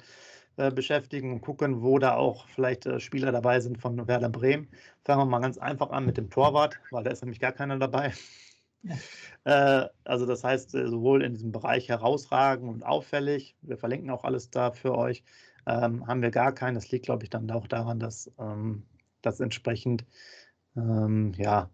äh, 0.61 0.71
beschäftigen 0.71 1.33
und 1.33 1.41
gucken, 1.41 1.81
wo 1.81 1.99
da 1.99 2.15
auch 2.15 2.47
vielleicht 2.47 2.85
äh, 2.85 2.99
Spieler 2.99 3.31
dabei 3.31 3.59
sind 3.59 3.77
von 3.79 4.07
Werder 4.07 4.29
Bremen. 4.29 4.67
Fangen 5.03 5.21
wir 5.21 5.25
mal 5.25 5.39
ganz 5.39 5.57
einfach 5.57 5.89
an 5.89 6.05
mit 6.05 6.17
dem 6.17 6.29
Torwart, 6.29 6.79
weil 6.91 7.03
da 7.03 7.11
ist 7.11 7.21
nämlich 7.21 7.39
gar 7.39 7.51
keiner 7.51 7.77
dabei. 7.77 8.13
Ja. 8.83 8.95
Äh, 9.43 9.87
also 10.03 10.27
das 10.27 10.43
heißt, 10.43 10.75
äh, 10.75 10.87
sowohl 10.87 11.23
in 11.23 11.33
diesem 11.33 11.51
Bereich 11.51 11.89
herausragend 11.89 12.69
und 12.69 12.83
auffällig, 12.83 13.55
wir 13.63 13.75
verlinken 13.75 14.11
auch 14.11 14.23
alles 14.23 14.51
da 14.51 14.71
für 14.71 14.95
euch, 14.95 15.23
ähm, 15.65 16.05
haben 16.05 16.21
wir 16.21 16.29
gar 16.29 16.51
keinen. 16.53 16.75
Das 16.75 16.91
liegt, 16.91 17.05
glaube 17.05 17.23
ich, 17.23 17.31
dann 17.31 17.49
auch 17.49 17.67
daran, 17.67 17.99
dass 17.99 18.31
ähm, 18.37 18.83
das 19.23 19.39
entsprechend 19.39 20.05
ähm, 20.75 21.33
ja, 21.37 21.71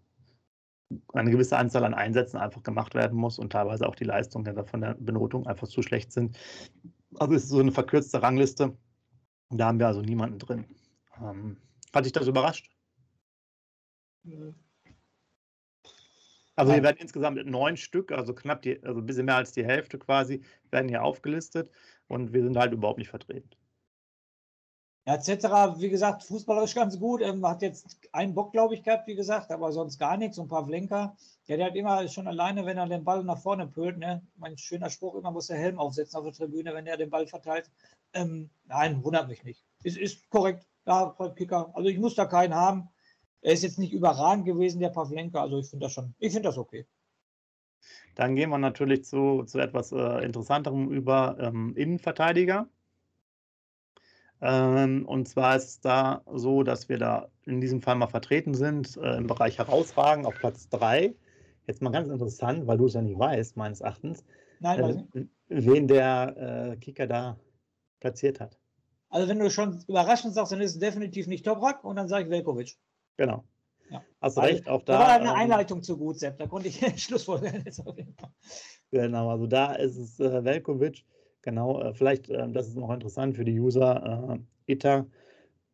eine 1.12 1.30
gewisse 1.30 1.58
Anzahl 1.58 1.84
an 1.84 1.94
Einsätzen 1.94 2.38
einfach 2.38 2.62
gemacht 2.62 2.94
werden 2.94 3.18
muss 3.18 3.38
und 3.38 3.52
teilweise 3.52 3.86
auch 3.86 3.94
die 3.94 4.04
Leistungen 4.04 4.66
von 4.66 4.80
der 4.80 4.94
Benotung 4.94 5.46
einfach 5.46 5.68
zu 5.68 5.82
schlecht 5.82 6.12
sind. 6.12 6.38
Also 7.16 7.34
es 7.34 7.44
ist 7.44 7.48
so 7.50 7.60
eine 7.60 7.72
verkürzte 7.72 8.22
Rangliste. 8.22 8.76
Da 9.50 9.66
haben 9.66 9.78
wir 9.78 9.86
also 9.86 10.02
niemanden 10.02 10.38
drin. 10.38 10.64
Ähm, 11.20 11.56
hat 11.94 12.04
dich 12.04 12.12
das 12.12 12.26
überrascht? 12.26 12.70
Also 16.54 16.72
hier 16.72 16.82
werden 16.82 16.98
insgesamt 16.98 17.44
neun 17.46 17.76
Stück, 17.76 18.10
also 18.12 18.34
knapp 18.34 18.62
die, 18.62 18.82
also 18.82 19.00
ein 19.00 19.06
bisschen 19.06 19.26
mehr 19.26 19.36
als 19.36 19.52
die 19.52 19.64
Hälfte 19.64 19.98
quasi, 19.98 20.42
werden 20.70 20.88
hier 20.88 21.02
aufgelistet 21.02 21.70
und 22.08 22.32
wir 22.32 22.42
sind 22.42 22.56
halt 22.56 22.72
überhaupt 22.72 22.98
nicht 22.98 23.10
vertreten. 23.10 23.48
Ja, 25.08 25.14
etc. 25.14 25.80
Wie 25.80 25.88
gesagt, 25.88 26.22
fußballerisch 26.24 26.74
ganz 26.74 27.00
gut. 27.00 27.22
Ähm, 27.22 27.46
hat 27.46 27.62
jetzt 27.62 27.96
einen 28.12 28.34
Bock, 28.34 28.52
glaube 28.52 28.74
ich, 28.74 28.82
gehabt, 28.82 29.06
wie 29.06 29.14
gesagt, 29.14 29.50
aber 29.50 29.72
sonst 29.72 29.98
gar 29.98 30.18
nichts. 30.18 30.36
Und 30.36 30.48
Pavlenka, 30.48 31.16
ja, 31.46 31.56
der 31.56 31.64
hat 31.68 31.76
immer 31.76 32.06
schon 32.08 32.28
alleine, 32.28 32.66
wenn 32.66 32.76
er 32.76 32.86
den 32.86 33.04
Ball 33.04 33.24
nach 33.24 33.38
vorne 33.38 33.66
pölt, 33.66 33.96
ne? 33.96 34.20
Mein 34.36 34.58
schöner 34.58 34.90
Spruch, 34.90 35.14
immer 35.14 35.30
muss 35.30 35.46
der 35.46 35.56
Helm 35.56 35.78
aufsetzen 35.78 36.18
auf 36.18 36.24
der 36.24 36.34
Tribüne, 36.34 36.74
wenn 36.74 36.86
er 36.86 36.98
den 36.98 37.08
Ball 37.08 37.26
verteilt. 37.26 37.70
Ähm, 38.12 38.50
nein, 38.66 39.02
wundert 39.02 39.28
mich 39.28 39.44
nicht. 39.44 39.64
Ist, 39.82 39.96
ist 39.96 40.28
korrekt. 40.28 40.66
Ja, 40.84 41.16
Kicker. 41.34 41.70
Also 41.72 41.88
ich 41.88 41.98
muss 41.98 42.14
da 42.14 42.26
keinen 42.26 42.54
haben. 42.54 42.90
Er 43.40 43.54
ist 43.54 43.62
jetzt 43.62 43.78
nicht 43.78 43.94
überragend 43.94 44.44
gewesen, 44.44 44.78
der 44.78 44.90
Pavlenka. 44.90 45.40
Also 45.40 45.58
ich 45.58 45.70
finde 45.70 45.86
das 45.86 45.94
schon, 45.94 46.14
ich 46.18 46.34
finde 46.34 46.50
das 46.50 46.58
okay. 46.58 46.86
Dann 48.14 48.36
gehen 48.36 48.50
wir 48.50 48.58
natürlich 48.58 49.06
zu, 49.06 49.44
zu 49.44 49.58
etwas 49.58 49.90
äh, 49.90 50.22
Interessanterem 50.22 50.92
über 50.92 51.38
ähm, 51.40 51.74
Innenverteidiger. 51.76 52.68
Ähm, 54.40 55.04
und 55.06 55.28
zwar 55.28 55.56
ist 55.56 55.68
es 55.68 55.80
da 55.80 56.22
so, 56.32 56.62
dass 56.62 56.88
wir 56.88 56.98
da 56.98 57.28
in 57.44 57.60
diesem 57.60 57.82
Fall 57.82 57.96
mal 57.96 58.06
vertreten 58.06 58.54
sind 58.54 58.96
äh, 58.96 59.16
im 59.16 59.26
Bereich 59.26 59.58
Herausragen 59.58 60.26
auf 60.26 60.34
Platz 60.34 60.68
3. 60.68 61.14
Jetzt 61.66 61.82
mal 61.82 61.90
ganz 61.90 62.08
interessant, 62.08 62.66
weil 62.66 62.78
du 62.78 62.86
es 62.86 62.94
ja 62.94 63.02
nicht 63.02 63.18
weißt, 63.18 63.56
meines 63.56 63.80
Erachtens, 63.80 64.24
Nein, 64.60 65.08
äh, 65.14 65.24
wen 65.48 65.88
der 65.88 66.72
äh, 66.72 66.76
Kicker 66.76 67.06
da 67.06 67.36
platziert 68.00 68.40
hat. 68.40 68.58
Also 69.10 69.28
wenn 69.28 69.38
du 69.38 69.50
schon 69.50 69.82
überraschend 69.88 70.34
sagst, 70.34 70.52
dann 70.52 70.60
ist 70.60 70.72
es 70.72 70.78
definitiv 70.78 71.26
nicht 71.26 71.44
Toprak 71.44 71.84
und 71.84 71.96
dann 71.96 72.08
sage 72.08 72.24
ich 72.24 72.30
Velkovic. 72.30 72.76
Genau. 73.16 73.44
Ja. 73.90 74.02
Hast 74.20 74.36
du 74.36 74.42
recht, 74.42 74.68
auch 74.68 74.82
da. 74.82 74.92
Da 74.92 74.98
war 74.98 75.08
eine 75.08 75.28
ähm, 75.30 75.34
Einleitung 75.34 75.82
zu 75.82 75.96
gut, 75.96 76.18
Sepp. 76.18 76.38
Da 76.38 76.46
konnte 76.46 76.68
ich 76.68 76.78
Schlussfolgerung 77.02 77.62
jetzt 77.64 77.86
auf 77.86 77.96
jeden 77.96 78.14
Fall. 78.14 78.30
Genau, 78.90 79.30
also 79.30 79.46
da 79.46 79.72
ist 79.74 79.96
es 79.96 80.20
äh, 80.20 80.44
Velkovic. 80.44 81.04
Genau, 81.42 81.80
äh, 81.80 81.94
vielleicht, 81.94 82.28
äh, 82.30 82.50
das 82.50 82.68
ist 82.68 82.76
noch 82.76 82.92
interessant 82.92 83.36
für 83.36 83.44
die 83.44 83.58
User, 83.58 84.38
äh, 84.66 84.72
Ita 84.72 85.06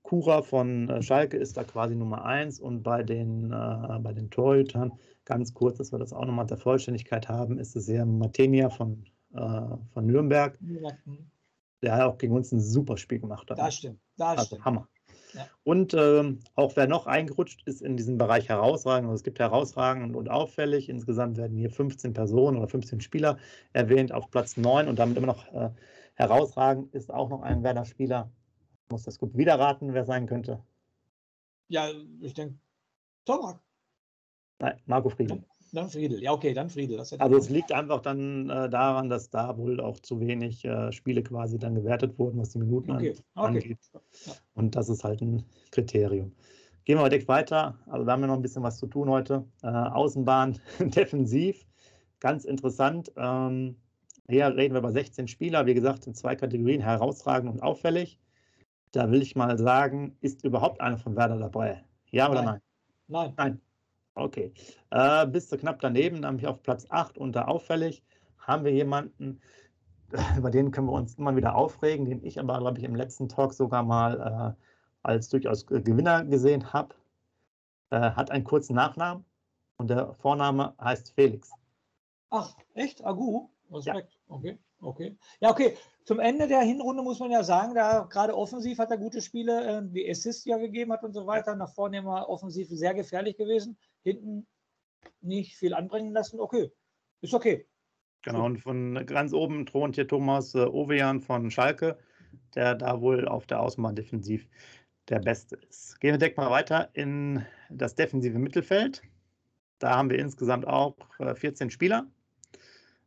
Kura 0.04 0.42
von 0.42 0.90
äh, 0.90 1.02
Schalke 1.02 1.38
ist 1.38 1.56
da 1.56 1.64
quasi 1.64 1.96
Nummer 1.96 2.24
1 2.24 2.60
und 2.60 2.82
bei 2.82 3.02
den, 3.02 3.50
äh, 3.50 3.98
bei 4.00 4.12
den 4.12 4.30
Torhütern, 4.30 4.92
ganz 5.24 5.54
kurz, 5.54 5.78
dass 5.78 5.92
wir 5.92 5.98
das 5.98 6.12
auch 6.12 6.26
nochmal 6.26 6.46
der 6.46 6.58
Vollständigkeit 6.58 7.28
haben, 7.28 7.58
ist 7.58 7.74
es 7.74 7.86
sehr 7.86 8.04
Matenia 8.04 8.68
von, 8.68 9.04
äh, 9.32 9.60
von 9.92 10.06
Nürnberg, 10.06 10.58
der 11.82 12.06
auch 12.06 12.18
gegen 12.18 12.34
uns 12.34 12.52
ein 12.52 12.60
super 12.60 12.98
Spiel 12.98 13.18
gemacht 13.18 13.50
hat. 13.50 13.58
Das 13.58 13.76
stimmt, 13.76 13.98
das 14.18 14.28
also 14.28 14.46
stimmt. 14.46 14.64
Hammer. 14.66 14.88
Und 15.64 15.94
ähm, 15.94 16.40
auch 16.54 16.76
wer 16.76 16.86
noch 16.86 17.06
eingerutscht 17.06 17.62
ist 17.66 17.82
in 17.82 17.96
diesem 17.96 18.18
Bereich 18.18 18.48
herausragend, 18.48 19.08
also 19.08 19.16
es 19.16 19.22
gibt 19.22 19.38
herausragend 19.38 20.14
und, 20.14 20.28
auffällig, 20.28 20.88
insgesamt 20.88 21.36
werden 21.36 21.56
hier 21.56 21.70
15 21.70 22.12
Personen 22.12 22.58
oder 22.58 22.68
15 22.68 23.00
Spieler 23.00 23.38
erwähnt 23.72 24.12
auf 24.12 24.30
Platz 24.30 24.56
9 24.56 24.88
und 24.88 24.98
damit 24.98 25.16
immer 25.16 25.28
noch 25.28 25.52
äh, 25.52 25.70
herausragend 26.14 26.94
ist 26.94 27.12
auch 27.12 27.28
noch 27.28 27.42
ein 27.42 27.62
Werder-Spieler. 27.62 28.30
Ich 28.84 28.90
muss 28.90 29.04
das 29.04 29.18
gut 29.18 29.36
wieder 29.36 29.58
raten, 29.58 29.94
wer 29.94 30.04
sein 30.04 30.26
könnte. 30.26 30.62
Ja, 31.68 31.90
ich 32.20 32.34
denke, 32.34 32.58
Tomak. 33.24 33.60
Nein, 34.58 34.80
Marco 34.86 35.08
Friedel. 35.08 35.44
Dann 35.74 35.90
Friedel, 35.90 36.22
ja, 36.22 36.32
okay, 36.32 36.54
dann 36.54 36.70
Friedel. 36.70 37.00
also 37.00 37.36
es 37.36 37.50
liegt 37.50 37.72
einfach 37.72 38.00
dann 38.00 38.48
äh, 38.48 38.70
daran, 38.70 39.08
dass 39.08 39.28
da 39.28 39.58
wohl 39.58 39.80
auch 39.80 39.98
zu 39.98 40.20
wenig 40.20 40.64
äh, 40.64 40.92
Spiele 40.92 41.20
quasi 41.22 41.58
dann 41.58 41.74
gewertet 41.74 42.16
wurden, 42.16 42.38
was 42.38 42.50
die 42.50 42.58
Minuten 42.58 42.92
okay. 42.92 43.16
An, 43.34 43.56
okay. 43.56 43.58
angeht. 43.58 43.78
Ja. 43.92 44.32
Und 44.54 44.76
das 44.76 44.88
ist 44.88 45.02
halt 45.02 45.20
ein 45.20 45.44
Kriterium. 45.72 46.32
Gehen 46.84 46.98
wir 46.98 47.08
direkt 47.08 47.26
weiter. 47.26 47.76
Also 47.86 48.06
wir 48.06 48.12
haben 48.12 48.20
ja 48.20 48.28
noch 48.28 48.36
ein 48.36 48.42
bisschen 48.42 48.62
was 48.62 48.78
zu 48.78 48.86
tun 48.86 49.10
heute. 49.10 49.44
Äh, 49.62 49.66
Außenbahn 49.66 50.60
defensiv, 50.78 51.66
ganz 52.20 52.44
interessant. 52.44 53.10
Ähm, 53.16 53.76
hier 54.28 54.46
reden 54.56 54.74
wir 54.74 54.78
über 54.78 54.92
16 54.92 55.26
Spieler, 55.26 55.66
wie 55.66 55.74
gesagt, 55.74 56.06
in 56.06 56.14
zwei 56.14 56.36
Kategorien, 56.36 56.82
herausragend 56.82 57.52
und 57.52 57.62
auffällig. 57.64 58.20
Da 58.92 59.10
will 59.10 59.22
ich 59.22 59.34
mal 59.34 59.58
sagen, 59.58 60.16
ist 60.20 60.44
überhaupt 60.44 60.80
einer 60.80 60.98
von 60.98 61.16
Werder 61.16 61.38
dabei? 61.38 61.82
Ja 62.12 62.30
oder 62.30 62.42
nein? 62.42 62.60
Nein. 63.08 63.32
Nein. 63.36 63.60
Okay. 64.14 64.52
Äh, 64.90 65.26
bist 65.26 65.50
du 65.50 65.56
knapp 65.56 65.80
daneben, 65.80 66.20
nämlich 66.20 66.46
auf 66.46 66.62
Platz 66.62 66.86
8 66.88 67.18
unter 67.18 67.48
auffällig. 67.48 68.02
Haben 68.38 68.64
wir 68.64 68.72
jemanden, 68.72 69.40
über 70.36 70.50
den 70.50 70.70
können 70.70 70.86
wir 70.86 70.92
uns 70.92 71.16
immer 71.16 71.34
wieder 71.36 71.56
aufregen, 71.56 72.06
den 72.06 72.24
ich 72.24 72.38
aber, 72.38 72.58
glaube 72.58 72.78
ich, 72.78 72.84
im 72.84 72.94
letzten 72.94 73.28
Talk 73.28 73.54
sogar 73.54 73.82
mal 73.82 74.56
äh, 74.56 74.62
als 75.02 75.28
durchaus 75.28 75.66
Gewinner 75.66 76.24
gesehen 76.24 76.72
habe. 76.72 76.94
Äh, 77.90 78.12
hat 78.12 78.30
einen 78.30 78.44
kurzen 78.44 78.74
Nachnamen 78.74 79.24
und 79.76 79.90
der 79.90 80.14
Vorname 80.14 80.74
heißt 80.80 81.12
Felix. 81.12 81.50
Ach, 82.30 82.54
echt? 82.74 83.04
Agu? 83.04 83.48
Respekt. 83.70 84.12
Ja. 84.12 84.34
Okay, 84.34 84.58
okay. 84.80 85.16
Ja, 85.40 85.50
okay. 85.50 85.76
Zum 86.04 86.20
Ende 86.20 86.46
der 86.46 86.60
Hinrunde 86.60 87.02
muss 87.02 87.18
man 87.18 87.30
ja 87.30 87.42
sagen, 87.42 87.74
da 87.74 88.00
gerade 88.10 88.36
offensiv 88.36 88.78
hat 88.78 88.90
er 88.90 88.98
gute 88.98 89.20
Spiele, 89.20 89.78
äh, 89.78 89.82
die 89.84 90.08
Assist 90.08 90.46
ja 90.46 90.58
gegeben 90.58 90.92
hat 90.92 91.02
und 91.02 91.14
so 91.14 91.26
weiter. 91.26 91.56
Nach 91.56 91.72
vorne 91.72 91.98
immer 91.98 92.28
offensiv 92.28 92.68
sehr 92.68 92.94
gefährlich 92.94 93.36
gewesen. 93.36 93.76
Hinten 94.04 94.46
nicht 95.20 95.56
viel 95.56 95.74
anbringen 95.74 96.12
lassen. 96.12 96.38
Okay, 96.40 96.70
ist 97.20 97.34
okay. 97.34 97.66
Genau, 98.22 98.46
und 98.46 98.58
von 98.58 99.04
ganz 99.06 99.34
oben 99.34 99.66
thront 99.66 99.96
hier 99.96 100.08
Thomas 100.08 100.54
äh, 100.54 100.60
Ovejan 100.60 101.20
von 101.20 101.50
Schalke, 101.50 101.98
der 102.54 102.74
da 102.74 103.00
wohl 103.00 103.28
auf 103.28 103.46
der 103.46 103.60
Außenbahn 103.60 103.96
defensiv 103.96 104.46
der 105.08 105.18
Beste 105.18 105.56
ist. 105.68 106.00
Gehen 106.00 106.12
wir 106.12 106.18
direkt 106.18 106.38
mal 106.38 106.50
weiter 106.50 106.88
in 106.94 107.44
das 107.68 107.94
defensive 107.94 108.38
Mittelfeld. 108.38 109.02
Da 109.78 109.96
haben 109.96 110.08
wir 110.08 110.18
insgesamt 110.18 110.66
auch 110.66 110.96
14 111.18 111.68
äh, 111.68 111.70
Spieler. 111.70 112.06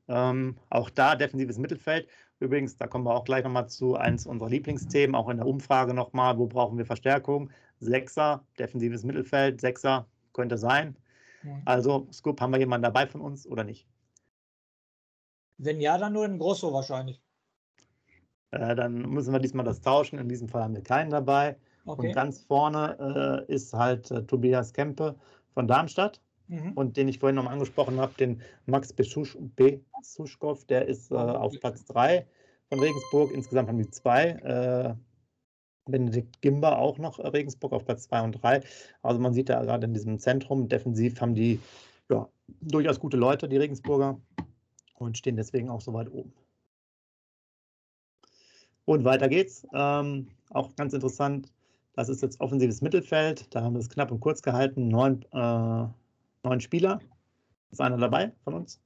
Ähm, 0.07 0.57
auch 0.69 0.89
da 0.91 1.15
defensives 1.15 1.57
Mittelfeld. 1.57 2.07
Übrigens, 2.39 2.77
da 2.77 2.85
kommen 2.85 3.05
wir 3.05 3.15
auch 3.15 3.23
gleich 3.23 3.43
nochmal 3.43 3.67
zu 3.67 3.95
eins 3.95 4.27
unserer 4.27 4.49
Lieblingsthemen, 4.49 5.15
auch 5.15 5.29
in 5.29 5.37
der 5.37 5.47
Umfrage 5.47 5.95
nochmal, 5.95 6.37
wo 6.37 6.45
brauchen 6.45 6.77
wir 6.77 6.85
Verstärkung? 6.85 7.49
Sechser, 7.79 8.45
defensives 8.59 9.03
Mittelfeld, 9.03 9.59
Sechser 9.59 10.07
könnte 10.37 10.57
sein. 10.57 10.95
Also, 11.65 12.07
Scoop, 12.11 12.39
haben 12.39 12.51
wir 12.51 12.59
jemanden 12.59 12.83
dabei 12.83 13.07
von 13.07 13.21
uns 13.21 13.47
oder 13.47 13.63
nicht? 13.63 13.87
Wenn 15.57 15.81
ja, 15.81 15.97
dann 15.97 16.13
nur 16.13 16.25
in 16.25 16.37
Grosso 16.39 16.71
wahrscheinlich. 16.73 17.21
Äh, 18.51 18.75
dann 18.75 19.01
müssen 19.09 19.33
wir 19.33 19.39
diesmal 19.39 19.65
das 19.65 19.81
tauschen. 19.81 20.19
In 20.19 20.29
diesem 20.29 20.47
Fall 20.47 20.63
haben 20.63 20.75
wir 20.75 20.83
keinen 20.83 21.09
dabei. 21.09 21.57
Okay. 21.85 22.07
Und 22.07 22.13
ganz 22.13 22.41
vorne 22.43 23.45
äh, 23.47 23.53
ist 23.53 23.73
halt 23.73 24.11
äh, 24.11 24.23
Tobias 24.23 24.73
Kempe 24.73 25.15
von 25.53 25.67
Darmstadt. 25.67 26.21
Mhm. 26.47 26.73
Und 26.73 26.95
den 26.95 27.07
ich 27.07 27.19
vorhin 27.19 27.35
noch 27.35 27.43
mal 27.43 27.51
angesprochen 27.51 27.99
habe, 27.99 28.13
den 28.19 28.41
Max 28.65 28.93
Besuschkow, 28.93 30.65
der 30.65 30.87
ist 30.87 31.11
äh, 31.11 31.15
auf 31.15 31.53
Platz 31.59 31.85
3 31.85 32.25
von 32.69 32.79
Regensburg. 32.79 33.31
Insgesamt 33.31 33.67
haben 33.67 33.79
die 33.79 33.89
zwei. 33.89 34.95
Benedikt 35.91 36.41
Gimber 36.41 36.77
auch 36.77 36.97
noch 36.97 37.19
äh, 37.19 37.27
Regensburg 37.27 37.73
auf 37.73 37.85
Platz 37.85 38.03
2 38.03 38.21
und 38.23 38.31
3. 38.43 38.61
Also 39.01 39.19
man 39.19 39.33
sieht 39.33 39.49
da 39.49 39.63
gerade 39.63 39.85
in 39.85 39.93
diesem 39.93 40.19
Zentrum, 40.19 40.67
defensiv 40.67 41.19
haben 41.21 41.35
die 41.35 41.59
ja, 42.09 42.27
durchaus 42.61 42.99
gute 42.99 43.17
Leute, 43.17 43.47
die 43.47 43.57
Regensburger, 43.57 44.19
und 44.95 45.17
stehen 45.17 45.35
deswegen 45.35 45.69
auch 45.69 45.81
so 45.81 45.93
weit 45.93 46.11
oben. 46.11 46.33
Und 48.85 49.03
weiter 49.03 49.27
geht's. 49.27 49.67
Ähm, 49.73 50.29
auch 50.49 50.73
ganz 50.75 50.93
interessant, 50.93 51.51
das 51.93 52.09
ist 52.09 52.21
jetzt 52.21 52.39
offensives 52.39 52.81
Mittelfeld. 52.81 53.53
Da 53.53 53.61
haben 53.61 53.73
wir 53.73 53.79
es 53.79 53.89
knapp 53.89 54.11
und 54.11 54.19
kurz 54.21 54.41
gehalten. 54.41 54.87
Neun, 54.87 55.23
äh, 55.33 55.87
neun 56.43 56.61
Spieler. 56.61 56.99
Ist 57.71 57.81
einer 57.81 57.97
dabei 57.97 58.31
von 58.43 58.53
uns? 58.53 58.79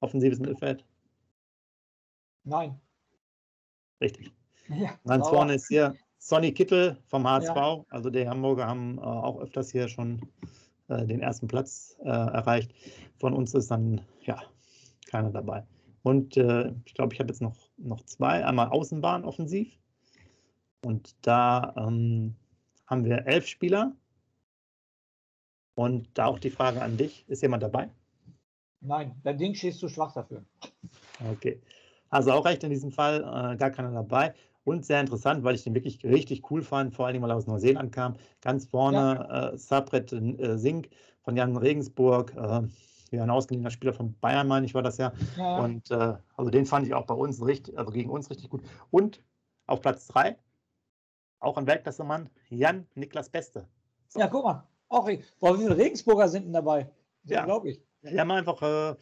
Offensives 0.00 0.38
Mittelfeld? 0.40 0.84
Nein. 2.44 2.80
Richtig. 4.00 4.32
Ja, 4.70 4.90
Ganz 5.04 5.24
sauber. 5.24 5.38
vorne 5.38 5.54
ist 5.54 5.68
hier 5.68 5.94
Sonny 6.18 6.52
Kittel 6.52 6.96
vom 7.08 7.26
HSV. 7.26 7.56
Ja. 7.56 7.84
Also 7.90 8.10
die 8.10 8.28
Hamburger 8.28 8.66
haben 8.66 8.98
äh, 8.98 9.00
auch 9.00 9.40
öfters 9.40 9.70
hier 9.72 9.88
schon 9.88 10.20
äh, 10.88 11.06
den 11.06 11.20
ersten 11.20 11.48
Platz 11.48 11.96
äh, 12.02 12.08
erreicht. 12.08 12.72
Von 13.18 13.32
uns 13.32 13.54
ist 13.54 13.70
dann 13.70 14.00
ja 14.22 14.40
keiner 15.06 15.30
dabei. 15.30 15.64
Und 16.02 16.36
äh, 16.36 16.72
ich 16.84 16.94
glaube, 16.94 17.14
ich 17.14 17.20
habe 17.20 17.28
jetzt 17.28 17.42
noch, 17.42 17.56
noch 17.76 18.02
zwei. 18.04 18.44
Einmal 18.44 18.68
Außenbahn 18.68 19.24
offensiv. 19.24 19.68
Und 20.84 21.14
da 21.22 21.74
ähm, 21.76 22.36
haben 22.86 23.04
wir 23.04 23.26
elf 23.26 23.46
Spieler. 23.46 23.92
Und 25.74 26.08
da 26.14 26.26
auch 26.26 26.38
die 26.38 26.50
Frage 26.50 26.80
an 26.80 26.96
dich: 26.96 27.24
Ist 27.28 27.42
jemand 27.42 27.62
dabei? 27.62 27.90
Nein, 28.80 29.14
dein 29.22 29.36
Ding 29.36 29.54
schießt 29.54 29.78
zu 29.78 29.88
schwach 29.88 30.12
dafür. 30.12 30.44
Okay. 31.32 31.60
Also 32.08 32.32
auch 32.32 32.44
recht 32.44 32.64
in 32.64 32.70
diesem 32.70 32.90
Fall, 32.90 33.20
äh, 33.20 33.56
gar 33.56 33.70
keiner 33.70 33.92
dabei. 33.92 34.34
Und 34.64 34.84
sehr 34.84 35.00
interessant, 35.00 35.42
weil 35.42 35.54
ich 35.54 35.64
den 35.64 35.74
wirklich 35.74 36.04
richtig 36.04 36.50
cool 36.50 36.62
fand, 36.62 36.94
vor 36.94 37.06
allem 37.06 37.22
weil 37.22 37.30
er 37.30 37.36
aus 37.36 37.46
Neuseeland 37.46 37.92
kam. 37.92 38.16
Ganz 38.40 38.66
vorne 38.66 39.26
ja. 39.28 39.48
äh, 39.48 39.58
Sabret 39.58 40.12
äh, 40.12 40.58
Sink 40.58 40.90
von 41.22 41.36
Jan 41.36 41.56
Regensburg, 41.56 42.34
äh, 42.36 42.62
ja, 43.10 43.22
ein 43.22 43.30
ausgeliehener 43.30 43.70
Spieler 43.70 43.92
von 43.92 44.14
Bayern, 44.20 44.46
meine 44.46 44.66
ich, 44.66 44.74
war 44.74 44.82
das 44.82 44.98
ja. 44.98 45.12
ja. 45.36 45.58
Und 45.58 45.90
äh, 45.90 46.14
also 46.36 46.50
den 46.50 46.66
fand 46.66 46.86
ich 46.86 46.94
auch 46.94 47.06
bei 47.06 47.14
uns 47.14 47.44
richtig, 47.44 47.76
also 47.78 47.90
gegen 47.90 48.10
uns 48.10 48.30
richtig 48.30 48.50
gut. 48.50 48.62
Und 48.90 49.22
auf 49.66 49.80
Platz 49.80 50.06
3, 50.08 50.36
auch 51.40 51.56
ein 51.56 51.66
Weltklassemann, 51.66 52.28
Jan 52.50 52.86
Niklas 52.94 53.28
Beste. 53.28 53.66
So. 54.08 54.20
Ja, 54.20 54.28
guck 54.28 54.44
mal, 54.44 54.66
auch 54.88 55.08
boah, 55.38 55.58
wie 55.58 55.62
viele 55.62 55.76
Regensburger 55.76 56.28
sind 56.28 56.44
denn 56.44 56.52
dabei? 56.52 56.90
Ja, 57.24 57.44
glaube 57.44 57.70
ich. 57.70 57.82
Die 58.02 58.18
haben 58.18 58.30
einfach 58.30 58.62
äh, 58.62 58.96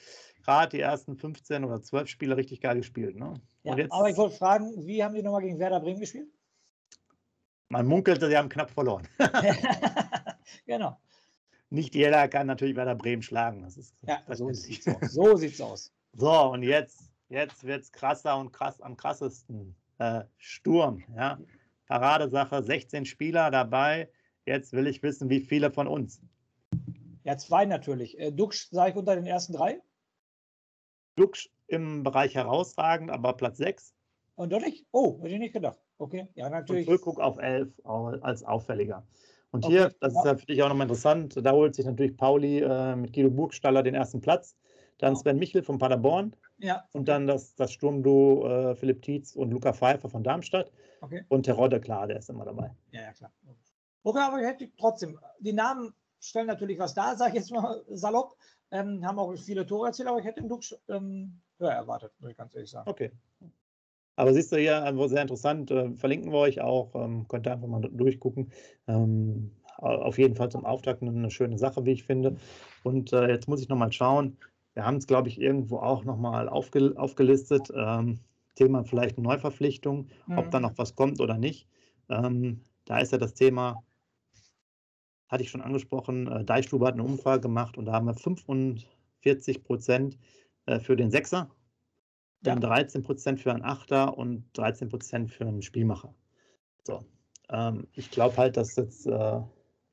gerade 0.48 0.78
die 0.78 0.80
ersten 0.80 1.14
15 1.14 1.62
oder 1.62 1.82
12 1.82 2.08
Spiele 2.08 2.34
richtig 2.38 2.62
geil 2.62 2.76
gespielt. 2.76 3.16
Ne? 3.16 3.34
Ja, 3.64 3.76
jetzt, 3.76 3.92
aber 3.92 4.08
ich 4.08 4.16
wollte 4.16 4.34
fragen, 4.34 4.86
wie 4.86 5.04
haben 5.04 5.14
die 5.14 5.22
nochmal 5.22 5.42
gegen 5.42 5.58
Werder 5.58 5.78
Bremen 5.78 6.00
gespielt? 6.00 6.28
Man 7.68 7.86
munkelte, 7.86 8.28
sie 8.28 8.36
haben 8.38 8.48
knapp 8.48 8.70
verloren. 8.70 9.06
genau. 10.66 10.98
Nicht 11.68 11.94
jeder 11.94 12.28
kann 12.28 12.46
natürlich 12.46 12.76
Werder 12.76 12.94
Bremen 12.94 13.20
schlagen. 13.20 13.60
Das 13.60 13.76
ist, 13.76 13.94
ja, 14.06 14.22
das 14.26 14.38
so, 14.38 14.50
sieht's 14.50 14.88
aus. 14.88 15.12
so 15.12 15.36
sieht's 15.36 15.60
aus. 15.60 15.92
So, 16.14 16.32
und 16.52 16.62
jetzt, 16.62 17.10
jetzt 17.28 17.64
wird 17.64 17.82
es 17.82 17.92
krasser 17.92 18.38
und 18.38 18.50
krass 18.50 18.80
am 18.80 18.96
krassesten. 18.96 19.76
Äh, 19.98 20.22
Sturm, 20.38 21.04
ja. 21.14 21.38
Paradesache, 21.88 22.62
16 22.62 23.04
Spieler 23.04 23.50
dabei. 23.50 24.08
Jetzt 24.46 24.72
will 24.72 24.86
ich 24.86 25.02
wissen, 25.02 25.28
wie 25.28 25.40
viele 25.40 25.70
von 25.70 25.86
uns. 25.86 26.22
Ja, 27.24 27.36
zwei 27.36 27.66
natürlich. 27.66 28.18
Äh, 28.18 28.32
Dux 28.32 28.70
sage 28.70 28.92
ich 28.92 28.96
unter 28.96 29.14
den 29.14 29.26
ersten 29.26 29.52
drei. 29.52 29.82
Dux 31.18 31.48
im 31.66 32.02
Bereich 32.02 32.34
herausragend, 32.34 33.10
aber 33.10 33.34
Platz 33.34 33.58
6. 33.58 33.94
Und 34.36 34.50
wirklich? 34.50 34.86
Oh, 34.92 35.18
hätte 35.20 35.34
ich 35.34 35.40
nicht 35.40 35.52
gedacht. 35.52 35.78
Okay, 35.98 36.28
ja, 36.34 36.48
natürlich. 36.48 36.86
Und 36.86 36.94
Rückguck 36.94 37.20
auf 37.20 37.38
11 37.38 37.68
als 37.84 38.44
auffälliger. 38.44 39.04
Und 39.50 39.64
okay, 39.64 39.74
hier, 39.74 39.94
das 40.00 40.14
ist 40.14 40.24
ja 40.24 40.36
für 40.36 40.46
dich 40.46 40.62
auch 40.62 40.68
nochmal 40.68 40.84
interessant, 40.84 41.34
da 41.42 41.52
holt 41.52 41.74
sich 41.74 41.86
natürlich 41.86 42.16
Pauli 42.16 42.60
äh, 42.60 42.94
mit 42.96 43.12
Guido 43.12 43.30
Burgstaller 43.30 43.82
den 43.82 43.94
ersten 43.94 44.20
Platz. 44.20 44.56
Dann 44.98 45.16
Sven 45.16 45.38
Michel 45.38 45.62
von 45.62 45.78
Paderborn. 45.78 46.34
Ja. 46.58 46.84
Und 46.92 47.08
dann 47.08 47.26
das, 47.26 47.54
das 47.54 47.72
Sturmduo 47.72 48.46
äh, 48.46 48.74
Philipp 48.74 49.02
Tietz 49.02 49.36
und 49.36 49.50
Luca 49.50 49.72
Pfeiffer 49.72 50.08
von 50.08 50.24
Darmstadt. 50.24 50.72
Okay. 51.00 51.24
Und 51.28 51.44
Terodde, 51.44 51.80
klar, 51.80 52.08
der 52.08 52.18
ist 52.18 52.28
immer 52.28 52.44
dabei. 52.44 52.74
Ja, 52.90 53.02
ja, 53.02 53.12
klar. 53.12 53.32
Okay, 54.02 54.18
aber 54.18 54.40
ich 54.40 54.46
hätte 54.46 54.70
trotzdem, 54.76 55.18
die 55.38 55.52
Namen 55.52 55.94
stellen 56.20 56.48
natürlich 56.48 56.78
was 56.78 56.94
dar, 56.94 57.16
sage 57.16 57.30
ich 57.30 57.36
jetzt 57.36 57.52
mal 57.52 57.82
salopp. 57.90 58.36
Ähm, 58.70 59.04
haben 59.06 59.18
auch 59.18 59.34
viele 59.36 59.66
Tore 59.66 59.88
erzielt, 59.88 60.08
aber 60.08 60.18
ich 60.18 60.24
hätte 60.24 60.40
den 60.40 60.48
Dux 60.48 60.78
ähm, 60.88 61.40
höher 61.58 61.72
erwartet, 61.72 62.12
muss 62.18 62.30
ich 62.30 62.36
ganz 62.36 62.54
ehrlich 62.54 62.70
sagen. 62.70 62.88
Okay. 62.88 63.10
Aber 64.16 64.34
siehst 64.34 64.50
du 64.52 64.56
hier, 64.56 64.84
äh, 64.84 65.08
sehr 65.08 65.22
interessant, 65.22 65.70
äh, 65.70 65.92
verlinken 65.94 66.32
wir 66.32 66.38
euch 66.38 66.60
auch, 66.60 66.94
ähm, 66.94 67.26
könnt 67.28 67.46
ihr 67.46 67.52
einfach 67.52 67.68
mal 67.68 67.80
durchgucken. 67.80 68.52
Ähm, 68.86 69.52
auf 69.78 70.18
jeden 70.18 70.34
Fall 70.34 70.50
zum 70.50 70.66
Auftakt 70.66 71.02
eine 71.02 71.30
schöne 71.30 71.56
Sache, 71.56 71.84
wie 71.84 71.92
ich 71.92 72.02
finde. 72.02 72.36
Und 72.82 73.12
äh, 73.12 73.28
jetzt 73.28 73.46
muss 73.46 73.62
ich 73.62 73.68
nochmal 73.68 73.92
schauen. 73.92 74.36
Wir 74.74 74.84
haben 74.84 74.96
es, 74.96 75.06
glaube 75.06 75.28
ich, 75.28 75.40
irgendwo 75.40 75.78
auch 75.78 76.04
nochmal 76.04 76.48
aufge 76.48 76.94
aufgelistet. 76.96 77.72
Ähm, 77.74 78.18
Thema 78.56 78.82
vielleicht 78.82 79.18
Neuverpflichtung, 79.18 80.08
mhm. 80.26 80.38
ob 80.38 80.50
da 80.50 80.58
noch 80.58 80.76
was 80.76 80.96
kommt 80.96 81.20
oder 81.20 81.38
nicht. 81.38 81.68
Da 82.08 82.98
ist 82.98 83.12
ja 83.12 83.18
das 83.18 83.34
Thema 83.34 83.84
hatte 85.28 85.42
ich 85.42 85.50
schon 85.50 85.62
angesprochen, 85.62 86.26
äh, 86.26 86.44
Deichstube 86.44 86.86
hat 86.86 86.94
eine 86.94 87.04
Umfrage 87.04 87.42
gemacht 87.42 87.76
und 87.76 87.86
da 87.86 87.92
haben 87.92 88.06
wir 88.06 88.14
45 88.14 89.62
Prozent 89.64 90.18
äh, 90.66 90.80
für 90.80 90.96
den 90.96 91.10
Sechser, 91.10 91.50
dann 92.42 92.60
ja. 92.60 92.68
13 92.68 93.02
Prozent 93.02 93.40
für 93.40 93.52
einen 93.52 93.64
Achter 93.64 94.16
und 94.16 94.44
13 94.54 94.88
Prozent 94.88 95.30
für 95.30 95.46
einen 95.46 95.62
Spielmacher. 95.62 96.14
So. 96.84 97.04
Ähm, 97.50 97.86
ich 97.92 98.10
glaube 98.10 98.36
halt, 98.36 98.56
dass 98.56 98.76
jetzt 98.76 99.06
äh, 99.06 99.40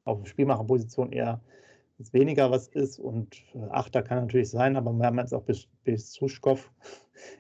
auf 0.06 0.28
Spielmacherposition 0.28 1.12
eher 1.12 1.42
weniger 1.98 2.52
was 2.52 2.68
ist 2.68 3.00
und 3.00 3.36
äh, 3.54 3.60
Achter 3.70 4.04
kann 4.04 4.20
natürlich 4.20 4.50
sein, 4.50 4.76
aber 4.76 4.92
wir 4.92 5.06
haben 5.06 5.18
jetzt 5.18 5.34
auch 5.34 5.44
bis, 5.44 5.68
bis 5.84 6.12
Zuschkow 6.12 6.72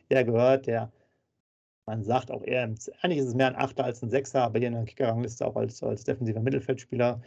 ja 0.09 0.23
gehört, 0.23 0.67
der 0.67 0.91
man 1.85 2.03
sagt 2.03 2.31
auch 2.31 2.43
eher, 2.43 2.63
eigentlich 2.63 3.19
ist 3.19 3.27
es 3.27 3.35
mehr 3.35 3.47
ein 3.47 3.55
Achter 3.55 3.83
als 3.83 4.01
ein 4.01 4.09
Sechser, 4.09 4.41
aber 4.41 4.57
hier 4.57 4.69
in 4.69 4.73
der 4.73 4.85
Kickerrangliste 4.85 5.45
auch 5.45 5.55
als, 5.55 5.83
als 5.83 6.03
defensiver 6.03 6.39
Mittelfeldspieler 6.39 7.21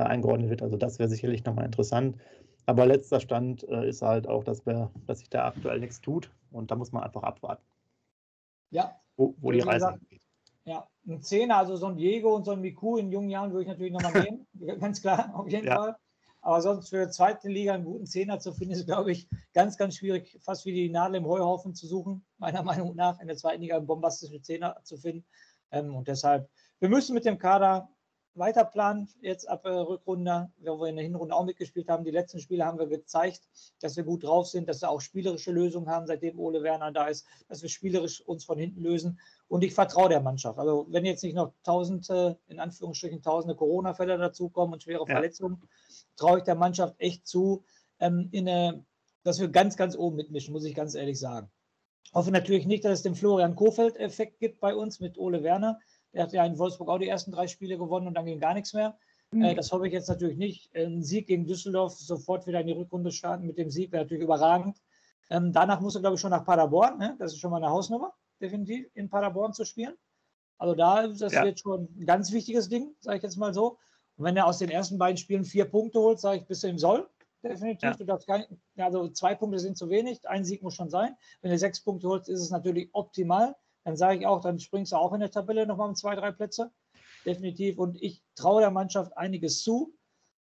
äh, 0.00 0.04
eingeordnet 0.04 0.50
wird. 0.50 0.62
Also 0.62 0.76
das 0.76 0.98
wäre 0.98 1.08
sicherlich 1.08 1.44
nochmal 1.44 1.66
interessant. 1.66 2.16
Aber 2.66 2.86
letzter 2.86 3.20
Stand 3.20 3.64
äh, 3.68 3.88
ist 3.88 4.02
halt 4.02 4.28
auch, 4.28 4.44
dass, 4.44 4.66
wir, 4.66 4.90
dass 5.06 5.20
sich 5.20 5.30
da 5.30 5.46
aktuell 5.46 5.80
nichts 5.80 6.00
tut 6.00 6.30
und 6.52 6.70
da 6.70 6.76
muss 6.76 6.92
man 6.92 7.02
einfach 7.02 7.22
abwarten. 7.22 7.64
Ja. 8.70 9.00
Wo, 9.16 9.34
wo 9.40 9.50
die 9.50 9.60
Reise 9.60 9.98
geht. 10.08 10.22
Ja, 10.64 10.86
ein 11.06 11.22
Zehner, 11.22 11.56
also 11.56 11.76
so 11.76 11.86
ein 11.86 11.96
Diego 11.96 12.34
und 12.34 12.44
so 12.44 12.52
ein 12.52 12.60
Miku 12.60 12.96
in 12.96 13.10
jungen 13.10 13.30
Jahren 13.30 13.50
würde 13.50 13.62
ich 13.62 13.68
natürlich 13.68 13.92
nochmal 13.92 14.12
nehmen. 14.54 14.78
ganz 14.78 15.00
klar, 15.00 15.34
auf 15.34 15.48
jeden 15.48 15.66
ja. 15.66 15.76
Fall. 15.76 15.96
Aber 16.42 16.62
sonst 16.62 16.88
für 16.88 17.04
die 17.04 17.10
zweite 17.10 17.48
Liga 17.48 17.74
einen 17.74 17.84
guten 17.84 18.06
Zehner 18.06 18.38
zu 18.38 18.52
finden, 18.52 18.72
ist, 18.72 18.86
glaube 18.86 19.12
ich, 19.12 19.28
ganz, 19.52 19.76
ganz 19.76 19.96
schwierig, 19.96 20.38
fast 20.40 20.64
wie 20.64 20.72
die 20.72 20.88
Nadel 20.88 21.16
im 21.16 21.26
Heuhaufen 21.26 21.74
zu 21.74 21.86
suchen, 21.86 22.24
meiner 22.38 22.62
Meinung 22.62 22.94
nach, 22.94 23.20
in 23.20 23.26
der 23.26 23.36
zweiten 23.36 23.62
Liga 23.62 23.76
einen 23.76 23.86
bombastischen 23.86 24.42
Zehner 24.42 24.76
zu 24.84 24.96
finden. 24.96 25.24
Ähm, 25.70 25.94
und 25.94 26.08
deshalb, 26.08 26.48
wir 26.78 26.88
müssen 26.88 27.14
mit 27.14 27.24
dem 27.24 27.38
Kader 27.38 27.90
weiter 28.34 28.64
planen, 28.64 29.08
jetzt 29.20 29.48
ab 29.48 29.64
äh, 29.64 29.70
Rückrunde, 29.70 30.50
wo 30.60 30.80
wir 30.80 30.88
in 30.88 30.96
der 30.96 31.04
Hinrunde 31.04 31.34
auch 31.34 31.44
mitgespielt 31.44 31.88
haben. 31.88 32.04
Die 32.04 32.10
letzten 32.10 32.38
Spiele 32.38 32.64
haben 32.64 32.78
wir 32.78 32.86
gezeigt, 32.86 33.42
dass 33.80 33.96
wir 33.96 34.04
gut 34.04 34.24
drauf 34.24 34.46
sind, 34.46 34.68
dass 34.68 34.80
wir 34.82 34.90
auch 34.90 35.00
spielerische 35.00 35.50
Lösungen 35.50 35.88
haben, 35.88 36.06
seitdem 36.06 36.38
Ole 36.38 36.62
Werner 36.62 36.92
da 36.92 37.08
ist, 37.08 37.26
dass 37.48 37.62
wir 37.62 37.68
spielerisch 37.68 38.20
uns 38.20 38.44
von 38.44 38.58
hinten 38.58 38.80
lösen. 38.80 39.18
Und 39.48 39.64
ich 39.64 39.74
vertraue 39.74 40.08
der 40.08 40.20
Mannschaft. 40.20 40.58
Also 40.58 40.86
wenn 40.90 41.04
jetzt 41.04 41.24
nicht 41.24 41.34
noch 41.34 41.52
tausende, 41.64 42.38
in 42.48 42.60
Anführungsstrichen 42.60 43.22
tausende 43.22 43.56
Corona-Fälle 43.56 44.16
dazukommen 44.16 44.74
und 44.74 44.82
schwere 44.82 45.04
ja. 45.06 45.14
Verletzungen, 45.14 45.62
traue 46.16 46.38
ich 46.38 46.44
der 46.44 46.54
Mannschaft 46.54 46.94
echt 46.98 47.26
zu, 47.26 47.64
ähm, 47.98 48.28
in 48.30 48.48
eine, 48.48 48.84
dass 49.24 49.40
wir 49.40 49.48
ganz, 49.48 49.76
ganz 49.76 49.96
oben 49.96 50.16
mitmischen, 50.16 50.52
muss 50.52 50.64
ich 50.64 50.74
ganz 50.74 50.94
ehrlich 50.94 51.18
sagen. 51.18 51.50
Ich 52.04 52.14
hoffe 52.14 52.30
natürlich 52.30 52.66
nicht, 52.66 52.84
dass 52.84 52.92
es 52.92 53.02
den 53.02 53.14
Florian 53.14 53.54
Kofeld-Effekt 53.54 54.40
gibt 54.40 54.60
bei 54.60 54.74
uns 54.74 55.00
mit 55.00 55.18
Ole 55.18 55.42
Werner 55.42 55.78
er 56.12 56.24
hat 56.24 56.32
ja 56.32 56.44
in 56.44 56.58
Wolfsburg 56.58 56.88
auch 56.88 56.98
die 56.98 57.08
ersten 57.08 57.32
drei 57.32 57.46
Spiele 57.46 57.78
gewonnen 57.78 58.06
und 58.06 58.14
dann 58.14 58.26
ging 58.26 58.40
gar 58.40 58.54
nichts 58.54 58.72
mehr. 58.72 58.96
Mhm. 59.30 59.42
Äh, 59.42 59.54
das 59.54 59.70
hoffe 59.72 59.86
ich 59.86 59.92
jetzt 59.92 60.08
natürlich 60.08 60.36
nicht. 60.36 60.74
Ein 60.74 61.02
Sieg 61.02 61.26
gegen 61.26 61.46
Düsseldorf, 61.46 61.94
sofort 61.94 62.46
wieder 62.46 62.60
in 62.60 62.66
die 62.66 62.72
Rückrunde 62.72 63.12
starten 63.12 63.46
mit 63.46 63.58
dem 63.58 63.70
Sieg 63.70 63.92
wäre 63.92 64.04
natürlich 64.04 64.24
überragend. 64.24 64.78
Ähm, 65.30 65.52
danach 65.52 65.80
muss 65.80 65.94
er, 65.94 66.00
glaube 66.00 66.14
ich, 66.14 66.20
schon 66.20 66.30
nach 66.30 66.44
Paderborn. 66.44 66.98
Ne? 66.98 67.16
Das 67.18 67.32
ist 67.32 67.38
schon 67.38 67.50
mal 67.50 67.58
eine 67.58 67.70
Hausnummer, 67.70 68.12
definitiv, 68.40 68.86
in 68.94 69.08
Paderborn 69.08 69.52
zu 69.52 69.64
spielen. 69.64 69.94
Also 70.58 70.74
da 70.74 71.00
ist 71.00 71.22
das 71.22 71.32
ja. 71.32 71.44
jetzt 71.44 71.60
schon 71.60 71.88
ein 71.96 72.06
ganz 72.06 72.32
wichtiges 72.32 72.68
Ding, 72.68 72.94
sage 73.00 73.18
ich 73.18 73.22
jetzt 73.22 73.36
mal 73.36 73.54
so. 73.54 73.78
Und 74.16 74.24
wenn 74.24 74.36
er 74.36 74.46
aus 74.46 74.58
den 74.58 74.68
ersten 74.68 74.98
beiden 74.98 75.16
Spielen 75.16 75.44
vier 75.44 75.64
Punkte 75.64 76.00
holt, 76.00 76.20
sage 76.20 76.40
ich, 76.40 76.46
bist 76.46 76.62
du 76.64 76.68
im 76.68 76.78
Soll. 76.78 77.08
Definitiv. 77.42 77.82
Ja. 77.82 77.94
Du 77.94 78.04
darfst 78.04 78.26
kein, 78.26 78.44
also 78.76 79.08
zwei 79.08 79.34
Punkte 79.34 79.58
sind 79.58 79.78
zu 79.78 79.88
wenig, 79.88 80.28
ein 80.28 80.44
Sieg 80.44 80.62
muss 80.62 80.74
schon 80.74 80.90
sein. 80.90 81.16
Wenn 81.40 81.50
du 81.50 81.56
sechs 81.56 81.80
Punkte 81.80 82.08
holst, 82.08 82.28
ist 82.28 82.40
es 82.40 82.50
natürlich 82.50 82.90
optimal 82.92 83.56
dann 83.84 83.96
sage 83.96 84.18
ich 84.18 84.26
auch, 84.26 84.40
dann 84.40 84.58
springst 84.58 84.92
du 84.92 84.96
auch 84.96 85.12
in 85.12 85.20
der 85.20 85.30
Tabelle 85.30 85.66
nochmal 85.66 85.88
um 85.88 85.94
zwei, 85.94 86.14
drei 86.14 86.32
Plätze. 86.32 86.70
Definitiv. 87.24 87.78
Und 87.78 88.00
ich 88.00 88.22
traue 88.34 88.60
der 88.60 88.70
Mannschaft 88.70 89.16
einiges 89.16 89.62
zu. 89.62 89.94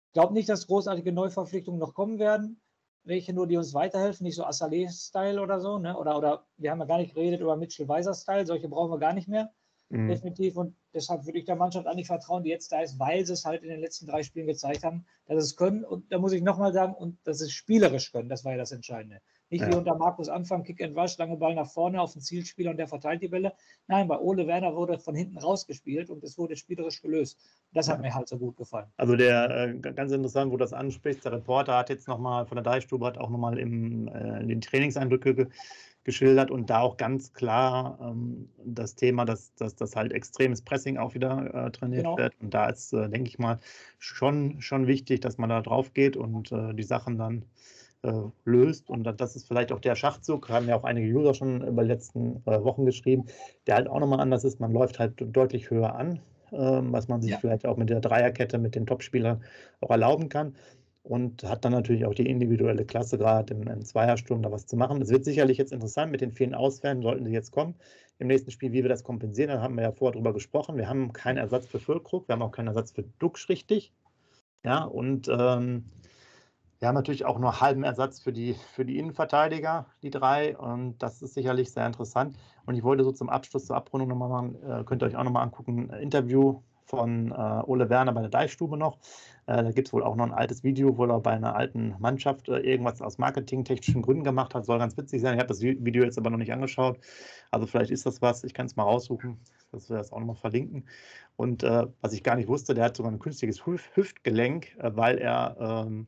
Ich 0.08 0.14
glaube 0.14 0.34
nicht, 0.34 0.50
dass 0.50 0.68
großartige 0.68 1.12
Neuverpflichtungen 1.12 1.80
noch 1.80 1.94
kommen 1.94 2.20
werden. 2.20 2.62
Welche 3.04 3.34
nur, 3.34 3.48
die 3.48 3.58
uns 3.58 3.74
weiterhelfen, 3.74 4.26
nicht 4.26 4.36
so 4.36 4.46
Assalé-Style 4.46 5.42
oder 5.42 5.60
so. 5.60 5.80
Ne? 5.80 5.98
Oder, 5.98 6.18
oder 6.18 6.46
wir 6.58 6.72
haben 6.72 6.80
ja 6.80 6.86
gar 6.86 7.00
nicht 7.00 7.16
geredet 7.16 7.42
über 7.42 7.56
Mitchell 7.56 7.88
Weiser-Style. 7.88 8.46
Solche 8.46 8.70
brauchen 8.70 8.92
wir 8.92 9.00
gar 9.00 9.14
nicht 9.14 9.28
mehr. 9.28 9.52
Mhm. 9.90 10.08
Definitiv. 10.08 10.58
Und 10.58 10.76
deshalb 10.94 11.26
würde 11.26 11.40
ich 11.40 11.46
der 11.46 11.56
Mannschaft 11.56 11.88
eigentlich 11.88 12.08
vertrauen, 12.08 12.44
die 12.44 12.50
jetzt 12.50 12.72
da 12.72 12.82
ist, 12.82 13.00
weil 13.00 13.26
sie 13.26 13.34
es 13.34 13.46
halt 13.46 13.64
in 13.64 13.70
den 13.70 13.80
letzten 13.80 14.08
drei 14.08 14.24
Spielen 14.24 14.48
gezeigt 14.48 14.84
haben, 14.84 15.06
dass 15.26 15.44
sie 15.44 15.52
es 15.52 15.56
können. 15.56 15.84
Und 15.84 16.12
da 16.12 16.20
muss 16.20 16.32
ich 16.32 16.42
nochmal 16.42 16.74
sagen, 16.74 16.94
und 16.94 17.18
dass 17.26 17.40
sie 17.40 17.46
es 17.46 17.52
spielerisch 17.52 18.12
können. 18.12 18.30
Das 18.30 18.46
war 18.46 18.52
ja 18.54 18.58
das 18.58 18.72
Entscheidende. 18.72 19.22
Nicht 19.52 19.62
ja. 19.62 19.70
wie 19.70 19.76
unter 19.76 19.95
Markus 19.95 20.30
Anfang, 20.30 20.64
Kick 20.64 20.82
and 20.82 20.97
Rush, 20.97 21.18
lange 21.18 21.36
Ball 21.36 21.54
nach 21.54 21.70
vorne 21.70 22.02
auf 22.02 22.14
den 22.14 22.22
Zielspieler 22.22 22.72
und 22.72 22.78
der 22.78 22.88
verteilt 22.88 23.22
die 23.22 23.28
Bälle. 23.28 23.54
Nein, 23.88 24.08
bei 24.08 24.18
Ole 24.18 24.47
Werner 24.47 24.74
wurde 24.74 24.97
von 24.97 25.14
hinten 25.14 25.38
rausgespielt 25.38 26.10
und 26.10 26.24
es 26.24 26.38
wurde 26.38 26.56
spielerisch 26.56 27.02
gelöst. 27.02 27.38
Das 27.74 27.89
hat 27.89 27.97
ja. 27.97 28.04
mir 28.04 28.16
halt 28.16 28.30
so 28.30 28.38
gut 28.38 28.56
gefallen. 28.56 28.88
Also 28.95 29.18
der, 29.18 29.49
äh, 29.49 29.78
ganz 29.78 30.14
interessant, 30.14 30.54
wo 30.54 30.58
das 30.58 30.72
anspricht, 30.72 31.26
der 31.26 31.34
Reporter 31.34 31.78
hat 31.78 31.89
jetzt 31.89 32.08
nochmal 32.08 32.45
von 32.45 32.56
der 32.56 32.64
Deichstube, 32.64 33.06
hat 33.06 33.18
auch 33.18 33.30
nochmal 33.30 33.60
im, 33.60 34.08
äh, 34.08 34.39
in 34.39 34.47
den 34.47 34.62
Trainingseindrücke 34.62 35.36
ge 35.36 35.47
geschildert 36.04 36.49
und 36.49 36.72
da 36.72 36.80
auch 36.80 36.97
ganz 36.97 37.32
klar 37.32 37.99
ähm, 38.02 38.49
das 38.66 38.95
Thema, 38.95 39.24
dass, 39.24 39.54
dass 39.54 39.76
das 39.76 39.95
halt 39.95 40.14
extremes 40.14 40.64
Pressing 40.64 40.97
auch 40.97 41.14
wieder 41.14 41.68
äh, 41.68 41.72
trainiert 41.72 42.06
genau. 42.06 42.18
wird. 42.18 42.34
Und 42.41 42.56
da 42.56 42.70
ist, 42.70 42.91
äh, 42.93 43.08
denke 43.08 43.30
ich 43.30 43.38
mal, 43.38 43.60
schon, 43.99 44.62
schon 44.62 44.88
wichtig, 44.88 45.22
dass 45.22 45.38
man 45.38 45.49
da 45.49 45.62
drauf 45.62 45.93
geht 45.93 46.18
und 46.18 46.52
äh, 46.52 46.74
die 46.74 46.82
Sachen 46.82 47.20
dann 47.20 47.45
äh, 48.04 48.12
löst. 48.45 48.89
Und 48.89 49.04
das 49.04 49.36
ist 49.36 49.47
vielleicht 49.47 49.72
auch 49.72 49.80
der 49.80 49.95
Schachzug, 49.95 50.49
haben 50.49 50.68
ja 50.68 50.76
auch 50.76 50.84
einige 50.84 51.08
User 51.14 51.34
schon 51.34 51.66
über 51.66 51.84
die 51.84 51.89
letzten 51.89 52.41
äh, 52.45 52.64
Wochen 52.64 52.86
geschrieben, 52.86 53.26
der 53.68 53.76
halt 53.76 53.88
auch 53.88 53.99
nochmal 53.99 54.20
anders 54.20 54.43
ist. 54.43 54.60
Man 54.60 54.72
läuft 54.72 54.99
halt 54.99 55.14
deutlich 55.18 55.70
höher 55.70 55.95
an, 55.95 56.20
ähm, 56.52 56.91
was 56.91 57.08
man 57.08 57.22
sich 57.22 57.32
ja. 57.32 57.38
vielleicht 57.38 57.66
auch 57.66 57.78
mit 57.78 57.89
der 57.89 58.02
Dreierkette 58.02 58.58
mit 58.58 58.76
den 58.76 58.86
Topspielern 58.86 59.43
auch 59.82 59.91
erlauben 59.91 60.30
kann. 60.30 60.56
Und 61.04 61.43
hat 61.43 61.66
dann 61.66 61.72
natürlich 61.72 62.06
auch 62.06 62.14
die 62.14 62.30
individuelle 62.30 62.86
Klasse, 62.86 63.18
gerade 63.18 63.56
im, 63.56 63.64
im 63.64 63.84
Zweiersturm 63.84 64.43
da 64.43 64.52
was 64.52 64.68
zu 64.68 64.76
machen. 64.76 65.02
Es 65.02 65.10
wird 65.10 65.26
sicherlich 65.26 65.58
jetzt 65.58 65.74
interessant 65.74 66.12
mit 66.12 66.22
den 66.22 66.32
vielen 66.32 66.54
Ausfällen, 66.54 67.02
sollten 67.02 67.26
sie 67.26 67.32
jetzt 67.32 67.52
kommen 67.52 67.74
im 68.22 68.28
nächsten 68.28 68.52
Spiel, 68.52 68.72
wie 68.72 68.84
wir 68.84 68.89
das 68.89 69.04
kompensieren. 69.04 69.49
Da 69.49 69.62
haben 69.62 69.76
wir 69.76 69.84
ja 69.84 69.91
vorher 69.91 70.14
drüber 70.14 70.32
gesprochen. 70.32 70.78
Wir 70.78 70.88
haben 70.88 71.12
keinen 71.12 71.38
Ersatz 71.38 71.66
für 71.66 71.80
Füllkrug, 71.80 72.28
wir 72.28 72.34
haben 72.34 72.43
auch 72.43 72.52
keinen 72.52 72.68
Ersatz 72.68 72.91
für 72.91 73.04
Duxch 73.18 73.49
richtig. 73.49 73.91
Ja, 74.64 74.84
und 74.84 75.28
ähm, 75.28 75.86
wir 76.82 76.88
haben 76.88 76.96
natürlich 76.96 77.26
auch 77.26 77.38
nur 77.38 77.62
halben 77.62 77.84
Ersatz 77.84 78.20
für 78.20 78.34
die, 78.34 78.56
für 78.74 78.86
die 78.86 78.98
Innenverteidiger, 78.98 79.86
die 80.02 80.10
drei. 80.10 80.58
Und 80.58 80.98
das 80.98 81.22
ist 81.22 81.36
sicherlich 81.36 81.72
sehr 81.72 81.86
interessant. 81.86 82.36
Und 82.66 82.74
ich 82.74 82.84
wollte 82.84 83.04
so 83.04 83.12
zum 83.12 83.30
Abschluss, 83.30 83.68
zur 83.68 83.76
Abrundung 83.76 84.10
nochmal 84.10 84.30
machen, 84.30 84.56
äh, 84.64 84.84
könnt 84.84 85.04
ihr 85.04 85.06
euch 85.06 85.16
auch 85.16 85.24
nochmal 85.24 85.44
angucken, 85.44 85.92
ein 85.92 86.02
Interview 86.02 86.64
von 86.86 87.32
äh, 87.32 87.62
Ole 87.68 87.88
Werner 87.92 88.14
bei 88.14 88.22
der 88.22 88.32
Deichstube 88.32 88.78
noch. 88.78 88.98
Äh, 89.46 89.64
da 89.64 89.72
gibt 89.72 89.90
es 89.90 89.94
wohl 89.94 90.02
auch 90.02 90.16
noch 90.16 90.26
ein 90.26 90.34
altes 90.34 90.64
Video, 90.64 90.98
wo 90.98 91.06
er 91.06 91.20
bei 91.20 91.34
einer 91.34 91.56
alten 91.56 91.94
Mannschaft 92.00 92.48
irgendwas 92.48 93.00
aus 93.04 93.20
marketingtechnischen 93.20 94.02
Gründen 94.02 94.24
gemacht 94.24 94.56
hat. 94.56 94.66
Soll 94.66 94.80
ganz 94.80 94.98
witzig 94.98 95.22
sein. 95.22 95.36
Ich 95.36 95.40
habe 95.40 95.50
das 95.50 95.62
Video 95.62 96.04
jetzt 96.04 96.18
aber 96.18 96.32
noch 96.32 96.40
nicht 96.40 96.52
angeschaut. 96.52 96.98
Also 97.52 97.68
vielleicht 97.68 97.92
ist 97.92 98.08
das 98.08 98.24
was. 98.24 98.44
Ich 98.44 98.56
kann 98.56 98.66
es 98.66 98.76
mal 98.76 98.84
raussuchen, 98.86 99.38
dass 99.72 99.88
wir 99.88 99.98
das 99.98 100.12
auch 100.12 100.20
nochmal 100.20 100.36
verlinken. 100.36 100.86
Und 101.36 101.62
äh, 101.62 101.86
was 102.02 102.14
ich 102.14 102.24
gar 102.24 102.38
nicht 102.38 102.48
wusste, 102.48 102.74
der 102.74 102.86
hat 102.86 102.98
sogar 102.98 103.12
ein 103.12 103.20
künstliches 103.20 103.68
Hüftgelenk, 103.68 104.76
weil 104.80 105.20
er 105.20 105.86
ähm, 105.86 106.08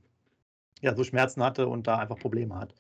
ja, 0.84 0.94
so 0.94 1.04
Schmerzen 1.04 1.44
hatte 1.44 1.68
und 1.68 1.88
da 1.88 1.98
einfach 1.98 2.20
Probleme 2.20 2.56
hat. 2.56 2.76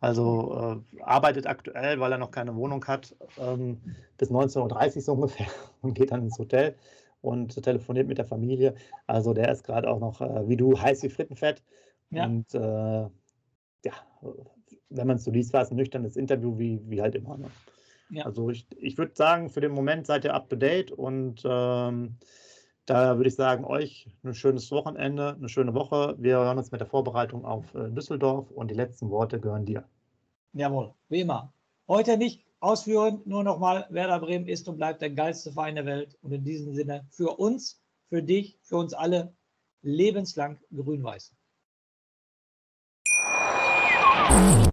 Also 0.00 0.82
äh, 0.96 1.02
arbeitet 1.02 1.46
aktuell, 1.46 2.00
weil 2.00 2.10
er 2.10 2.18
noch 2.18 2.32
keine 2.32 2.56
Wohnung 2.56 2.84
hat, 2.86 3.14
ähm, 3.38 3.80
bis 4.18 4.30
19.30 4.30 4.96
Uhr 4.96 5.02
so 5.02 5.12
ungefähr 5.12 5.46
und 5.82 5.94
geht 5.94 6.10
dann 6.10 6.22
ins 6.22 6.38
Hotel 6.38 6.74
und 7.20 7.62
telefoniert 7.62 8.08
mit 8.08 8.18
der 8.18 8.24
Familie. 8.24 8.74
Also 9.06 9.32
der 9.32 9.52
ist 9.52 9.62
gerade 9.62 9.88
auch 9.88 10.00
noch, 10.00 10.20
äh, 10.20 10.48
wie 10.48 10.56
du, 10.56 10.80
heiß 10.80 11.04
wie 11.04 11.10
Frittenfett. 11.10 11.62
Ja. 12.10 12.24
Und 12.24 12.52
äh, 12.54 12.58
ja, 13.84 13.92
wenn 14.88 15.06
man 15.06 15.16
es 15.16 15.24
so 15.24 15.30
liest, 15.30 15.52
war 15.52 15.62
es 15.62 15.70
ein 15.70 15.76
nüchternes 15.76 16.16
Interview, 16.16 16.58
wie, 16.58 16.80
wie 16.88 17.00
halt 17.00 17.14
immer. 17.14 17.36
Ne? 17.36 17.50
Ja. 18.10 18.24
Also 18.24 18.50
ich, 18.50 18.66
ich 18.78 18.98
würde 18.98 19.12
sagen, 19.14 19.50
für 19.50 19.60
den 19.60 19.72
Moment 19.72 20.06
seid 20.06 20.24
ihr 20.24 20.34
up 20.34 20.48
to 20.48 20.56
date 20.56 20.90
und 20.90 21.42
ähm, 21.44 22.16
da 22.86 23.16
würde 23.16 23.28
ich 23.28 23.34
sagen, 23.34 23.64
euch 23.64 24.08
ein 24.24 24.34
schönes 24.34 24.70
Wochenende, 24.70 25.34
eine 25.34 25.48
schöne 25.48 25.74
Woche. 25.74 26.16
Wir 26.18 26.36
hören 26.36 26.58
uns 26.58 26.72
mit 26.72 26.80
der 26.80 26.88
Vorbereitung 26.88 27.44
auf 27.44 27.74
äh, 27.74 27.90
Düsseldorf 27.90 28.50
und 28.50 28.70
die 28.70 28.74
letzten 28.74 29.10
Worte 29.10 29.40
gehören 29.40 29.64
dir. 29.64 29.84
Jawohl, 30.52 30.92
wie 31.08 31.20
immer. 31.20 31.52
Heute 31.88 32.16
nicht 32.16 32.44
ausführen, 32.60 33.22
nur 33.24 33.44
nochmal, 33.44 33.86
Werder 33.90 34.20
Bremen 34.20 34.46
ist 34.46 34.68
und 34.68 34.76
bleibt 34.76 35.02
der 35.02 35.10
geilste 35.10 35.52
Verein 35.52 35.76
der 35.76 35.86
Welt. 35.86 36.16
Und 36.22 36.32
in 36.32 36.44
diesem 36.44 36.74
Sinne 36.74 37.06
für 37.10 37.38
uns, 37.38 37.80
für 38.08 38.22
dich, 38.22 38.58
für 38.62 38.76
uns 38.76 38.94
alle 38.94 39.32
lebenslang 39.82 40.58
grün-weiß. 40.74 41.34